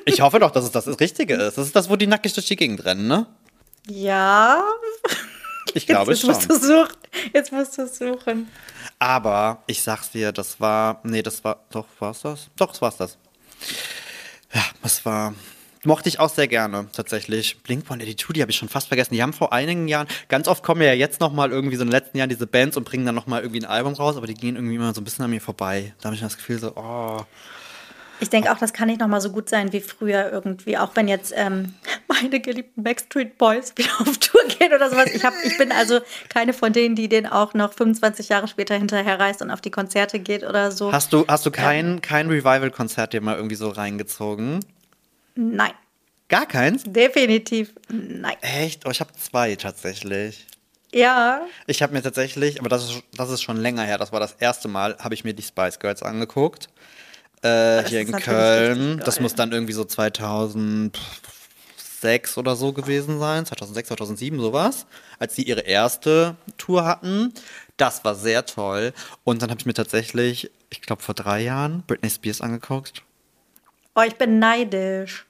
Ich 0.06 0.20
hoffe 0.20 0.38
doch, 0.38 0.50
dass 0.50 0.64
es 0.64 0.70
das 0.70 0.86
Richtige 1.00 1.34
ist. 1.34 1.58
Das 1.58 1.66
ist 1.66 1.74
das, 1.76 1.88
wo 1.90 1.96
die 1.96 2.06
nackig 2.06 2.32
durch 2.32 2.46
die 2.46 2.56
Gegend 2.56 2.84
rennen, 2.84 3.06
ne? 3.08 3.26
Ja. 3.88 4.62
Ich 5.74 5.86
glaube 5.86 6.12
jetzt, 6.12 6.22
jetzt 6.24 6.40
schon. 6.42 6.48
musst 6.48 6.50
du 6.50 6.66
suchen. 6.66 6.96
Jetzt 7.32 7.52
musst 7.52 7.76
du 7.78 7.86
suchen. 7.86 8.48
Aber 9.00 9.62
ich 9.66 9.82
sag's 9.82 10.10
dir, 10.10 10.30
das 10.30 10.60
war. 10.60 11.00
Nee, 11.02 11.22
das 11.22 11.42
war. 11.42 11.64
Doch, 11.70 11.86
war's 11.98 12.20
das? 12.20 12.48
Doch, 12.56 12.68
das 12.68 12.82
war's 12.82 12.96
das. 12.98 13.18
Ja, 14.52 14.62
das 14.82 15.04
war. 15.06 15.34
Mochte 15.84 16.10
ich 16.10 16.20
auch 16.20 16.28
sehr 16.28 16.46
gerne, 16.46 16.88
tatsächlich. 16.92 17.62
Blink 17.62 17.84
182, 17.84 18.34
die 18.34 18.42
habe 18.42 18.50
ich 18.50 18.58
schon 18.58 18.68
fast 18.68 18.88
vergessen. 18.88 19.14
Die 19.14 19.22
haben 19.22 19.32
vor 19.32 19.54
einigen 19.54 19.88
Jahren, 19.88 20.08
ganz 20.28 20.46
oft 20.46 20.62
kommen 20.62 20.82
ja 20.82 20.92
jetzt 20.92 21.20
nochmal 21.20 21.50
irgendwie 21.50 21.76
so 21.76 21.82
in 21.82 21.88
den 21.88 21.92
letzten 21.92 22.18
Jahren 22.18 22.28
diese 22.28 22.46
Bands 22.46 22.76
und 22.76 22.84
bringen 22.84 23.06
dann 23.06 23.14
nochmal 23.14 23.40
irgendwie 23.40 23.62
ein 23.62 23.70
Album 23.70 23.94
raus, 23.94 24.18
aber 24.18 24.26
die 24.26 24.34
gehen 24.34 24.56
irgendwie 24.56 24.74
immer 24.74 24.92
so 24.92 25.00
ein 25.00 25.04
bisschen 25.04 25.24
an 25.24 25.30
mir 25.30 25.40
vorbei. 25.40 25.94
Da 26.00 26.06
habe 26.06 26.16
ich 26.16 26.20
das 26.20 26.36
Gefühl 26.36 26.58
so, 26.58 26.76
oh. 26.76 27.24
Ich 28.20 28.30
denke 28.30 28.52
auch, 28.52 28.58
das 28.58 28.72
kann 28.72 28.88
nicht 28.88 29.00
noch 29.00 29.08
mal 29.08 29.20
so 29.20 29.30
gut 29.30 29.48
sein 29.48 29.72
wie 29.72 29.80
früher 29.80 30.30
irgendwie. 30.30 30.78
Auch 30.78 30.90
wenn 30.94 31.08
jetzt 31.08 31.32
ähm, 31.36 31.74
meine 32.08 32.40
geliebten 32.40 32.82
Backstreet 32.82 33.38
Boys 33.38 33.72
wieder 33.76 33.90
auf 34.00 34.18
Tour 34.18 34.42
gehen 34.58 34.72
oder 34.72 34.90
sowas. 34.90 35.10
Ich, 35.14 35.24
hab, 35.24 35.34
ich 35.44 35.56
bin 35.58 35.72
also 35.72 36.00
keine 36.28 36.52
von 36.52 36.72
denen, 36.72 36.94
die 36.94 37.08
den 37.08 37.26
auch 37.26 37.54
noch 37.54 37.72
25 37.72 38.28
Jahre 38.28 38.48
später 38.48 38.74
hinterher 38.76 39.18
reist 39.18 39.42
und 39.42 39.50
auf 39.50 39.60
die 39.60 39.70
Konzerte 39.70 40.18
geht 40.18 40.44
oder 40.44 40.70
so. 40.70 40.92
Hast 40.92 41.12
du, 41.12 41.24
hast 41.26 41.46
du 41.46 41.50
kein, 41.50 42.00
kein 42.02 42.28
Revival-Konzert 42.28 43.12
dir 43.12 43.20
mal 43.20 43.36
irgendwie 43.36 43.56
so 43.56 43.68
reingezogen? 43.68 44.60
Nein, 45.34 45.72
Gar 46.28 46.46
keins? 46.46 46.84
definitiv 46.86 47.72
nein. 47.88 48.36
Echt? 48.40 48.86
Oh, 48.86 48.90
ich 48.90 49.00
habe 49.00 49.12
zwei 49.14 49.56
tatsächlich. 49.56 50.46
Ja, 50.92 51.42
Ich 51.66 51.82
habe 51.82 51.92
mir 51.92 52.02
tatsächlich, 52.02 52.58
aber 52.58 52.68
das 52.68 52.84
ist, 52.84 53.02
das 53.16 53.30
ist 53.30 53.42
schon 53.42 53.56
länger 53.56 53.82
her, 53.82 53.96
das 53.96 54.12
war 54.12 54.18
das 54.18 54.34
erste 54.40 54.66
Mal, 54.66 54.96
habe 54.98 55.14
ich 55.14 55.22
mir 55.22 55.34
die 55.34 55.42
Spice 55.42 55.78
Girls 55.78 56.02
angeguckt. 56.02 56.68
Äh, 57.42 57.84
hier 57.88 58.00
in 58.00 58.12
Köln. 58.12 59.00
Das 59.04 59.18
muss 59.20 59.34
dann 59.34 59.52
irgendwie 59.52 59.72
so 59.72 59.84
2006 59.84 60.92
oder 62.36 62.54
so 62.56 62.72
gewesen 62.72 63.18
sein. 63.18 63.46
2006, 63.46 63.88
2007, 63.88 64.40
sowas. 64.40 64.86
Als 65.18 65.36
sie 65.36 65.42
ihre 65.42 65.60
erste 65.60 66.36
Tour 66.58 66.84
hatten. 66.84 67.32
Das 67.76 68.04
war 68.04 68.14
sehr 68.14 68.44
toll. 68.44 68.92
Und 69.24 69.40
dann 69.40 69.50
habe 69.50 69.58
ich 69.58 69.66
mir 69.66 69.72
tatsächlich, 69.74 70.50
ich 70.68 70.82
glaube 70.82 71.02
vor 71.02 71.14
drei 71.14 71.40
Jahren, 71.42 71.82
Britney 71.86 72.10
Spears 72.10 72.42
angeguckt. 72.42 73.02
oh, 73.94 74.02
ich 74.06 74.16
bin 74.16 74.38
neidisch. 74.38 75.24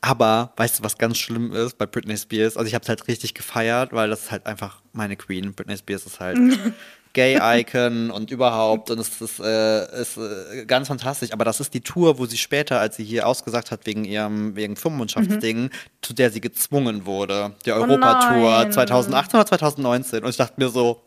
Aber 0.00 0.52
weißt 0.56 0.78
du, 0.78 0.84
was 0.84 0.96
ganz 0.96 1.18
schlimm 1.18 1.52
ist 1.52 1.76
bei 1.76 1.84
Britney 1.84 2.16
Spears? 2.16 2.56
Also 2.56 2.66
ich 2.66 2.74
habe 2.74 2.82
es 2.82 2.88
halt 2.88 3.06
richtig 3.08 3.34
gefeiert, 3.34 3.92
weil 3.92 4.08
das 4.08 4.22
ist 4.24 4.30
halt 4.30 4.46
einfach 4.46 4.80
meine 4.94 5.16
Queen. 5.16 5.52
Britney 5.52 5.76
Spears 5.76 6.06
ist 6.06 6.18
halt 6.20 6.38
Gay-Icon 7.12 8.10
und 8.12 8.30
überhaupt 8.30 8.90
und 8.90 8.98
es 8.98 9.20
ist, 9.20 9.40
äh, 9.40 10.00
ist 10.00 10.16
äh, 10.16 10.64
ganz 10.66 10.88
fantastisch. 10.88 11.32
Aber 11.32 11.44
das 11.44 11.60
ist 11.60 11.74
die 11.74 11.80
Tour, 11.80 12.18
wo 12.18 12.26
sie 12.26 12.36
später, 12.38 12.80
als 12.80 12.96
sie 12.96 13.04
hier 13.04 13.26
ausgesagt 13.26 13.70
hat 13.70 13.86
wegen 13.86 14.04
ihrem 14.04 14.56
wegen 14.56 14.76
Vormundschaftsding, 14.76 15.70
zu 16.00 16.12
der 16.14 16.30
sie 16.30 16.40
gezwungen 16.40 17.06
wurde. 17.06 17.54
Die 17.64 17.72
Europatour 17.72 18.50
nein. 18.50 18.72
2018 18.72 19.40
oder 19.40 19.46
2019. 19.46 20.24
Und 20.24 20.30
ich 20.30 20.36
dachte 20.36 20.54
mir 20.56 20.68
so, 20.68 21.02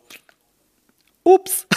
ups, 1.22 1.66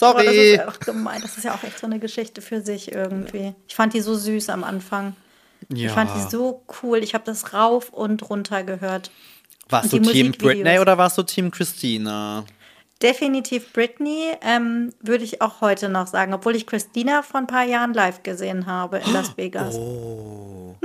Boah, 0.00 0.14
das 0.14 0.24
ist 0.24 0.32
sorry. 0.32 0.54
ja 0.54 0.68
auch 0.68 0.80
gemein. 0.80 1.20
Das 1.20 1.36
ist 1.36 1.44
ja 1.44 1.54
auch 1.54 1.62
echt 1.62 1.78
so 1.78 1.86
eine 1.86 1.98
Geschichte 1.98 2.40
für 2.40 2.62
sich 2.62 2.92
irgendwie. 2.92 3.54
Ich 3.68 3.74
fand 3.74 3.92
die 3.92 4.00
so 4.00 4.14
süß 4.14 4.48
am 4.48 4.64
Anfang. 4.64 5.14
Ich 5.68 5.90
fand 5.90 6.10
die 6.16 6.30
so 6.30 6.64
cool. 6.82 6.98
Ich 6.98 7.14
habe 7.14 7.24
das 7.24 7.52
rauf 7.52 7.90
und 7.90 8.28
runter 8.30 8.64
gehört. 8.64 9.10
Warst 9.68 9.92
du 9.92 9.98
Team. 9.98 10.32
Britney 10.32 10.78
oder 10.78 10.98
warst 10.98 11.18
du 11.18 11.22
Team 11.22 11.50
Christina? 11.50 12.44
Definitiv 13.02 13.72
Britney, 13.72 14.32
ähm, 14.42 14.92
würde 15.00 15.24
ich 15.24 15.40
auch 15.40 15.62
heute 15.62 15.88
noch 15.88 16.06
sagen, 16.06 16.34
obwohl 16.34 16.54
ich 16.54 16.66
Christina 16.66 17.22
vor 17.22 17.40
ein 17.40 17.46
paar 17.46 17.64
Jahren 17.64 17.94
live 17.94 18.22
gesehen 18.22 18.66
habe 18.66 18.98
in 18.98 19.12
Las 19.12 19.36
Vegas. 19.38 19.74
Oh. 19.74 20.76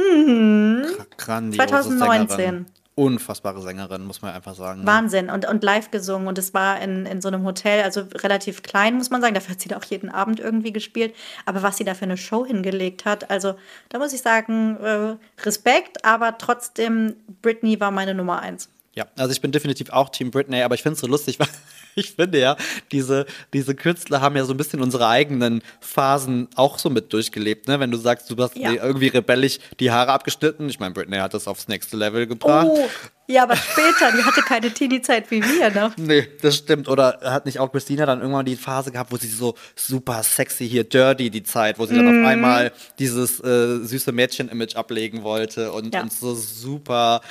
Grandiose 1.17 1.67
2019. 1.67 2.28
Sängerin. 2.38 2.65
Unfassbare 2.97 3.62
Sängerin, 3.62 4.06
muss 4.06 4.21
man 4.21 4.34
einfach 4.34 4.56
sagen. 4.56 4.82
ne? 4.82 4.88
Wahnsinn. 4.88 5.30
Und, 5.30 5.45
und 5.45 5.62
live 5.65 5.91
gesungen. 5.91 6.30
Und 6.30 6.38
es 6.38 6.54
war 6.54 6.80
in, 6.80 7.06
in 7.06 7.21
so 7.21 7.28
einem 7.28 7.43
Hotel, 7.43 7.84
also 7.84 8.04
relativ 8.13 8.63
klein, 8.63 8.95
muss 8.95 9.10
man 9.10 9.21
sagen. 9.21 9.34
Dafür 9.34 9.51
hat 9.51 9.60
sie 9.60 9.67
da 9.67 9.75
auch 9.75 9.84
jeden 9.84 10.10
Abend 10.10 10.39
irgendwie 10.39 10.71
gespielt. 10.71 11.13
Aber 11.45 11.62
was 11.62 11.75
sie 11.75 11.84
da 11.84 11.93
für 11.93 12.06
eine 12.06 12.15
Show 12.15 12.45
hingelegt 12.45 13.04
hat, 13.04 13.30
also 13.30 13.56
da 13.89 13.99
muss 13.99 14.13
ich 14.13 14.21
sagen, 14.21 14.78
äh, 14.78 15.17
Respekt, 15.43 16.06
aber 16.06 16.38
trotzdem, 16.38 17.17
Britney 17.41 17.82
war 17.82 17.91
meine 17.91 18.13
Nummer 18.13 18.39
eins. 18.39 18.69
Ja, 18.93 19.06
also 19.17 19.34
ich 19.34 19.41
bin 19.41 19.51
definitiv 19.51 19.89
auch 19.89 20.08
Team 20.08 20.32
Britney, 20.32 20.62
aber 20.62 20.75
ich 20.75 20.82
finde 20.82 20.93
es 20.93 21.01
so 21.01 21.08
lustig, 21.08 21.38
weil 21.39 21.49
Ich 22.05 22.12
finde 22.13 22.39
ja, 22.39 22.58
diese, 22.91 23.25
diese 23.53 23.73
Künstler 23.73 24.19
haben 24.21 24.36
ja 24.36 24.43
so 24.43 24.53
ein 24.53 24.58
bisschen 24.58 24.81
unsere 24.81 25.08
eigenen 25.08 25.62
Phasen 25.79 26.49
auch 26.55 26.77
so 26.77 26.89
mit 26.89 27.13
durchgelebt. 27.13 27.67
Ne? 27.67 27.79
Wenn 27.79 27.89
du 27.91 27.97
sagst, 27.97 28.29
du 28.29 28.36
hast 28.43 28.58
Ja. 28.58 28.71
irgendwie 28.73 29.08
rebellisch 29.08 29.60
die 29.79 29.91
Haare 29.91 30.12
abgeschnitten. 30.12 30.67
Ich 30.69 30.79
meine, 30.79 30.93
Britney 30.93 31.17
hat 31.17 31.34
das 31.34 31.47
aufs 31.47 31.67
nächste 31.69 31.95
Level 31.95 32.27
gebracht. 32.27 32.67
Oh, 32.69 32.89
ja, 33.27 33.43
aber 33.43 33.55
später, 33.55 34.12
die 34.15 34.23
hatte 34.23 34.41
keine 34.41 34.71
Teenie-Zeit 34.71 35.31
wie 35.31 35.41
wir, 35.41 35.71
ne? 35.71 35.91
Nee, 35.97 36.27
das 36.41 36.58
stimmt. 36.58 36.88
Oder 36.89 37.19
hat 37.23 37.45
nicht 37.45 37.60
auch 37.60 37.71
Christina 37.71 38.05
dann 38.05 38.19
irgendwann 38.19 38.45
die 38.45 38.55
Phase 38.58 38.91
gehabt, 38.91 39.12
wo 39.12 39.17
sie 39.17 39.27
so 39.29 39.55
super 39.75 40.21
sexy 40.21 40.67
hier 40.69 40.84
dirty 40.84 41.29
die 41.29 41.43
Zeit, 41.43 41.79
wo 41.79 41.86
sie 41.86 41.95
dann 41.95 42.05
Mhm. 42.05 42.23
auf 42.23 42.29
einmal 42.29 42.71
dieses 42.99 43.39
äh, 43.39 43.77
süße 43.84 44.12
Mädchen-Image 44.12 44.75
ablegen 44.75 45.23
wollte 45.23 45.71
und, 45.71 45.93
Ja. 45.95 46.01
und 46.01 46.12
so 46.13 46.36
super 46.36 47.21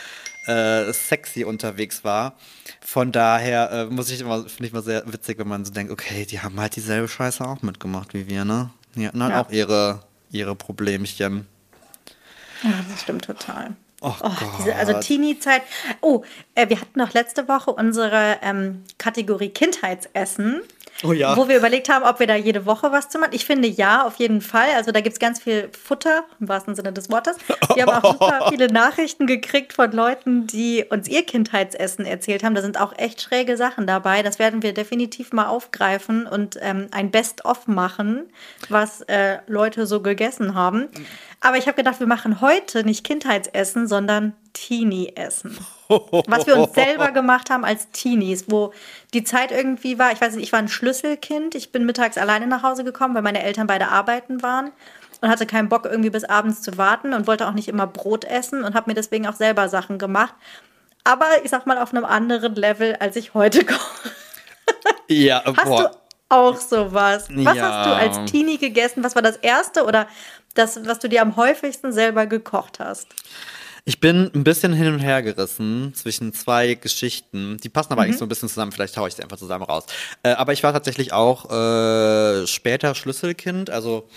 äh, 0.46 0.92
sexy 0.92 1.44
unterwegs 1.44 2.04
war. 2.04 2.34
Von 2.80 3.12
daher 3.12 3.70
äh, 3.70 3.84
muss 3.86 4.10
ich 4.10 4.20
immer, 4.20 4.44
finde 4.48 4.66
ich 4.66 4.72
mal 4.72 4.82
sehr 4.82 5.10
witzig, 5.12 5.38
wenn 5.38 5.48
man 5.48 5.64
so 5.64 5.72
denkt, 5.72 5.92
okay, 5.92 6.26
die 6.26 6.40
haben 6.40 6.60
halt 6.60 6.76
dieselbe 6.76 7.08
Scheiße 7.08 7.44
auch 7.46 7.62
mitgemacht 7.62 8.14
wie 8.14 8.26
wir, 8.28 8.44
ne? 8.44 8.70
Die 8.94 9.06
hatten 9.06 9.22
halt 9.22 9.32
Ja. 9.32 9.40
auch 9.42 9.50
ihre, 9.50 10.00
ihre 10.30 10.54
Problemchen. 10.54 11.46
Ja, 12.62 12.70
das 12.90 13.02
stimmt 13.02 13.24
total. 13.24 13.74
Oh, 14.00 14.12
diese, 14.58 14.74
also. 14.74 15.00
Teenie-Zeit. 15.00 15.62
Oh, 16.02 16.24
äh, 16.54 16.68
wir 16.68 16.78
hatten 16.80 16.98
noch 16.98 17.14
letzte 17.14 17.48
Woche 17.48 17.70
unsere 17.72 18.36
ähm, 18.42 18.84
Kategorie 18.98 19.48
Kindheitsessen. 19.48 20.60
Oh 21.02 21.12
ja. 21.12 21.36
Wo 21.36 21.48
wir 21.48 21.56
überlegt 21.56 21.88
haben, 21.88 22.04
ob 22.04 22.20
wir 22.20 22.26
da 22.26 22.36
jede 22.36 22.66
Woche 22.66 22.92
was 22.92 23.08
zu 23.08 23.18
machen. 23.18 23.32
Ich 23.32 23.44
finde 23.44 23.68
ja, 23.68 24.06
auf 24.06 24.16
jeden 24.16 24.40
Fall. 24.40 24.68
Also 24.76 24.92
da 24.92 25.00
gibt 25.00 25.14
es 25.14 25.18
ganz 25.18 25.42
viel 25.42 25.68
Futter, 25.72 26.24
im 26.40 26.48
wahrsten 26.48 26.74
Sinne 26.74 26.92
des 26.92 27.10
Wortes. 27.10 27.36
Wir 27.74 27.86
haben 27.86 28.04
auch 28.04 28.12
super 28.12 28.46
viele 28.50 28.68
Nachrichten 28.68 29.26
gekriegt 29.26 29.72
von 29.72 29.90
Leuten, 29.92 30.46
die 30.46 30.84
uns 30.88 31.08
ihr 31.08 31.24
Kindheitsessen 31.26 32.06
erzählt 32.06 32.44
haben. 32.44 32.54
Da 32.54 32.62
sind 32.62 32.80
auch 32.80 32.96
echt 32.96 33.20
schräge 33.20 33.56
Sachen 33.56 33.86
dabei. 33.86 34.22
Das 34.22 34.38
werden 34.38 34.62
wir 34.62 34.72
definitiv 34.72 35.32
mal 35.32 35.46
aufgreifen 35.46 36.26
und 36.26 36.58
ähm, 36.60 36.86
ein 36.92 37.10
Best-of 37.10 37.66
machen, 37.66 38.24
was 38.68 39.00
äh, 39.02 39.38
Leute 39.46 39.86
so 39.86 40.00
gegessen 40.00 40.54
haben. 40.54 40.88
Aber 41.40 41.58
ich 41.58 41.66
habe 41.66 41.76
gedacht, 41.76 42.00
wir 42.00 42.06
machen 42.06 42.40
heute 42.40 42.84
nicht 42.84 43.04
Kindheitsessen, 43.04 43.88
sondern 43.88 44.34
Teenie-Essen. 44.54 45.58
Was 45.88 46.46
wir 46.46 46.56
uns 46.56 46.72
selber 46.74 47.10
gemacht 47.12 47.50
haben 47.50 47.64
als 47.64 47.90
Teenies, 47.90 48.44
wo 48.48 48.72
die 49.12 49.22
Zeit 49.24 49.52
irgendwie 49.52 49.98
war, 49.98 50.12
ich 50.12 50.20
weiß 50.20 50.34
nicht, 50.34 50.44
ich 50.44 50.52
war 50.52 50.58
ein 50.60 50.68
Schlüsselkind. 50.68 51.54
Ich 51.54 51.70
bin 51.72 51.84
mittags 51.84 52.16
alleine 52.16 52.46
nach 52.46 52.62
Hause 52.62 52.84
gekommen, 52.84 53.14
weil 53.14 53.22
meine 53.22 53.42
Eltern 53.42 53.66
beide 53.66 53.88
arbeiten 53.88 54.42
waren 54.42 54.72
und 55.20 55.28
hatte 55.28 55.44
keinen 55.46 55.68
Bock, 55.68 55.84
irgendwie 55.84 56.10
bis 56.10 56.24
abends 56.24 56.62
zu 56.62 56.78
warten 56.78 57.12
und 57.12 57.26
wollte 57.26 57.46
auch 57.46 57.52
nicht 57.52 57.68
immer 57.68 57.86
Brot 57.86 58.24
essen 58.24 58.64
und 58.64 58.74
habe 58.74 58.90
mir 58.90 58.94
deswegen 58.94 59.26
auch 59.26 59.34
selber 59.36 59.68
Sachen 59.68 59.98
gemacht. 59.98 60.34
Aber 61.04 61.26
ich 61.44 61.50
sag 61.50 61.66
mal 61.66 61.76
auf 61.78 61.92
einem 61.92 62.06
anderen 62.06 62.54
Level, 62.54 62.96
als 62.98 63.16
ich 63.16 63.34
heute 63.34 63.64
koche. 63.66 64.10
Ja, 65.08 65.42
Hast 65.44 65.64
boah. 65.66 65.82
du 65.90 65.98
auch 66.30 66.56
sowas? 66.56 67.28
Was 67.30 67.56
Ja. 67.56 67.62
hast 67.62 67.86
du 67.86 67.94
als 67.94 68.30
Teenie 68.30 68.56
gegessen? 68.58 69.04
Was 69.04 69.14
war 69.14 69.22
das 69.22 69.36
erste 69.36 69.84
oder 69.84 70.08
das, 70.54 70.86
was 70.86 70.98
du 70.98 71.08
dir 71.08 71.20
am 71.20 71.36
häufigsten 71.36 71.92
selber 71.92 72.26
gekocht 72.26 72.80
hast? 72.80 73.06
Ich 73.86 74.00
bin 74.00 74.30
ein 74.34 74.44
bisschen 74.44 74.72
hin 74.72 74.94
und 74.94 75.00
her 75.00 75.22
gerissen 75.22 75.92
zwischen 75.94 76.32
zwei 76.32 76.74
Geschichten. 76.74 77.58
Die 77.58 77.68
passen 77.68 77.92
aber 77.92 78.02
eigentlich 78.02 78.16
so 78.16 78.24
ein 78.24 78.30
bisschen 78.30 78.48
zusammen. 78.48 78.72
Vielleicht 78.72 78.96
haue 78.96 79.08
ich 79.08 79.14
sie 79.14 79.22
einfach 79.22 79.36
zusammen 79.36 79.64
raus. 79.64 79.84
Äh, 80.22 80.30
aber 80.30 80.54
ich 80.54 80.62
war 80.62 80.72
tatsächlich 80.72 81.12
auch 81.12 81.50
äh, 81.50 82.46
später 82.46 82.94
Schlüsselkind. 82.94 83.68
Also 83.68 84.08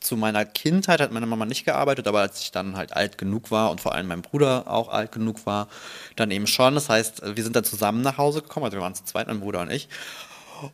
zu 0.00 0.16
meiner 0.16 0.44
Kindheit 0.44 1.00
hat 1.00 1.12
meine 1.12 1.26
Mama 1.26 1.46
nicht 1.46 1.64
gearbeitet, 1.64 2.08
aber 2.08 2.20
als 2.20 2.40
ich 2.40 2.50
dann 2.50 2.76
halt 2.76 2.94
alt 2.94 3.16
genug 3.16 3.52
war 3.52 3.70
und 3.70 3.80
vor 3.80 3.94
allem 3.94 4.08
mein 4.08 4.22
Bruder 4.22 4.64
auch 4.66 4.88
alt 4.88 5.12
genug 5.12 5.46
war, 5.46 5.68
dann 6.16 6.32
eben 6.32 6.48
schon. 6.48 6.74
Das 6.74 6.88
heißt, 6.88 7.22
wir 7.36 7.44
sind 7.44 7.54
dann 7.54 7.64
zusammen 7.64 8.02
nach 8.02 8.18
Hause 8.18 8.42
gekommen. 8.42 8.64
Also 8.64 8.76
wir 8.76 8.82
waren 8.82 8.96
zu 8.96 9.04
zweit, 9.04 9.28
mein 9.28 9.38
Bruder 9.38 9.60
und 9.60 9.70
ich. 9.70 9.88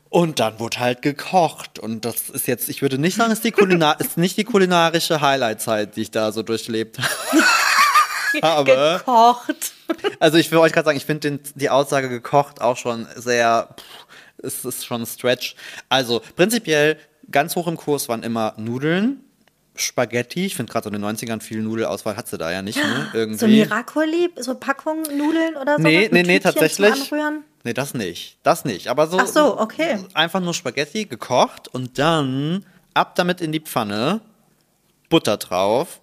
Und 0.09 0.41
dann 0.41 0.59
wurde 0.59 0.79
halt 0.79 1.03
gekocht. 1.03 1.79
Und 1.79 2.07
das 2.07 2.31
ist 2.31 2.47
jetzt, 2.47 2.71
ich 2.71 2.81
würde 2.81 2.97
nicht 2.97 3.17
sagen, 3.17 3.31
es 3.31 3.39
ist, 3.39 3.45
die 3.45 3.53
Kulinar 3.53 4.01
ist 4.01 4.17
nicht 4.17 4.39
die 4.39 4.45
kulinarische 4.45 5.21
Highlight-Zeit, 5.21 5.97
die 5.97 6.03
ich 6.03 6.11
da 6.11 6.33
so 6.33 6.43
durchlebt 6.43 6.99
habe. 6.99 7.45
Gekocht. 8.64 9.73
Also 10.21 10.38
ich 10.38 10.51
will 10.51 10.59
euch 10.59 10.73
gerade 10.73 10.87
sagen, 10.87 10.97
ich 10.97 11.07
finde 11.07 11.41
die 11.55 11.71
Aussage 11.71 12.09
gekocht 12.09 12.61
auch 12.61 12.77
schon 12.77 13.07
sehr, 13.17 13.69
pff, 13.77 14.07
es 14.47 14.64
ist 14.64 14.85
schon 14.87 15.03
ein 15.03 15.07
Stretch. 15.07 15.57
Also 15.88 16.23
prinzipiell 16.37 16.99
ganz 17.31 17.57
hoch 17.57 17.67
im 17.67 17.77
Kurs 17.77 18.09
waren 18.09 18.23
immer 18.23 18.55
Nudeln, 18.57 19.25
Spaghetti. 19.75 20.47
Ich 20.47 20.57
finde 20.57 20.73
gerade 20.73 20.85
so 20.85 20.95
in 20.95 21.01
den 21.01 21.17
90ern 21.17 21.41
viel 21.41 21.62
Nudelauswahl 21.62 22.17
hat 22.17 22.29
sie 22.29 22.38
da 22.38 22.51
ja 22.51 22.62
nicht, 22.62 22.79
ne? 22.79 23.11
Irgendwie. 23.12 23.38
So 23.38 23.47
Miracoli, 23.47 24.31
so 24.37 24.55
Packung 24.55 25.03
Nudeln 25.03 25.57
oder 25.57 25.77
so? 25.77 25.83
Nee, 25.83 26.09
nee, 26.12 26.23
nee, 26.23 26.41
tatsächlich. 26.41 27.11
Nee, 27.64 27.73
das 27.75 27.95
nicht. 27.95 28.38
Das 28.43 28.64
nicht. 28.64 28.88
Aber 28.88 29.07
so. 29.07 29.19
Ach 29.19 29.27
so, 29.27 29.59
okay. 29.59 29.99
Einfach 30.14 30.41
nur 30.41 30.55
Spaghetti 30.55 31.05
gekocht 31.05 31.69
und 31.69 31.99
dann 31.99 32.64
ab 32.95 33.14
damit 33.14 33.41
in 33.41 33.53
die 33.53 33.61
Pfanne. 33.61 34.21
Butter 35.09 35.37
drauf. 35.38 36.01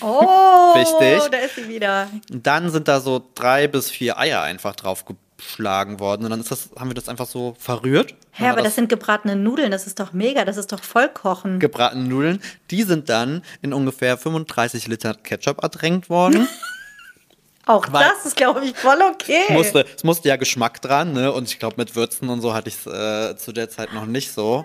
Oh, 0.00 0.74
Wichtig. 0.74 1.30
da 1.30 1.38
ist 1.38 1.54
sie 1.56 1.68
wieder. 1.68 2.08
Und 2.30 2.46
dann 2.46 2.70
sind 2.70 2.88
da 2.88 3.00
so 3.00 3.22
drei 3.34 3.66
bis 3.68 3.90
vier 3.90 4.18
Eier 4.18 4.42
einfach 4.42 4.76
drauf 4.76 5.04
geschlagen 5.38 6.00
worden. 6.00 6.24
Und 6.24 6.30
dann 6.30 6.40
ist 6.40 6.50
das, 6.50 6.70
haben 6.78 6.90
wir 6.90 6.94
das 6.94 7.08
einfach 7.08 7.26
so 7.26 7.54
verrührt. 7.58 8.14
Hä, 8.32 8.48
aber 8.48 8.62
das 8.62 8.74
sind 8.74 8.88
gebratene 8.88 9.36
Nudeln, 9.36 9.70
das 9.70 9.86
ist 9.86 10.00
doch 10.00 10.12
mega, 10.12 10.44
das 10.44 10.56
ist 10.56 10.72
doch 10.72 10.82
Vollkochen. 10.82 11.58
gebratene 11.60 12.04
Nudeln. 12.04 12.42
Die 12.70 12.82
sind 12.82 13.08
dann 13.08 13.42
in 13.62 13.72
ungefähr 13.72 14.16
35 14.18 14.86
Liter 14.88 15.14
Ketchup 15.14 15.62
ertränkt 15.62 16.08
worden. 16.10 16.46
Auch 17.66 17.86
Weil- 17.92 18.04
das 18.16 18.26
ist, 18.26 18.36
glaube 18.36 18.64
ich, 18.64 18.76
voll 18.76 18.98
okay. 19.12 19.42
Es 19.48 19.54
musste, 19.54 19.86
es 19.96 20.02
musste 20.02 20.28
ja 20.28 20.36
Geschmack 20.36 20.82
dran, 20.82 21.12
ne? 21.12 21.30
Und 21.30 21.48
ich 21.48 21.58
glaube, 21.60 21.76
mit 21.78 21.94
Würzen 21.94 22.28
und 22.28 22.40
so 22.40 22.54
hatte 22.54 22.68
ich 22.68 22.74
es 22.74 22.86
äh, 22.86 23.36
zu 23.36 23.52
der 23.52 23.70
Zeit 23.70 23.92
noch 23.94 24.04
nicht 24.06 24.32
so. 24.32 24.64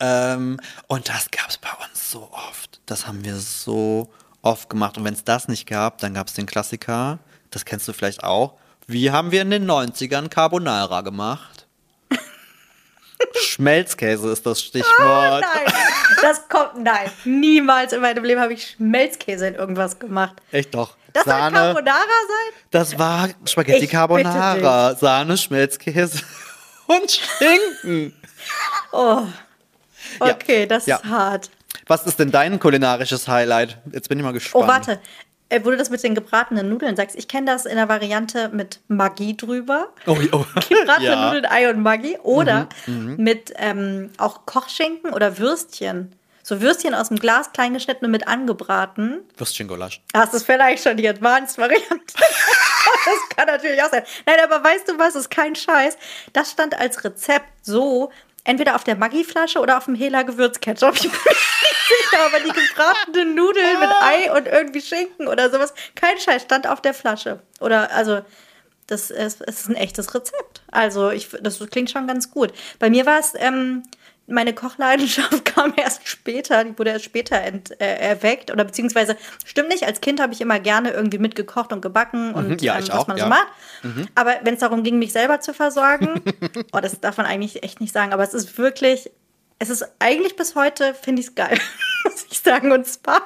Ähm, 0.00 0.58
und 0.88 1.08
das 1.08 1.30
gab 1.30 1.48
es 1.48 1.58
bei 1.58 1.70
uns 1.88 2.10
so 2.10 2.28
oft. 2.32 2.80
Das 2.86 3.06
haben 3.06 3.24
wir 3.24 3.36
so 3.36 4.10
oft 4.42 4.68
gemacht. 4.70 4.96
Und 4.98 5.04
wenn 5.04 5.14
es 5.14 5.24
das 5.24 5.48
nicht 5.48 5.66
gab, 5.66 5.98
dann 5.98 6.14
gab 6.14 6.28
es 6.28 6.34
den 6.34 6.46
Klassiker. 6.46 7.18
Das 7.50 7.64
kennst 7.64 7.86
du 7.88 7.92
vielleicht 7.92 8.24
auch. 8.24 8.54
Wie 8.86 9.10
haben 9.10 9.30
wir 9.30 9.42
in 9.42 9.50
den 9.50 9.70
90ern 9.70 10.28
Carbonara 10.28 11.02
gemacht? 11.02 11.66
Schmelzkäse 13.40 14.30
ist 14.32 14.44
das 14.46 14.58
Oh, 14.58 14.64
Stichwort. 14.66 15.40
nein, 15.42 15.72
das 16.20 16.48
kommt, 16.48 16.78
nein. 16.82 17.10
Niemals 17.24 17.92
in 17.92 18.00
meinem 18.00 18.24
Leben 18.24 18.40
habe 18.40 18.52
ich 18.54 18.70
Schmelzkäse 18.70 19.46
in 19.48 19.54
irgendwas 19.54 19.98
gemacht. 19.98 20.34
Echt 20.50 20.74
doch. 20.74 20.96
Das 21.12 21.24
soll 21.24 21.32
Sahne. 21.34 21.56
Carbonara 21.56 21.94
sein? 21.98 22.62
Das 22.70 22.98
war 22.98 23.28
Spaghetti 23.46 23.84
Ich 23.84 23.90
Carbonara, 23.90 24.94
Sahne, 24.96 25.36
Schmelzkäse 25.36 26.20
und 26.86 27.10
Schinken. 27.10 28.14
Oh, 28.92 29.22
okay, 30.20 30.66
das 30.66 30.86
ist 30.86 31.04
hart. 31.04 31.50
Was 31.86 32.06
ist 32.06 32.18
denn 32.18 32.30
dein 32.30 32.58
kulinarisches 32.58 33.28
Highlight? 33.28 33.78
Jetzt 33.92 34.08
bin 34.08 34.18
ich 34.18 34.24
mal 34.24 34.32
gespannt. 34.32 34.64
Oh, 34.64 34.68
warte. 34.68 35.00
Äh, 35.48 35.60
wo 35.64 35.70
du 35.70 35.76
das 35.76 35.90
mit 35.90 36.02
den 36.02 36.14
gebratenen 36.14 36.70
Nudeln 36.70 36.96
sagst, 36.96 37.14
ich 37.14 37.28
kenne 37.28 37.46
das 37.46 37.66
in 37.66 37.76
der 37.76 37.88
Variante 37.88 38.48
mit 38.48 38.80
Maggi 38.88 39.36
drüber. 39.36 39.88
Oh, 40.06 40.16
oh. 40.32 40.44
Gebratene 40.68 41.06
ja. 41.06 41.16
Mhm, 41.16 41.24
Nudeln, 41.26 41.46
Ei 41.46 41.68
und 41.68 41.82
Maggi. 41.82 42.16
Oder 42.22 42.68
mit 42.86 43.52
ähm, 43.56 44.10
auch 44.16 44.46
Kochschinken 44.46 45.12
oder 45.12 45.38
Würstchen. 45.38 46.14
So 46.42 46.60
Würstchen 46.60 46.94
aus 46.94 47.08
dem 47.08 47.18
Glas, 47.18 47.52
klein 47.52 47.74
geschnitten 47.74 48.06
und 48.06 48.10
mit 48.10 48.26
angebraten. 48.26 49.20
Würstchengulasch. 49.36 50.00
Das 50.12 50.34
ist 50.34 50.44
vielleicht 50.44 50.82
schon 50.82 50.96
die 50.96 51.08
Advanced-Variante. 51.08 51.86
das 52.16 53.36
kann 53.36 53.46
natürlich 53.46 53.82
auch 53.82 53.90
sein. 53.90 54.02
Nein, 54.26 54.36
aber 54.42 54.64
weißt 54.64 54.88
du 54.88 54.98
was? 54.98 55.12
Das 55.12 55.22
ist 55.22 55.30
kein 55.30 55.54
Scheiß. 55.54 55.96
Das 56.32 56.50
stand 56.50 56.74
als 56.78 57.04
Rezept 57.04 57.46
so, 57.62 58.10
entweder 58.44 58.74
auf 58.74 58.84
der 58.84 58.96
Maggi-Flasche 58.96 59.60
oder 59.60 59.78
auf 59.78 59.84
dem 59.86 59.94
Hela 59.94 60.22
Gewürzketchup. 60.22 60.94
Ich 61.04 61.10
bin 61.10 61.10
mir 61.10 61.30
nicht 61.30 62.10
sicher, 62.10 62.26
aber 62.26 62.40
die 62.40 62.68
gebratenen 62.68 63.34
Nudeln 63.34 63.80
mit 63.80 63.88
Ei 64.02 64.32
und 64.36 64.46
irgendwie 64.46 64.80
Schinken 64.80 65.28
oder 65.28 65.50
sowas, 65.50 65.74
kein 65.94 66.18
Scheiß, 66.18 66.42
stand 66.42 66.66
auf 66.66 66.80
der 66.80 66.94
Flasche. 66.94 67.40
Oder, 67.60 67.90
also, 67.92 68.20
das 68.86 69.10
ist, 69.10 69.40
ist 69.42 69.68
ein 69.68 69.74
echtes 69.74 70.14
Rezept. 70.14 70.62
Also, 70.70 71.10
ich, 71.10 71.28
das 71.40 71.58
klingt 71.70 71.90
schon 71.90 72.06
ganz 72.06 72.30
gut. 72.30 72.52
Bei 72.78 72.90
mir 72.90 73.06
war 73.06 73.18
es, 73.18 73.32
ähm, 73.36 73.84
meine 74.26 74.54
Kochleidenschaft 74.54 75.44
kam 75.54 75.74
erst 75.76 76.06
später, 76.06 76.64
die 76.64 76.78
wurde 76.78 76.90
erst 76.90 77.04
später 77.04 77.40
ent, 77.40 77.80
äh, 77.80 77.96
erweckt. 77.96 78.50
Oder 78.50 78.64
beziehungsweise, 78.64 79.16
stimmt 79.44 79.68
nicht, 79.68 79.84
als 79.84 80.00
Kind 80.00 80.20
habe 80.20 80.32
ich 80.32 80.40
immer 80.40 80.60
gerne 80.60 80.90
irgendwie 80.92 81.18
mitgekocht 81.18 81.72
und 81.72 81.80
gebacken 81.80 82.34
und 82.34 82.48
Mhm, 82.48 82.58
ja, 82.58 82.76
ähm, 82.76 82.82
was 82.82 82.90
auch, 82.90 83.06
man 83.06 83.16
ja. 83.16 83.24
so 83.24 83.30
macht. 83.30 83.48
Aber 84.14 84.34
wenn 84.42 84.54
es 84.54 84.60
darum 84.60 84.82
ging, 84.82 84.98
mich 84.98 85.12
selber 85.12 85.40
zu 85.40 85.54
versorgen, 85.54 86.20
oh, 86.72 86.78
das 86.80 87.00
darf 87.00 87.16
man 87.16 87.26
eigentlich 87.26 87.62
echt 87.62 87.80
nicht 87.80 87.92
sagen, 87.92 88.12
aber 88.12 88.22
es 88.22 88.34
ist 88.34 88.56
wirklich, 88.58 89.10
es 89.58 89.70
ist 89.70 89.84
eigentlich 89.98 90.36
bis 90.36 90.54
heute, 90.54 90.94
finde 90.94 91.20
ich 91.20 91.28
es 91.28 91.34
geil, 91.34 91.58
muss 92.04 92.26
ich 92.30 92.38
sagen. 92.40 92.72
Und 92.72 92.86
zwar, 92.86 93.22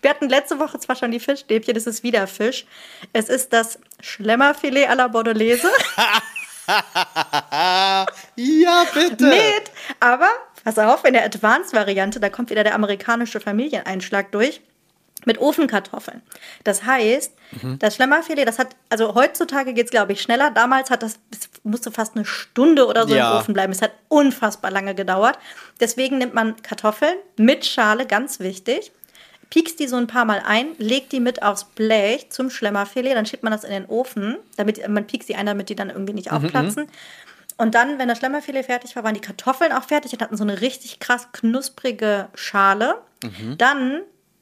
wir 0.00 0.10
hatten 0.10 0.28
letzte 0.28 0.58
Woche 0.58 0.78
zwar 0.78 0.96
schon 0.96 1.10
die 1.10 1.20
Fischstäbchen, 1.20 1.76
es 1.76 1.86
ist 1.86 2.02
wieder 2.02 2.26
Fisch. 2.26 2.66
Es 3.12 3.28
ist 3.28 3.52
das 3.52 3.78
Schlemmerfilet 4.00 4.88
à 4.88 4.94
la 4.94 5.08
Bordelaise. 5.08 5.68
Ja, 8.36 8.84
bitte. 8.94 9.24
mit. 9.24 9.71
Aber 10.00 10.28
pass 10.64 10.78
auf, 10.78 11.04
in 11.04 11.12
der 11.12 11.24
Advanced-Variante, 11.24 12.20
da 12.20 12.28
kommt 12.28 12.50
wieder 12.50 12.64
der 12.64 12.74
amerikanische 12.74 13.40
Familieneinschlag 13.40 14.30
durch. 14.32 14.60
mit 15.24 15.38
Ofenkartoffeln. 15.38 16.20
Das 16.64 16.84
heißt, 16.84 17.32
Mhm. 17.62 17.78
das 17.78 17.94
Schlemmerfilet, 17.94 18.44
das 18.44 18.58
hat, 18.58 18.74
also 18.88 19.14
heutzutage 19.14 19.72
geht 19.72 19.84
es, 19.84 19.90
glaube 19.92 20.14
ich, 20.14 20.20
schneller. 20.20 20.50
Damals 20.50 20.90
hat 20.90 21.04
das, 21.04 21.20
musste 21.62 21.92
fast 21.92 22.16
eine 22.16 22.24
Stunde 22.24 22.88
oder 22.88 23.06
so 23.06 23.14
Ja. 23.14 23.30
im 23.30 23.38
Ofen 23.38 23.54
bleiben. 23.54 23.70
Es 23.72 23.82
hat 23.82 23.92
unfassbar 24.08 24.72
lange 24.72 24.96
gedauert. 24.96 25.38
Deswegen 25.78 26.18
nimmt 26.18 26.34
man 26.34 26.60
Kartoffeln 26.62 27.14
mit 27.36 27.64
Schale, 27.64 28.04
ganz 28.04 28.40
wichtig. 28.40 28.90
Piekst 29.48 29.78
die 29.78 29.86
so 29.86 29.94
ein 29.94 30.08
paar 30.08 30.24
Mal 30.24 30.42
ein, 30.44 30.70
legt 30.78 31.12
die 31.12 31.20
mit 31.20 31.40
aufs 31.44 31.66
Blech 31.66 32.30
zum 32.30 32.50
Schlemmerfilet, 32.50 33.14
dann 33.14 33.24
schiebt 33.26 33.44
man 33.44 33.52
das 33.52 33.62
in 33.62 33.70
den 33.70 33.86
Ofen, 33.86 34.38
damit 34.56 34.88
man 34.88 35.06
piekst 35.06 35.28
die 35.28 35.36
ein, 35.36 35.46
damit 35.46 35.68
die 35.68 35.76
dann 35.76 35.90
irgendwie 35.90 36.14
nicht 36.14 36.32
aufplatzen. 36.32 36.88
Und 37.62 37.76
dann, 37.76 38.00
wenn 38.00 38.08
das 38.08 38.18
Schlemmerfilet 38.18 38.64
fertig 38.64 38.96
war, 38.96 39.04
waren 39.04 39.14
die 39.14 39.20
Kartoffeln 39.20 39.70
auch 39.70 39.84
fertig 39.84 40.12
und 40.12 40.20
hatten 40.20 40.36
so 40.36 40.42
eine 40.42 40.60
richtig 40.60 40.98
krass 40.98 41.28
knusprige 41.30 42.28
Schale. 42.34 43.00
Dann 43.56 44.00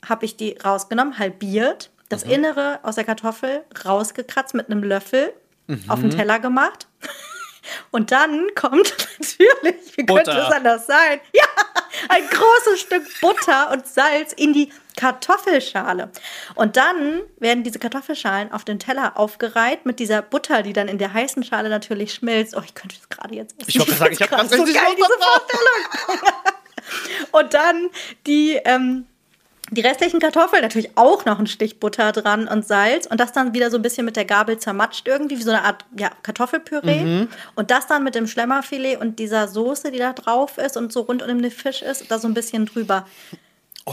habe 0.09 0.25
ich 0.25 0.39
die 0.39 0.57
rausgenommen, 0.57 1.19
halbiert, 1.19 1.91
das 2.09 2.23
Innere 2.23 2.81
aus 2.83 2.95
der 2.95 3.05
Kartoffel 3.05 3.63
rausgekratzt 3.85 4.55
mit 4.55 4.71
einem 4.71 4.83
Löffel, 4.83 5.35
auf 5.87 6.01
den 6.01 6.09
Teller 6.09 6.39
gemacht. 6.39 6.89
Und 7.91 8.11
dann 8.11 8.49
kommt 8.55 8.97
natürlich, 9.19 9.99
wie 9.99 10.07
könnte 10.07 10.31
Butter. 10.31 10.49
es 10.49 10.55
anders 10.55 10.87
sein? 10.87 11.21
Ja, 11.35 11.45
ein 12.09 12.23
großes 12.27 12.81
Stück 12.81 13.03
Butter 13.21 13.71
und 13.71 13.87
Salz 13.87 14.33
in 14.33 14.55
die 14.55 14.73
Kartoffelschale. 15.01 16.11
Und 16.57 16.77
dann 16.77 17.23
werden 17.39 17.65
diese 17.65 17.79
Kartoffelschalen 17.79 18.53
auf 18.53 18.65
den 18.67 18.79
Teller 18.79 19.17
aufgereiht 19.17 19.87
mit 19.87 19.99
dieser 19.99 20.21
Butter, 20.21 20.63
die 20.63 20.75
dann 20.75 20.89
in 20.89 20.99
der 20.99 21.15
heißen 21.15 21.43
Schale 21.43 21.71
natürlich 21.71 22.13
schmilzt. 22.13 22.55
Oh, 22.55 22.61
ich 22.63 22.75
könnte 22.75 22.97
das 22.97 23.09
gerade 23.09 23.35
jetzt 23.35 23.59
essen. 23.59 23.71
Ich 23.71 23.79
wollte 23.79 23.93
sagen, 23.97 24.13
ich 24.13 24.21
habe 24.21 24.37
ganz 24.37 24.51
so 24.51 24.59
geil, 24.59 24.67
diese. 24.67 25.09
Vorstellung. 25.09 26.29
Und 27.33 27.55
dann 27.55 27.89
die, 28.27 28.61
ähm, 28.67 29.07
die 29.71 29.81
restlichen 29.81 30.21
Kartoffeln, 30.21 30.61
natürlich 30.61 30.91
auch 30.97 31.25
noch 31.25 31.39
ein 31.39 31.47
Stich 31.47 31.81
Butter 31.81 32.13
dran 32.13 32.47
und 32.49 32.67
Salz 32.67 33.07
und 33.07 33.21
das 33.21 33.33
dann 33.33 33.55
wieder 33.55 33.71
so 33.71 33.77
ein 33.79 33.83
bisschen 33.83 34.05
mit 34.05 34.17
der 34.17 34.25
Gabel 34.25 34.59
zermatscht, 34.59 35.07
irgendwie 35.07 35.39
wie 35.39 35.43
so 35.43 35.51
eine 35.51 35.65
Art 35.65 35.85
ja, 35.97 36.11
Kartoffelpüree. 36.23 37.01
Mhm. 37.05 37.29
Und 37.55 37.71
das 37.71 37.87
dann 37.87 38.03
mit 38.03 38.17
dem 38.17 38.27
Schlemmerfilet 38.27 38.97
und 39.01 39.19
dieser 39.19 39.47
Soße, 39.49 39.93
die 39.93 39.99
da 39.99 40.13
drauf 40.13 40.59
ist 40.59 40.77
und 40.77 40.93
so 40.93 41.03
rund 41.03 41.23
um 41.23 41.41
den 41.41 41.51
Fisch 41.51 41.83
ist, 41.83 42.11
da 42.11 42.19
so 42.19 42.27
ein 42.27 42.35
bisschen 42.35 42.67
drüber. 42.67 43.07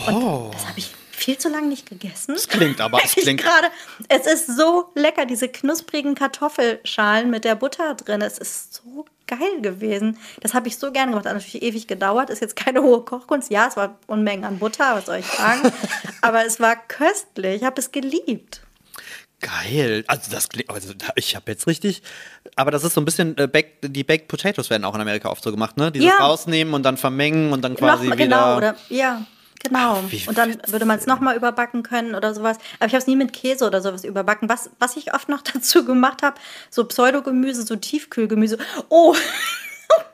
Oh. 0.08 0.50
Das 0.54 0.68
habe 0.68 0.80
ich 0.80 0.92
viel 1.12 1.38
zu 1.38 1.50
lange 1.50 1.68
nicht 1.68 1.90
gegessen. 1.90 2.34
Das 2.36 2.48
klingt 2.48 2.80
aber, 2.80 3.00
es 3.04 3.12
klingt. 3.16 3.42
gerade, 3.42 3.68
es 4.08 4.28
ist 4.28 4.56
so 4.56 4.92
lecker, 4.94 5.26
diese 5.26 5.48
knusprigen 5.50 6.14
Kartoffelschalen 6.16 7.30
mit 7.30 7.44
der 7.44 7.56
Butter 7.56 7.96
drin. 7.96 8.22
Es 8.22 8.38
ist 8.38 8.76
so 8.76 9.06
geil 9.26 9.62
gewesen. 9.62 10.18
Das 10.42 10.54
habe 10.54 10.68
ich 10.68 10.78
so 10.78 10.92
gerne 10.92 11.12
gemacht. 11.12 11.26
Hat 11.26 11.34
natürlich 11.34 11.62
ewig 11.64 11.88
gedauert. 11.88 12.30
Ist 12.30 12.42
jetzt 12.42 12.56
keine 12.56 12.82
hohe 12.84 13.02
Kochkunst. 13.02 13.50
Ja, 13.52 13.68
es 13.68 13.76
war 13.76 13.98
Unmengen 14.08 14.46
an 14.46 14.60
Butter, 14.60 14.96
was 14.96 15.08
soll 15.08 15.18
ich 15.18 15.26
sagen. 15.26 15.72
Aber 16.22 16.46
es 16.46 16.60
war 16.60 16.76
köstlich. 16.76 17.56
Ich 17.58 17.64
habe 17.64 17.82
es 17.82 17.92
geliebt. 17.92 18.62
Geil. 19.40 20.04
Also 20.08 20.32
das 20.32 20.50
klingt, 20.50 20.70
also 20.70 20.94
ich 21.16 21.36
habe 21.36 21.52
jetzt 21.52 21.68
richtig, 21.68 22.02
aber 22.56 22.72
das 22.72 22.84
ist 22.84 22.96
so 22.96 23.02
ein 23.02 23.06
bisschen, 23.06 23.38
äh, 23.38 23.46
Baked, 23.48 23.96
die 23.96 24.04
Baked 24.04 24.28
Potatoes 24.30 24.72
werden 24.72 24.84
auch 24.84 24.96
in 24.96 25.02
Amerika 25.02 25.30
oft 25.30 25.44
so 25.44 25.52
gemacht, 25.52 25.78
ne? 25.78 25.92
Dieses 25.92 26.08
Ja. 26.10 26.26
rausnehmen 26.26 26.74
und 26.74 26.82
dann 26.82 26.98
vermengen 26.98 27.54
und 27.54 27.62
dann 27.62 27.76
quasi 27.76 28.06
Noch, 28.08 28.16
wieder. 28.16 28.16
genau, 28.16 28.58
oder 28.58 28.76
ja. 28.90 29.28
Genau. 29.68 30.02
Ach, 30.06 30.12
wie 30.12 30.28
und 30.28 30.38
dann 30.38 30.58
würde 30.68 30.86
man 30.86 31.00
es 31.00 31.06
nochmal 31.06 31.36
überbacken 31.36 31.84
können 31.84 32.16
oder 32.16 32.34
sowas. 32.34 32.58
Aber 32.80 32.88
ich 32.88 32.94
habe 32.94 33.02
es 33.02 33.08
nie 33.08 33.16
mit 33.16 33.34
Käse 33.34 33.66
oder 33.66 33.82
sowas 33.82 34.04
überbacken. 34.04 34.50
Was, 34.50 34.70
was 34.80 34.96
ich 34.98 35.14
oft 35.14 35.30
noch 35.30 35.42
dazu 35.54 35.86
gemacht 35.86 36.24
habe, 36.24 36.38
so 36.70 36.86
Pseudogemüse, 36.86 37.64
so 37.64 37.76
Tiefkühlgemüse. 37.76 38.58
Oh, 38.90 39.10
und 39.12 39.18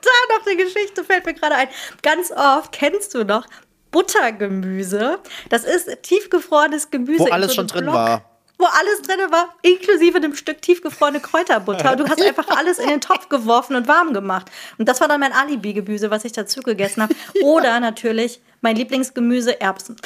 da 0.02 0.36
noch 0.36 0.46
eine 0.46 0.56
Geschichte 0.56 1.04
fällt 1.04 1.26
mir 1.26 1.34
gerade 1.34 1.54
ein. 1.56 1.68
Ganz 2.02 2.30
oft 2.30 2.72
kennst 2.72 3.14
du 3.14 3.24
noch 3.24 3.46
Buttergemüse. 3.94 5.20
Das 5.50 5.62
ist 5.64 6.02
tiefgefrorenes 6.02 6.90
Gemüse. 6.90 7.20
Wo 7.20 7.26
alles 7.26 7.52
so 7.52 7.54
schon 7.54 7.62
einem 7.62 7.68
drin 7.68 7.84
Block. 7.84 7.94
war. 7.94 8.30
Wo 8.58 8.66
alles 8.66 9.02
drin 9.02 9.18
war, 9.30 9.54
inklusive 9.62 10.16
einem 10.16 10.34
Stück 10.34 10.62
tiefgefrorene 10.62 11.20
Kräuterbutter. 11.20 11.92
Und 11.92 12.00
du 12.00 12.08
hast 12.08 12.20
einfach 12.26 12.48
alles 12.48 12.78
in 12.78 12.88
den 12.88 13.00
Topf 13.00 13.28
geworfen 13.28 13.76
und 13.76 13.86
warm 13.86 14.12
gemacht. 14.12 14.50
Und 14.78 14.88
das 14.88 15.00
war 15.00 15.06
dann 15.06 15.20
mein 15.20 15.32
Alibi-Gemüse, 15.32 16.10
was 16.10 16.24
ich 16.24 16.32
dazu 16.32 16.60
gegessen 16.62 17.02
habe. 17.02 17.14
Oder 17.42 17.78
natürlich 17.78 18.40
mein 18.64 18.74
Lieblingsgemüse 18.76 19.60
Erbsen. 19.60 19.96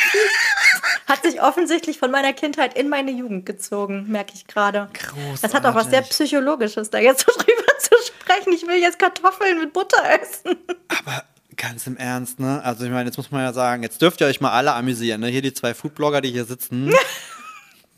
Hat 1.06 1.22
sich 1.22 1.42
offensichtlich 1.42 1.98
von 1.98 2.10
meiner 2.10 2.32
Kindheit 2.32 2.78
in 2.78 2.88
meine 2.88 3.10
Jugend 3.10 3.44
gezogen, 3.44 4.06
merke 4.08 4.32
ich 4.34 4.46
gerade. 4.46 4.88
Das 5.42 5.52
hat 5.52 5.66
auch 5.66 5.74
was 5.74 5.90
sehr. 5.90 6.00
Psychologisches, 6.02 6.88
da 6.88 6.98
jetzt 6.98 7.26
so 7.26 7.32
drüber 7.36 7.78
zu 7.78 7.94
sprechen. 8.06 8.54
Ich 8.54 8.66
will 8.66 8.80
jetzt 8.80 8.98
Kartoffeln 8.98 9.58
mit 9.58 9.72
Butter 9.74 10.02
essen. 10.20 10.56
Aber 10.88 11.24
ganz 11.56 11.86
im 11.86 11.96
Ernst, 11.98 12.40
ne? 12.40 12.62
Also 12.64 12.84
ich 12.84 12.90
meine, 12.90 13.06
jetzt 13.06 13.16
muss 13.16 13.30
man 13.30 13.42
ja 13.42 13.52
sagen, 13.52 13.82
jetzt 13.82 14.00
dürft 14.00 14.20
ihr 14.22 14.28
euch 14.28 14.40
mal 14.40 14.52
alle 14.52 14.72
amüsieren, 14.72 15.20
ne? 15.20 15.26
Hier 15.26 15.42
die 15.42 15.52
zwei 15.52 15.74
Foodblogger, 15.74 16.22
die 16.22 16.30
hier 16.30 16.46
sitzen. 16.46 16.90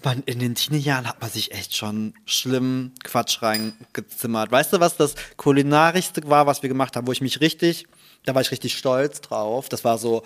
Man, 0.05 0.23
in 0.25 0.39
den 0.39 0.55
Teenie-Jahren 0.55 1.09
hat 1.09 1.21
man 1.21 1.31
sich 1.31 1.51
echt 1.51 1.75
schon 1.75 2.15
schlimm 2.27 2.93
Quatsch 3.03 3.43
reingezimmert. 3.43 4.53
Weißt 4.53 4.73
du, 4.73 4.79
was 4.79 4.97
das 4.97 5.17
kulinarischste 5.37 6.21
war, 6.29 6.47
was 6.47 6.63
wir 6.63 6.69
gemacht 6.69 6.95
haben, 6.95 7.09
wo 7.09 7.13
ich 7.13 7.23
mich 7.23 7.41
richtig, 7.41 7.87
da 8.27 8.35
war 8.35 8.43
ich 8.43 8.51
richtig 8.51 8.77
stolz 8.77 9.21
drauf. 9.23 9.69
Das 9.71 9.85
war 9.85 9.97
so, 9.99 10.23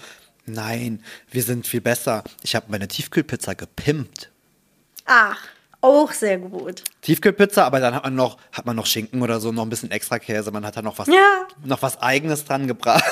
nein, 0.46 1.04
wir 1.30 1.42
sind 1.44 1.66
viel 1.66 1.80
besser. 1.80 2.24
Ich 2.42 2.56
habe 2.56 2.66
meine 2.68 2.88
Tiefkühlpizza 2.88 3.54
gepimpt. 3.54 4.30
Ach, 5.06 5.38
auch 5.80 6.12
sehr 6.12 6.38
gut. 6.38 6.82
Tiefkühlpizza, 7.02 7.64
aber 7.64 7.80
dann 7.80 7.94
hat 7.94 8.04
man 8.04 8.14
noch, 8.14 8.36
hat 8.52 8.66
man 8.66 8.76
noch 8.76 8.86
Schinken 8.86 9.22
oder 9.22 9.40
so, 9.40 9.52
noch 9.52 9.62
ein 9.62 9.70
bisschen 9.70 9.90
extra 9.90 10.18
Käse. 10.18 10.50
Man 10.50 10.66
hat 10.66 10.76
da 10.76 10.82
noch 10.82 10.98
was, 10.98 11.08
Ja. 11.08 11.46
noch 11.64 11.82
was 11.82 12.00
Eigenes 12.02 12.44
dran 12.44 12.66
gebracht. 12.66 13.04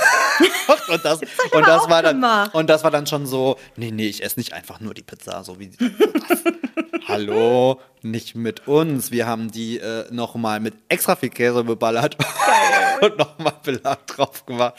Und 0.89 1.05
das, 1.05 1.21
und 1.21 1.29
aber 1.53 1.63
das 1.63 1.89
war 1.89 2.03
dann, 2.03 2.17
gemacht. 2.17 2.55
und 2.55 2.69
das 2.69 2.85
war 2.85 2.91
dann 2.91 3.07
schon 3.07 3.27
so, 3.27 3.57
nee, 3.77 3.91
nee, 3.91 4.07
ich 4.09 4.23
esse 4.23 4.39
nicht 4.39 4.53
einfach 4.53 4.81
nur 4.81 4.95
die 4.95 5.03
Pizza, 5.03 5.43
so 5.45 5.59
wie? 5.59 5.71
Hallo, 7.09 7.81
nicht 8.03 8.35
mit 8.35 8.69
uns. 8.69 9.11
Wir 9.11 9.27
haben 9.27 9.51
die 9.51 9.79
äh, 9.79 10.05
noch 10.11 10.35
mal 10.35 10.61
mit 10.61 10.75
extra 10.89 11.17
viel 11.17 11.31
Käse 11.31 11.65
beballert 11.65 12.17
und 13.01 13.17
noch 13.19 13.39
mal 13.39 13.55
Belag 13.63 14.07
drauf 14.07 14.45
gemacht. 14.45 14.75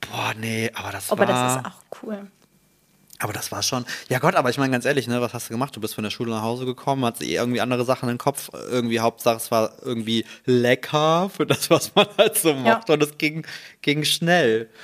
Boah, 0.00 0.34
nee, 0.38 0.70
aber 0.74 0.90
das 0.92 1.10
Aber 1.12 1.26
war. 1.28 1.32
das 1.32 1.56
ist 1.56 1.66
auch 1.66 2.02
cool. 2.02 2.26
Aber 3.20 3.34
das 3.34 3.52
war 3.52 3.62
schon. 3.62 3.84
Ja 4.08 4.18
Gott, 4.18 4.34
aber 4.34 4.48
ich 4.48 4.56
meine 4.56 4.72
ganz 4.72 4.86
ehrlich, 4.86 5.06
ne, 5.06 5.20
was 5.20 5.34
hast 5.34 5.48
du 5.48 5.52
gemacht? 5.52 5.76
Du 5.76 5.80
bist 5.80 5.94
von 5.94 6.02
der 6.04 6.10
Schule 6.10 6.30
nach 6.30 6.42
Hause 6.42 6.64
gekommen, 6.64 7.04
hast 7.04 7.22
eh 7.22 7.34
irgendwie 7.34 7.60
andere 7.60 7.84
Sachen 7.84 8.08
im 8.08 8.18
Kopf. 8.18 8.50
Irgendwie 8.70 9.00
Hauptsache 9.00 9.36
es 9.36 9.50
war 9.50 9.72
irgendwie 9.82 10.24
lecker 10.46 11.30
für 11.34 11.46
das, 11.46 11.70
was 11.70 11.94
man 11.94 12.06
halt 12.16 12.38
so 12.38 12.54
macht. 12.54 12.88
Und 12.88 13.02
es 13.02 13.18
ging, 13.18 13.46
ging 13.82 14.04
schnell. 14.04 14.68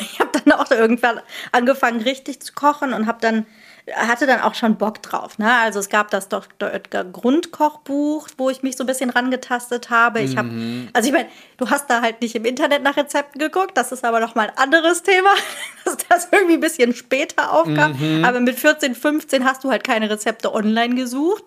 Ich 0.00 0.20
habe 0.20 0.30
dann 0.44 0.52
auch 0.52 0.70
irgendwann 0.70 1.20
angefangen, 1.50 2.02
richtig 2.02 2.40
zu 2.40 2.52
kochen 2.52 2.92
und 2.92 3.06
habe 3.06 3.18
dann 3.22 3.46
hatte 3.92 4.26
dann 4.26 4.40
auch 4.40 4.54
schon 4.54 4.76
Bock 4.76 5.02
drauf. 5.02 5.38
Ne? 5.38 5.52
Also 5.52 5.78
es 5.78 5.90
gab 5.90 6.10
das 6.10 6.28
Dr. 6.28 6.72
Oetker 6.72 7.04
Grundkochbuch, 7.04 8.28
wo 8.38 8.48
ich 8.48 8.62
mich 8.62 8.76
so 8.76 8.84
ein 8.84 8.86
bisschen 8.86 9.10
rangetastet 9.10 9.90
habe. 9.90 10.20
Ich 10.20 10.36
habe, 10.38 10.48
also 10.94 11.06
ich 11.06 11.12
meine, 11.12 11.28
du 11.58 11.68
hast 11.68 11.90
da 11.90 12.00
halt 12.00 12.22
nicht 12.22 12.34
im 12.34 12.46
Internet 12.46 12.82
nach 12.82 12.96
Rezepten 12.96 13.38
geguckt. 13.38 13.76
Das 13.76 13.92
ist 13.92 14.04
aber 14.04 14.20
noch 14.20 14.34
mal 14.34 14.48
ein 14.48 14.56
anderes 14.56 15.02
Thema, 15.02 15.30
dass 15.84 15.98
das 16.08 16.28
irgendwie 16.30 16.54
ein 16.54 16.60
bisschen 16.60 16.94
später 16.94 17.52
aufkam. 17.52 18.24
Aber 18.24 18.40
mit 18.40 18.58
14, 18.58 18.94
15 18.94 19.44
hast 19.44 19.64
du 19.64 19.70
halt 19.70 19.84
keine 19.84 20.08
Rezepte 20.08 20.54
online 20.54 20.94
gesucht. 20.94 21.44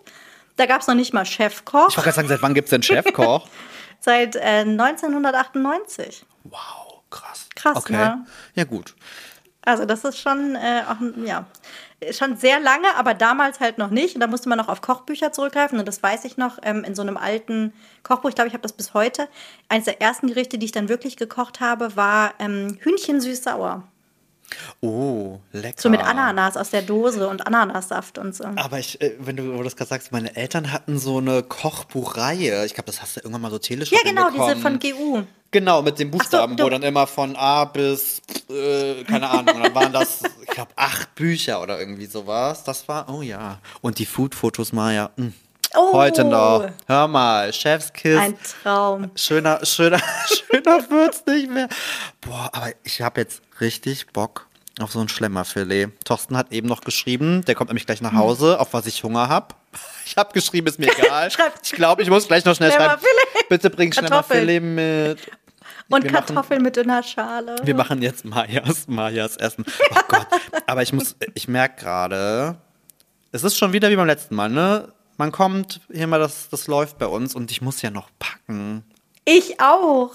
Da 0.57 0.67
gab 0.67 0.81
es 0.81 0.87
noch 0.87 0.95
nicht 0.95 1.13
mal 1.13 1.25
Chefkoch. 1.25 1.89
Ich 1.89 1.97
wollte 1.97 2.01
gerade 2.01 2.15
sagen, 2.15 2.27
seit 2.27 2.41
wann 2.41 2.53
gibt 2.53 2.67
es 2.67 2.69
denn 2.71 2.83
Chefkoch? 2.83 3.47
Seit 3.99 4.35
äh, 4.35 4.59
1998. 4.59 6.23
wow, 6.43 7.01
krass. 7.09 7.47
Krass, 7.55 7.77
okay. 7.77 7.93
ne? 7.93 8.25
Ja, 8.53 8.63
gut. 8.63 8.93
Also 9.67 9.83
das 9.83 10.05
ist 10.05 10.17
schon, 10.17 10.55
äh, 10.55 10.83
auch, 10.87 10.95
ja, 11.25 11.45
schon 12.11 12.37
sehr 12.37 12.61
lange, 12.61 12.87
aber 12.95 13.13
damals 13.13 13.59
halt 13.59 13.77
noch 13.77 13.89
nicht. 13.89 14.15
Und 14.15 14.21
da 14.21 14.27
musste 14.27 14.47
man 14.47 14.57
noch 14.57 14.69
auf 14.69 14.81
Kochbücher 14.81 15.33
zurückgreifen. 15.33 15.77
Und 15.77 15.85
das 15.85 16.01
weiß 16.01 16.23
ich 16.23 16.37
noch 16.37 16.57
ähm, 16.63 16.85
in 16.85 16.95
so 16.95 17.01
einem 17.01 17.17
alten 17.17 17.73
Kochbuch. 18.01 18.29
Ich 18.29 18.35
glaube, 18.35 18.47
ich 18.47 18.53
habe 18.53 18.61
das 18.61 18.71
bis 18.71 18.93
heute. 18.93 19.27
Eines 19.67 19.83
der 19.83 20.01
ersten 20.01 20.27
Gerichte, 20.27 20.57
die 20.57 20.67
ich 20.67 20.71
dann 20.71 20.87
wirklich 20.87 21.17
gekocht 21.17 21.59
habe, 21.59 21.97
war 21.97 22.33
ähm, 22.39 22.77
Hühnchen 22.79 23.19
süß-sauer. 23.19 23.83
Oh, 24.81 25.39
lecker. 25.51 25.81
So 25.81 25.89
mit 25.89 26.01
Ananas 26.01 26.55
aus 26.55 26.69
der 26.69 26.81
Dose 26.81 27.27
und 27.27 27.45
Ananassaft 27.45 28.17
und 28.17 28.33
so. 28.35 28.45
Aber 28.55 28.79
ich, 28.79 28.99
äh, 29.01 29.15
wenn 29.19 29.35
du 29.35 29.53
wo 29.53 29.57
du 29.57 29.63
das 29.63 29.75
gerade 29.75 29.89
sagst, 29.89 30.11
meine 30.11 30.35
Eltern 30.35 30.71
hatten 30.71 30.97
so 30.99 31.17
eine 31.17 31.43
Kochbuchreihe. 31.43 32.65
Ich 32.65 32.73
glaube, 32.73 32.87
das 32.87 33.01
hast 33.01 33.15
du 33.17 33.19
irgendwann 33.21 33.41
mal 33.41 33.49
so 33.51 33.57
Ja, 33.57 33.61
teleshopping 33.61 34.15
genau, 34.15 34.29
diese 34.29 34.55
von 34.61 34.79
GU. 34.79 35.23
Genau, 35.51 35.81
mit 35.81 35.97
den 35.99 36.11
Buchstaben, 36.11 36.57
du- 36.57 36.63
wo 36.65 36.69
dann 36.69 36.83
immer 36.83 37.07
von 37.07 37.35
A 37.35 37.65
bis, 37.65 38.21
äh, 38.49 39.03
keine 39.05 39.29
Ahnung, 39.29 39.55
und 39.55 39.61
dann 39.61 39.73
waren 39.75 39.93
das, 39.93 40.19
ich 40.41 40.47
glaube, 40.49 40.71
acht 40.75 41.15
Bücher 41.15 41.61
oder 41.61 41.79
irgendwie 41.79 42.05
sowas. 42.05 42.63
Das 42.65 42.87
war, 42.87 43.07
oh 43.09 43.21
ja. 43.21 43.59
Und 43.81 43.99
die 43.99 44.05
Food-Fotos, 44.05 44.73
Maja, 44.73 45.09
mh. 45.15 45.31
Oh. 45.75 45.93
heute 45.93 46.23
noch. 46.23 46.69
Hör 46.87 47.07
mal, 47.07 47.51
Chefskiss. 47.51 48.17
Ein 48.17 48.37
Traum. 48.63 49.11
Schöner, 49.15 49.65
schöner, 49.65 49.99
schöner 50.27 50.89
wird's 50.89 51.23
nicht 51.25 51.49
mehr. 51.49 51.67
Boah, 52.21 52.49
aber 52.53 52.69
ich 52.83 53.01
habe 53.01 53.21
jetzt 53.21 53.41
richtig 53.59 54.07
Bock 54.07 54.47
auf 54.79 54.91
so 54.91 54.99
ein 54.99 55.09
Schlemmerfilet. 55.09 55.89
Thorsten 56.05 56.37
hat 56.37 56.51
eben 56.51 56.67
noch 56.67 56.81
geschrieben, 56.81 57.43
der 57.45 57.55
kommt 57.55 57.69
nämlich 57.69 57.85
gleich 57.85 58.01
nach 58.01 58.13
Hause, 58.13 58.59
auf 58.59 58.73
was 58.73 58.85
ich 58.85 59.03
Hunger 59.03 59.29
hab. 59.29 59.55
Ich 60.05 60.15
habe 60.15 60.31
geschrieben, 60.31 60.67
ist 60.67 60.79
mir 60.79 60.87
egal. 60.97 61.29
Ich 61.61 61.73
glaube, 61.73 62.01
ich 62.01 62.09
muss 62.09 62.27
gleich 62.27 62.45
noch 62.45 62.55
schnell 62.55 62.71
schreiben. 62.71 63.01
Bitte 63.49 63.69
bring. 63.69 63.91
Schlemmerfilet 63.91 64.61
mit. 64.61 65.19
Und 65.89 66.03
wir 66.03 66.11
Kartoffeln 66.11 66.61
mit 66.63 66.77
in 66.77 66.87
der 66.87 67.03
Schale. 67.03 67.57
Wir 67.61 67.75
machen 67.75 68.01
jetzt 68.01 68.25
Majas, 68.25 68.87
Majas 68.87 69.35
Essen. 69.35 69.65
Oh 69.91 69.99
Gott. 70.07 70.27
Aber 70.65 70.81
ich 70.81 70.93
muss, 70.93 71.15
ich 71.33 71.47
merke 71.47 71.81
gerade, 71.81 72.55
es 73.31 73.43
ist 73.43 73.57
schon 73.57 73.73
wieder 73.73 73.89
wie 73.89 73.95
beim 73.95 74.07
letzten 74.07 74.35
Mal, 74.35 74.49
ne? 74.49 74.91
Man 75.17 75.31
kommt, 75.31 75.81
hier 75.91 76.07
mal, 76.07 76.19
das, 76.19 76.49
das 76.49 76.67
läuft 76.67 76.99
bei 76.99 77.07
uns 77.07 77.35
und 77.35 77.51
ich 77.51 77.61
muss 77.61 77.81
ja 77.81 77.89
noch 77.89 78.09
packen. 78.19 78.83
Ich 79.25 79.59
auch. 79.59 80.11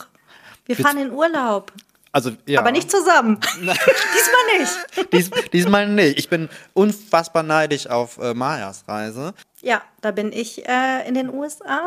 Wir 0.64 0.76
fahren 0.76 0.98
in 0.98 1.12
Urlaub. 1.12 1.72
Also, 2.12 2.30
ja. 2.46 2.60
Aber 2.60 2.70
nicht 2.70 2.90
zusammen. 2.90 3.40
Diesmal 3.60 4.58
nicht. 4.58 5.12
Dies, 5.12 5.30
diesmal 5.52 5.88
nicht. 5.88 6.18
Ich 6.18 6.28
bin 6.28 6.48
unfassbar 6.74 7.42
neidisch 7.42 7.86
auf 7.86 8.18
äh, 8.18 8.34
Majas 8.34 8.84
Reise. 8.86 9.34
Ja, 9.64 9.80
da 10.00 10.10
bin 10.10 10.32
ich 10.32 10.66
äh, 10.68 11.06
in 11.06 11.14
den 11.14 11.32
USA. 11.32 11.80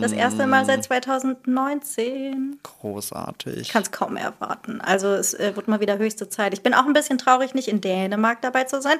Das 0.00 0.12
erste 0.12 0.46
Mal 0.46 0.64
seit 0.64 0.84
2019. 0.84 2.60
Großartig. 2.62 3.56
Ich 3.62 3.68
kann 3.70 3.82
es 3.82 3.90
kaum 3.90 4.16
erwarten. 4.16 4.80
Also 4.80 5.08
es 5.08 5.34
äh, 5.34 5.56
wird 5.56 5.66
mal 5.66 5.80
wieder 5.80 5.98
höchste 5.98 6.28
Zeit. 6.28 6.52
Ich 6.54 6.62
bin 6.62 6.72
auch 6.72 6.86
ein 6.86 6.92
bisschen 6.92 7.18
traurig, 7.18 7.52
nicht 7.52 7.66
in 7.66 7.80
Dänemark 7.80 8.40
dabei 8.42 8.62
zu 8.64 8.80
sein. 8.80 8.96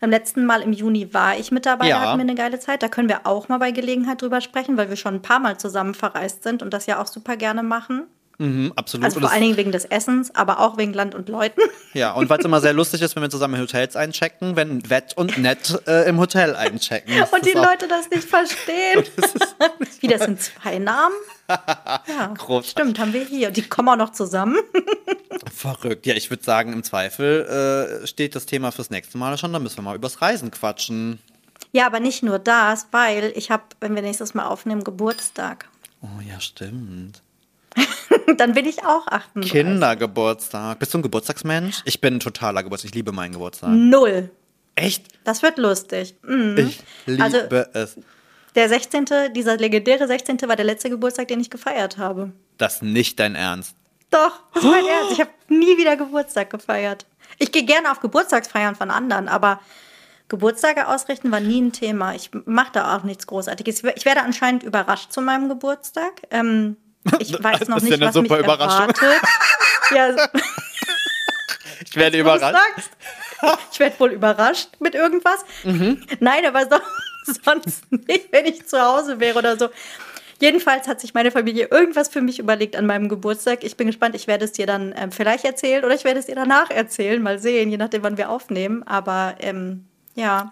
Beim 0.00 0.10
letzten 0.10 0.46
Mal 0.46 0.62
im 0.62 0.72
Juni 0.72 1.14
war 1.14 1.36
ich 1.38 1.52
mit 1.52 1.64
dabei, 1.64 1.88
Ja. 1.88 2.00
da 2.00 2.06
hatten 2.08 2.18
wir 2.18 2.22
eine 2.24 2.34
geile 2.34 2.58
Zeit. 2.58 2.82
Da 2.82 2.88
können 2.88 3.08
wir 3.08 3.20
auch 3.26 3.48
mal 3.48 3.58
bei 3.58 3.70
Gelegenheit 3.70 4.20
drüber 4.20 4.40
sprechen, 4.40 4.76
weil 4.76 4.88
wir 4.88 4.96
schon 4.96 5.14
ein 5.14 5.22
paar 5.22 5.38
Mal 5.38 5.58
zusammen 5.58 5.94
verreist 5.94 6.42
sind 6.42 6.62
und 6.62 6.74
das 6.74 6.86
ja 6.86 7.00
auch 7.00 7.06
super 7.06 7.36
gerne 7.36 7.62
machen. 7.62 8.08
Mhm, 8.40 8.72
absolut. 8.76 9.04
Also 9.04 9.18
vor 9.18 9.32
allen 9.32 9.42
Dingen 9.42 9.56
wegen 9.56 9.72
des 9.72 9.84
Essens, 9.84 10.32
aber 10.32 10.60
auch 10.60 10.76
wegen 10.78 10.92
Land 10.92 11.16
und 11.16 11.28
Leuten. 11.28 11.60
Ja, 11.92 12.12
und 12.12 12.30
weil 12.30 12.38
es 12.38 12.44
immer 12.44 12.60
sehr 12.60 12.72
lustig 12.72 13.02
ist, 13.02 13.16
wenn 13.16 13.22
wir 13.22 13.30
zusammen 13.30 13.54
in 13.54 13.62
Hotels 13.62 13.96
einchecken, 13.96 14.54
wenn 14.54 14.88
Wett 14.88 15.16
und 15.16 15.38
Nett 15.38 15.82
äh, 15.88 16.08
im 16.08 16.20
Hotel 16.20 16.54
einchecken. 16.54 17.18
Das 17.18 17.32
Und 17.32 17.44
die 17.44 17.50
Leute 17.52 17.88
das 17.88 18.08
nicht 18.10 18.28
verstehen. 18.28 19.02
Wie, 20.00 20.06
das 20.06 20.22
sind 20.22 20.40
zwei 20.40 20.78
Namen? 20.78 21.14
Ja, 21.48 22.26
Großartig. 22.36 22.70
stimmt, 22.70 22.98
haben 22.98 23.14
wir 23.14 23.24
hier. 23.24 23.48
Und 23.48 23.56
die 23.56 23.62
kommen 23.62 23.88
auch 23.88 23.96
noch 23.96 24.12
zusammen. 24.12 24.58
Verrückt. 25.54 26.04
Ja, 26.04 26.14
ich 26.14 26.28
würde 26.28 26.44
sagen, 26.44 26.74
im 26.74 26.82
Zweifel 26.82 28.00
äh, 28.02 28.06
steht 28.06 28.34
das 28.36 28.44
Thema 28.44 28.70
fürs 28.70 28.90
nächste 28.90 29.16
Mal 29.16 29.38
schon. 29.38 29.54
Da 29.54 29.58
müssen 29.58 29.78
wir 29.78 29.82
mal 29.82 29.96
übers 29.96 30.20
Reisen 30.20 30.50
quatschen. 30.50 31.18
Ja, 31.72 31.86
aber 31.86 32.00
nicht 32.00 32.22
nur 32.22 32.38
das, 32.38 32.88
weil 32.90 33.32
ich 33.34 33.50
habe, 33.50 33.62
wenn 33.80 33.94
wir 33.94 34.02
nächstes 34.02 34.34
Mal 34.34 34.44
aufnehmen, 34.44 34.84
Geburtstag. 34.84 35.68
Oh 36.02 36.20
ja, 36.28 36.38
stimmt. 36.38 37.22
Dann 38.36 38.52
bin 38.52 38.66
ich 38.66 38.84
auch 38.84 39.06
38. 39.06 39.50
Kindergeburtstag. 39.52 40.78
Bist 40.78 40.92
du 40.94 40.98
ein 40.98 41.02
Geburtstagsmensch? 41.02 41.82
Ich 41.84 42.00
bin 42.00 42.16
ein 42.16 42.20
totaler 42.20 42.62
Geburtstag. 42.62 42.90
Ich 42.90 42.94
liebe 42.94 43.12
meinen 43.12 43.32
Geburtstag. 43.32 43.70
Null. 43.70 44.30
Echt? 44.74 45.06
Das 45.24 45.42
wird 45.42 45.58
lustig. 45.58 46.14
Mhm. 46.22 46.56
Ich 46.58 46.82
liebe 47.06 47.22
Also- 47.24 47.38
es. 47.72 47.96
Der 48.54 48.68
16., 48.68 49.32
dieser 49.34 49.56
legendäre 49.56 50.06
16. 50.06 50.48
war 50.48 50.56
der 50.56 50.64
letzte 50.64 50.90
Geburtstag, 50.90 51.28
den 51.28 51.40
ich 51.40 51.50
gefeiert 51.50 51.96
habe. 51.98 52.32
Das 52.56 52.76
ist 52.76 52.82
nicht 52.82 53.18
dein 53.20 53.34
Ernst. 53.34 53.74
Doch, 54.10 54.40
das 54.54 54.64
ist 54.64 54.70
mein 54.70 54.86
Ernst. 54.86 55.12
Ich 55.12 55.20
habe 55.20 55.30
nie 55.48 55.76
wieder 55.76 55.96
Geburtstag 55.96 56.50
gefeiert. 56.50 57.06
Ich 57.38 57.52
gehe 57.52 57.64
gerne 57.64 57.90
auf 57.92 58.00
Geburtstagsfeiern 58.00 58.74
von 58.74 58.90
anderen, 58.90 59.28
aber 59.28 59.60
Geburtstage 60.28 60.88
ausrichten 60.88 61.30
war 61.30 61.40
nie 61.40 61.60
ein 61.60 61.72
Thema. 61.72 62.14
Ich 62.14 62.30
mache 62.46 62.72
da 62.72 62.96
auch 62.96 63.02
nichts 63.04 63.26
Großartiges. 63.26 63.84
Ich 63.96 64.04
werde 64.04 64.22
anscheinend 64.22 64.62
überrascht 64.62 65.12
zu 65.12 65.20
meinem 65.20 65.48
Geburtstag. 65.48 66.22
Ähm, 66.30 66.76
ich 67.18 67.32
weiß 67.42 67.58
Das 67.60 67.68
noch 67.68 67.78
ja 67.80 67.96
nicht, 67.96 68.00
was 68.00 68.14
mich 68.14 68.30
erwartet. 68.30 68.96
Ja, 69.94 70.14
Ich 71.84 71.96
werde 71.96 72.18
überrascht. 72.18 72.56
sagst. 72.76 72.90
Ich 73.72 73.78
werde 73.80 74.00
wohl 74.00 74.10
überrascht 74.12 74.68
mit 74.80 74.94
irgendwas. 74.94 75.44
Mhm. 75.64 76.04
Nein, 76.20 76.44
aber 76.44 76.62
so, 76.68 77.32
sonst 77.44 77.84
nicht, 77.90 78.32
wenn 78.32 78.46
ich 78.46 78.66
zu 78.66 78.80
Hause 78.80 79.20
wäre 79.20 79.38
oder 79.38 79.56
so. 79.56 79.68
Jedenfalls 80.40 80.86
hat 80.86 81.00
sich 81.00 81.14
meine 81.14 81.30
Familie 81.32 81.66
irgendwas 81.70 82.08
für 82.08 82.20
mich 82.20 82.38
überlegt 82.38 82.76
an 82.76 82.86
meinem 82.86 83.08
Geburtstag. 83.08 83.64
Ich 83.64 83.76
bin 83.76 83.88
gespannt. 83.88 84.14
Ich 84.14 84.26
werde 84.28 84.44
es 84.44 84.52
dir 84.52 84.66
dann 84.66 84.94
ähm, 84.96 85.10
vielleicht 85.10 85.44
erzählen 85.44 85.84
oder 85.84 85.94
ich 85.94 86.04
werde 86.04 86.20
es 86.20 86.26
dir 86.26 86.36
danach 86.36 86.70
erzählen. 86.70 87.20
Mal 87.22 87.38
sehen, 87.40 87.70
je 87.70 87.76
nachdem, 87.76 88.02
wann 88.04 88.16
wir 88.18 88.28
aufnehmen. 88.30 88.82
Aber 88.84 89.34
ähm, 89.40 89.86
ja, 90.14 90.50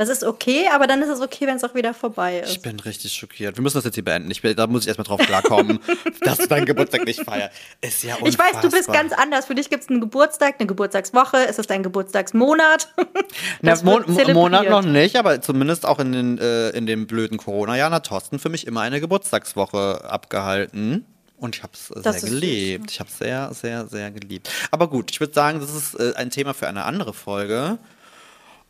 das 0.00 0.08
ist 0.08 0.24
okay. 0.24 0.64
Aber 0.72 0.86
dann 0.86 1.02
ist 1.02 1.10
es 1.10 1.20
okay, 1.20 1.46
wenn 1.46 1.56
es 1.56 1.64
auch 1.64 1.74
wieder 1.74 1.92
vorbei 1.92 2.40
ist. 2.40 2.50
Ich 2.50 2.62
bin 2.62 2.80
richtig 2.80 3.12
schockiert. 3.12 3.56
Wir 3.56 3.62
müssen 3.62 3.76
das 3.76 3.84
jetzt 3.84 3.94
hier 3.94 4.04
beenden. 4.04 4.30
Ich, 4.30 4.40
da 4.40 4.66
muss 4.66 4.82
ich 4.82 4.88
erstmal 4.88 5.04
drauf 5.04 5.20
klarkommen, 5.20 5.78
dass 6.22 6.38
du 6.38 6.46
deinen 6.48 6.64
Geburtstag 6.64 7.04
nicht 7.04 7.22
feierst. 7.22 7.54
Ist 7.82 8.02
ja 8.02 8.16
Ich 8.24 8.38
weiß, 8.38 8.52
du 8.62 8.70
bist 8.70 8.88
unfassbar. 8.88 8.94
ganz 8.96 9.12
anders. 9.12 9.44
Für 9.46 9.54
dich 9.54 9.68
gibt 9.68 9.82
es 9.82 9.90
einen 9.90 10.00
Geburtstag, 10.00 10.54
eine 10.58 10.66
Geburtstagswoche. 10.66 11.46
Es 11.46 11.58
ist 11.58 11.68
dein 11.68 11.82
Geburtstagsmonat. 11.82 12.92
Na, 13.60 13.70
Das 13.72 13.84
Mo 13.84 13.92
wird 13.96 14.08
Mo- 14.08 14.14
zelebriert. 14.14 14.34
Monat 14.36 14.70
noch 14.70 14.82
nicht, 14.82 15.16
aber 15.16 15.42
zumindest 15.42 15.84
auch 15.84 15.98
in 15.98 16.12
den, 16.12 16.38
äh, 16.38 16.70
in 16.70 16.86
den 16.86 17.06
blöden 17.06 17.36
Corona-Jahren 17.36 17.92
hat 17.92 18.06
Thorsten 18.06 18.38
für 18.38 18.48
mich 18.48 18.66
immer 18.66 18.80
eine 18.80 19.00
Geburtstagswoche 19.00 20.04
abgehalten. 20.04 21.04
Und 21.36 21.56
ich 21.56 21.62
habe 21.62 21.72
es 21.74 21.88
sehr 21.88 22.12
süß. 22.12 22.24
geliebt. 22.30 22.90
Ich 22.90 23.00
habe 23.00 23.08
es 23.10 23.18
sehr, 23.18 23.52
sehr, 23.54 23.86
sehr 23.86 24.10
geliebt. 24.10 24.50
Aber 24.70 24.88
gut, 24.88 25.10
ich 25.10 25.20
würde 25.20 25.32
sagen, 25.32 25.60
das 25.60 25.74
ist 25.74 25.94
äh, 26.00 26.12
ein 26.16 26.30
Thema 26.30 26.52
für 26.54 26.68
eine 26.68 26.84
andere 26.84 27.14
Folge. 27.14 27.78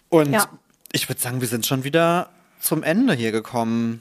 Und 0.08 0.32
Ja. 0.32 0.48
Ich 0.92 1.08
würde 1.08 1.20
sagen, 1.20 1.40
wir 1.40 1.48
sind 1.48 1.66
schon 1.66 1.84
wieder 1.84 2.30
zum 2.60 2.82
Ende 2.82 3.14
hier 3.14 3.32
gekommen. 3.32 4.00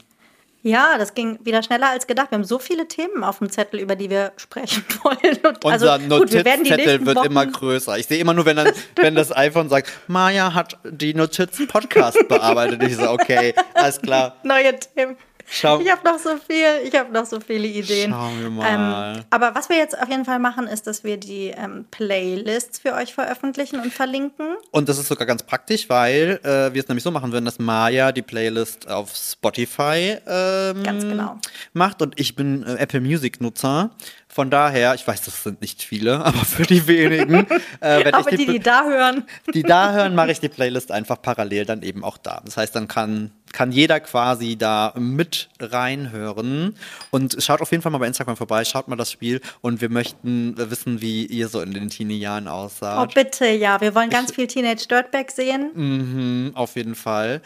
Ja, 0.62 0.98
das 0.98 1.14
ging 1.14 1.40
wieder 1.46 1.64
schneller 1.64 1.90
als 1.90 2.06
gedacht. 2.06 2.32
Wir 2.32 2.38
haben 2.38 2.44
so 2.44 2.60
viele 2.60 2.86
Themen 2.88 3.24
auf 3.24 3.40
dem 3.40 3.50
Zettel, 3.50 3.80
über 3.80 3.96
die 3.96 4.10
wir 4.10 4.34
sprechen 4.36 4.84
wollen. 5.04 5.38
Und 5.44 5.64
Unser 5.64 5.94
also, 5.94 6.04
wir 6.04 6.08
Notizzettel 6.10 6.58
nächsten 6.58 7.06
wird 7.06 7.16
Wochen, 7.16 7.26
immer 7.28 7.46
größer. 7.46 7.98
Ich 7.98 8.08
sehe 8.08 8.20
immer 8.20 8.34
nur, 8.34 8.46
wenn, 8.46 8.58
dann, 8.58 8.72
wenn 8.98 9.16
das 9.16 9.36
iPhone 9.36 9.70
sagt, 9.70 9.90
Maja 10.08 10.54
hat 10.54 10.78
die 10.84 11.14
Notiz-Podcast 11.14 12.28
bearbeitet. 12.28 12.84
Ich 12.84 12.98
so, 12.98 13.10
okay, 13.10 13.54
alles 13.74 14.02
klar. 14.02 14.36
neue 14.44 14.78
Themen. 14.78 15.16
Schau- 15.52 15.80
Ich 15.82 15.89
habe 15.91 16.02
noch 16.04 16.20
so 16.20 16.30
viel, 16.38 16.66
ich 16.88 16.95
habe 16.95 17.12
noch 17.12 17.26
so 17.26 17.39
viele 17.39 17.68
Ideen. 17.68 18.12
Schauen 18.12 18.39
wir 18.41 18.50
mal. 18.50 19.16
Ähm, 19.18 19.24
aber 19.30 19.56
was 19.56 19.70
wir 19.70 19.78
jetzt 19.78 20.00
auf 20.00 20.08
jeden 20.10 20.26
Fall 20.26 20.39
machen, 20.39 20.68
ist, 20.68 20.86
dass 20.88 21.04
wir 21.04 21.18
die 21.18 21.47
ähm, 21.47 21.86
Playlists 21.91 22.80
für 22.80 22.93
euch 22.93 23.14
veröffentlichen 23.14 23.80
und 23.80 23.91
verlinken. 23.93 24.56
Und 24.72 24.89
das 24.89 24.97
ist 25.00 25.08
sogar 25.08 25.26
ganz 25.26 25.43
praktisch, 25.43 25.89
weil 25.89 26.39
äh, 26.43 26.74
wir 26.74 26.82
es 26.82 26.88
nämlich 26.88 27.04
so 27.04 27.12
machen 27.12 27.32
würden, 27.32 27.45
dass 27.45 27.60
Maya 27.60 28.12
die 28.12 28.22
Playlist 28.22 28.88
auf 28.89 29.16
Spotify 29.16 30.18
ähm, 30.28 30.84
Ganz 30.84 31.04
genau. 31.04 31.38
macht 31.74 32.02
und 32.02 32.20
ich 32.20 32.36
bin 32.36 32.64
äh, 32.64 32.76
Apple 32.76 33.02
Music 33.02 33.41
Nutzer. 33.41 33.89
Von 34.32 34.52
daher, 34.52 34.94
ich 34.94 35.08
weiß, 35.08 35.24
das 35.24 35.42
sind 35.42 35.60
nicht 35.60 35.82
viele, 35.82 36.20
aber 36.26 36.38
für 36.46 36.62
die 36.62 36.86
wenigen, 36.88 37.48
äh, 37.80 38.06
wenn 38.06 38.14
Aber 38.14 38.32
ich 38.32 38.38
die, 38.38 38.46
die 38.46 38.60
da 38.60 38.86
hören, 38.86 39.24
die 39.56 39.64
da 39.64 39.92
hören, 39.92 40.14
mache 40.14 40.32
ich 40.32 40.40
die 40.40 40.50
Playlist 40.50 40.92
einfach 40.92 41.20
parallel 41.20 41.66
dann 41.66 41.82
eben 41.82 42.04
auch 42.04 42.18
da. 42.18 42.40
Das 42.46 42.56
heißt, 42.56 42.76
dann 42.76 42.88
kann, 42.88 43.32
kann 43.52 43.72
jeder 43.72 44.00
quasi 44.00 44.56
da 44.56 44.94
mit 44.96 45.50
reinhören. 45.60 46.76
Und 47.10 47.38
schaut 47.44 47.60
auf 47.62 47.72
jeden 47.72 47.82
Fall 47.82 47.92
mal 47.92 47.98
bei 47.98 48.06
Instagram 48.06 48.38
vorbei, 48.38 48.64
schaut 48.66 48.88
mal 48.88 48.96
das 48.96 49.12
Spiel 49.12 49.42
und 49.62 49.82
wir 49.82 49.90
möchten 49.90 50.54
wissen, 50.58 51.02
wie 51.02 51.26
ihr 51.26 51.48
so 51.48 51.62
in 51.62 51.74
den 51.74 51.90
Teenie-Jahren 51.90 52.48
oh 52.48 52.52
aussaht. 52.52 53.16
bitte, 53.16 53.48
ja, 53.48 53.82
wir 53.82 53.96
wollen 53.96 54.12
ganz 54.12 54.32
viel 54.32 54.46
Teenage 54.46 54.88
Dirtbag 54.88 55.32
sehen. 55.32 55.72
Mhm, 55.74 56.52
auf 56.54 56.76
jeden 56.76 56.94
Fall. 56.94 57.42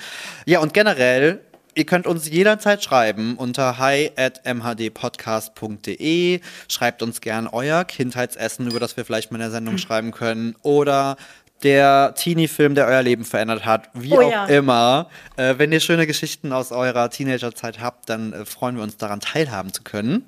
Ja, 0.46 0.60
und 0.60 0.74
generell, 0.74 1.40
ihr 1.76 1.86
könnt 1.86 2.08
uns 2.08 2.30
jederzeit 2.30 2.84
schreiben 2.84 3.36
unter 3.36 3.78
hi 3.78 4.12
at 4.16 4.42
mhdpodcast.de. 4.46 6.40
Schreibt 6.68 7.02
uns 7.02 7.22
gern 7.22 7.48
euer 7.48 7.86
Kindheitsessen, 7.86 8.68
über 8.68 8.80
das 8.80 8.98
wir 8.98 9.06
vielleicht 9.06 9.32
mal 9.32 9.38
in 9.38 9.42
der 9.42 9.52
Sendung 9.52 9.78
schreiben 9.80 10.12
können. 10.12 10.56
Oder 10.62 11.18
der 11.64 12.14
Teenie-Film, 12.16 12.76
der 12.76 12.88
euer 12.88 13.02
Leben 13.02 13.26
verändert 13.26 13.66
hat. 13.66 13.90
Wie 13.94 14.12
Oh 14.14 14.22
auch 14.22 14.32
ja. 14.32 14.46
immer. 14.48 15.10
Äh, 15.38 15.56
wenn 15.58 15.72
ihr 15.72 15.80
schöne 15.80 16.06
Geschichten 16.06 16.52
aus 16.52 16.72
eurer 16.72 17.10
Teenagerzeit 17.10 17.80
habt, 17.80 18.10
dann 18.10 18.34
äh, 18.34 18.46
freuen 18.46 18.76
wir 18.76 18.84
uns 18.84 18.98
daran, 18.98 19.20
teilhaben 19.20 19.74
zu 19.74 19.84
können. 19.84 20.26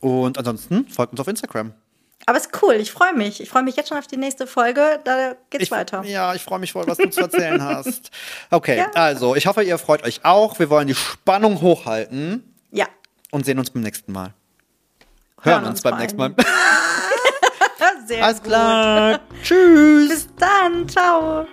Und 0.00 0.38
ansonsten 0.38 0.86
folgt 0.86 1.12
uns 1.12 1.20
auf 1.20 1.28
Instagram. 1.28 1.72
Aber 2.26 2.38
ist 2.38 2.50
cool, 2.62 2.74
ich 2.74 2.92
freue 2.92 3.14
mich. 3.14 3.40
Ich 3.40 3.48
freue 3.48 3.62
mich 3.62 3.76
jetzt 3.76 3.88
schon 3.88 3.98
auf 3.98 4.06
die 4.06 4.16
nächste 4.16 4.46
Folge. 4.46 5.00
Da 5.04 5.34
geht's 5.48 5.64
Ich, 5.64 5.70
weiter. 5.70 6.02
Ja, 6.04 6.34
ich 6.34 6.42
freue 6.42 6.58
mich 6.58 6.72
voll, 6.72 6.86
was 6.86 6.98
du 6.98 7.08
zu 7.10 7.20
erzählen 7.22 7.62
hast. 7.64 8.10
Okay, 8.50 8.76
Ja. 8.78 8.90
also 8.94 9.34
ich 9.34 9.46
hoffe, 9.46 9.62
ihr 9.62 9.78
freut 9.78 10.04
euch 10.04 10.24
auch. 10.24 10.58
Wir 10.58 10.70
wollen 10.70 10.86
die 10.86 10.94
Spannung 10.94 11.60
hochhalten 11.60 12.54
Ja. 12.70 12.86
und 13.30 13.44
sehen 13.46 13.58
uns 13.58 13.70
beim 13.70 13.82
nächsten 13.82 14.12
Mal. 14.12 14.32
Hören, 15.42 15.64
uns 15.64 15.80
beim 15.82 15.92
vor 15.94 16.00
nächsten 16.00 16.18
Mal. 16.18 16.34
Sehr 18.06 18.24
Alles 18.24 18.38
gut. 18.38 18.48
klar. 18.48 19.20
Tschüss. 19.42 20.08
Bis 20.10 20.28
dann. 20.36 20.88
Ciao. 20.88 21.46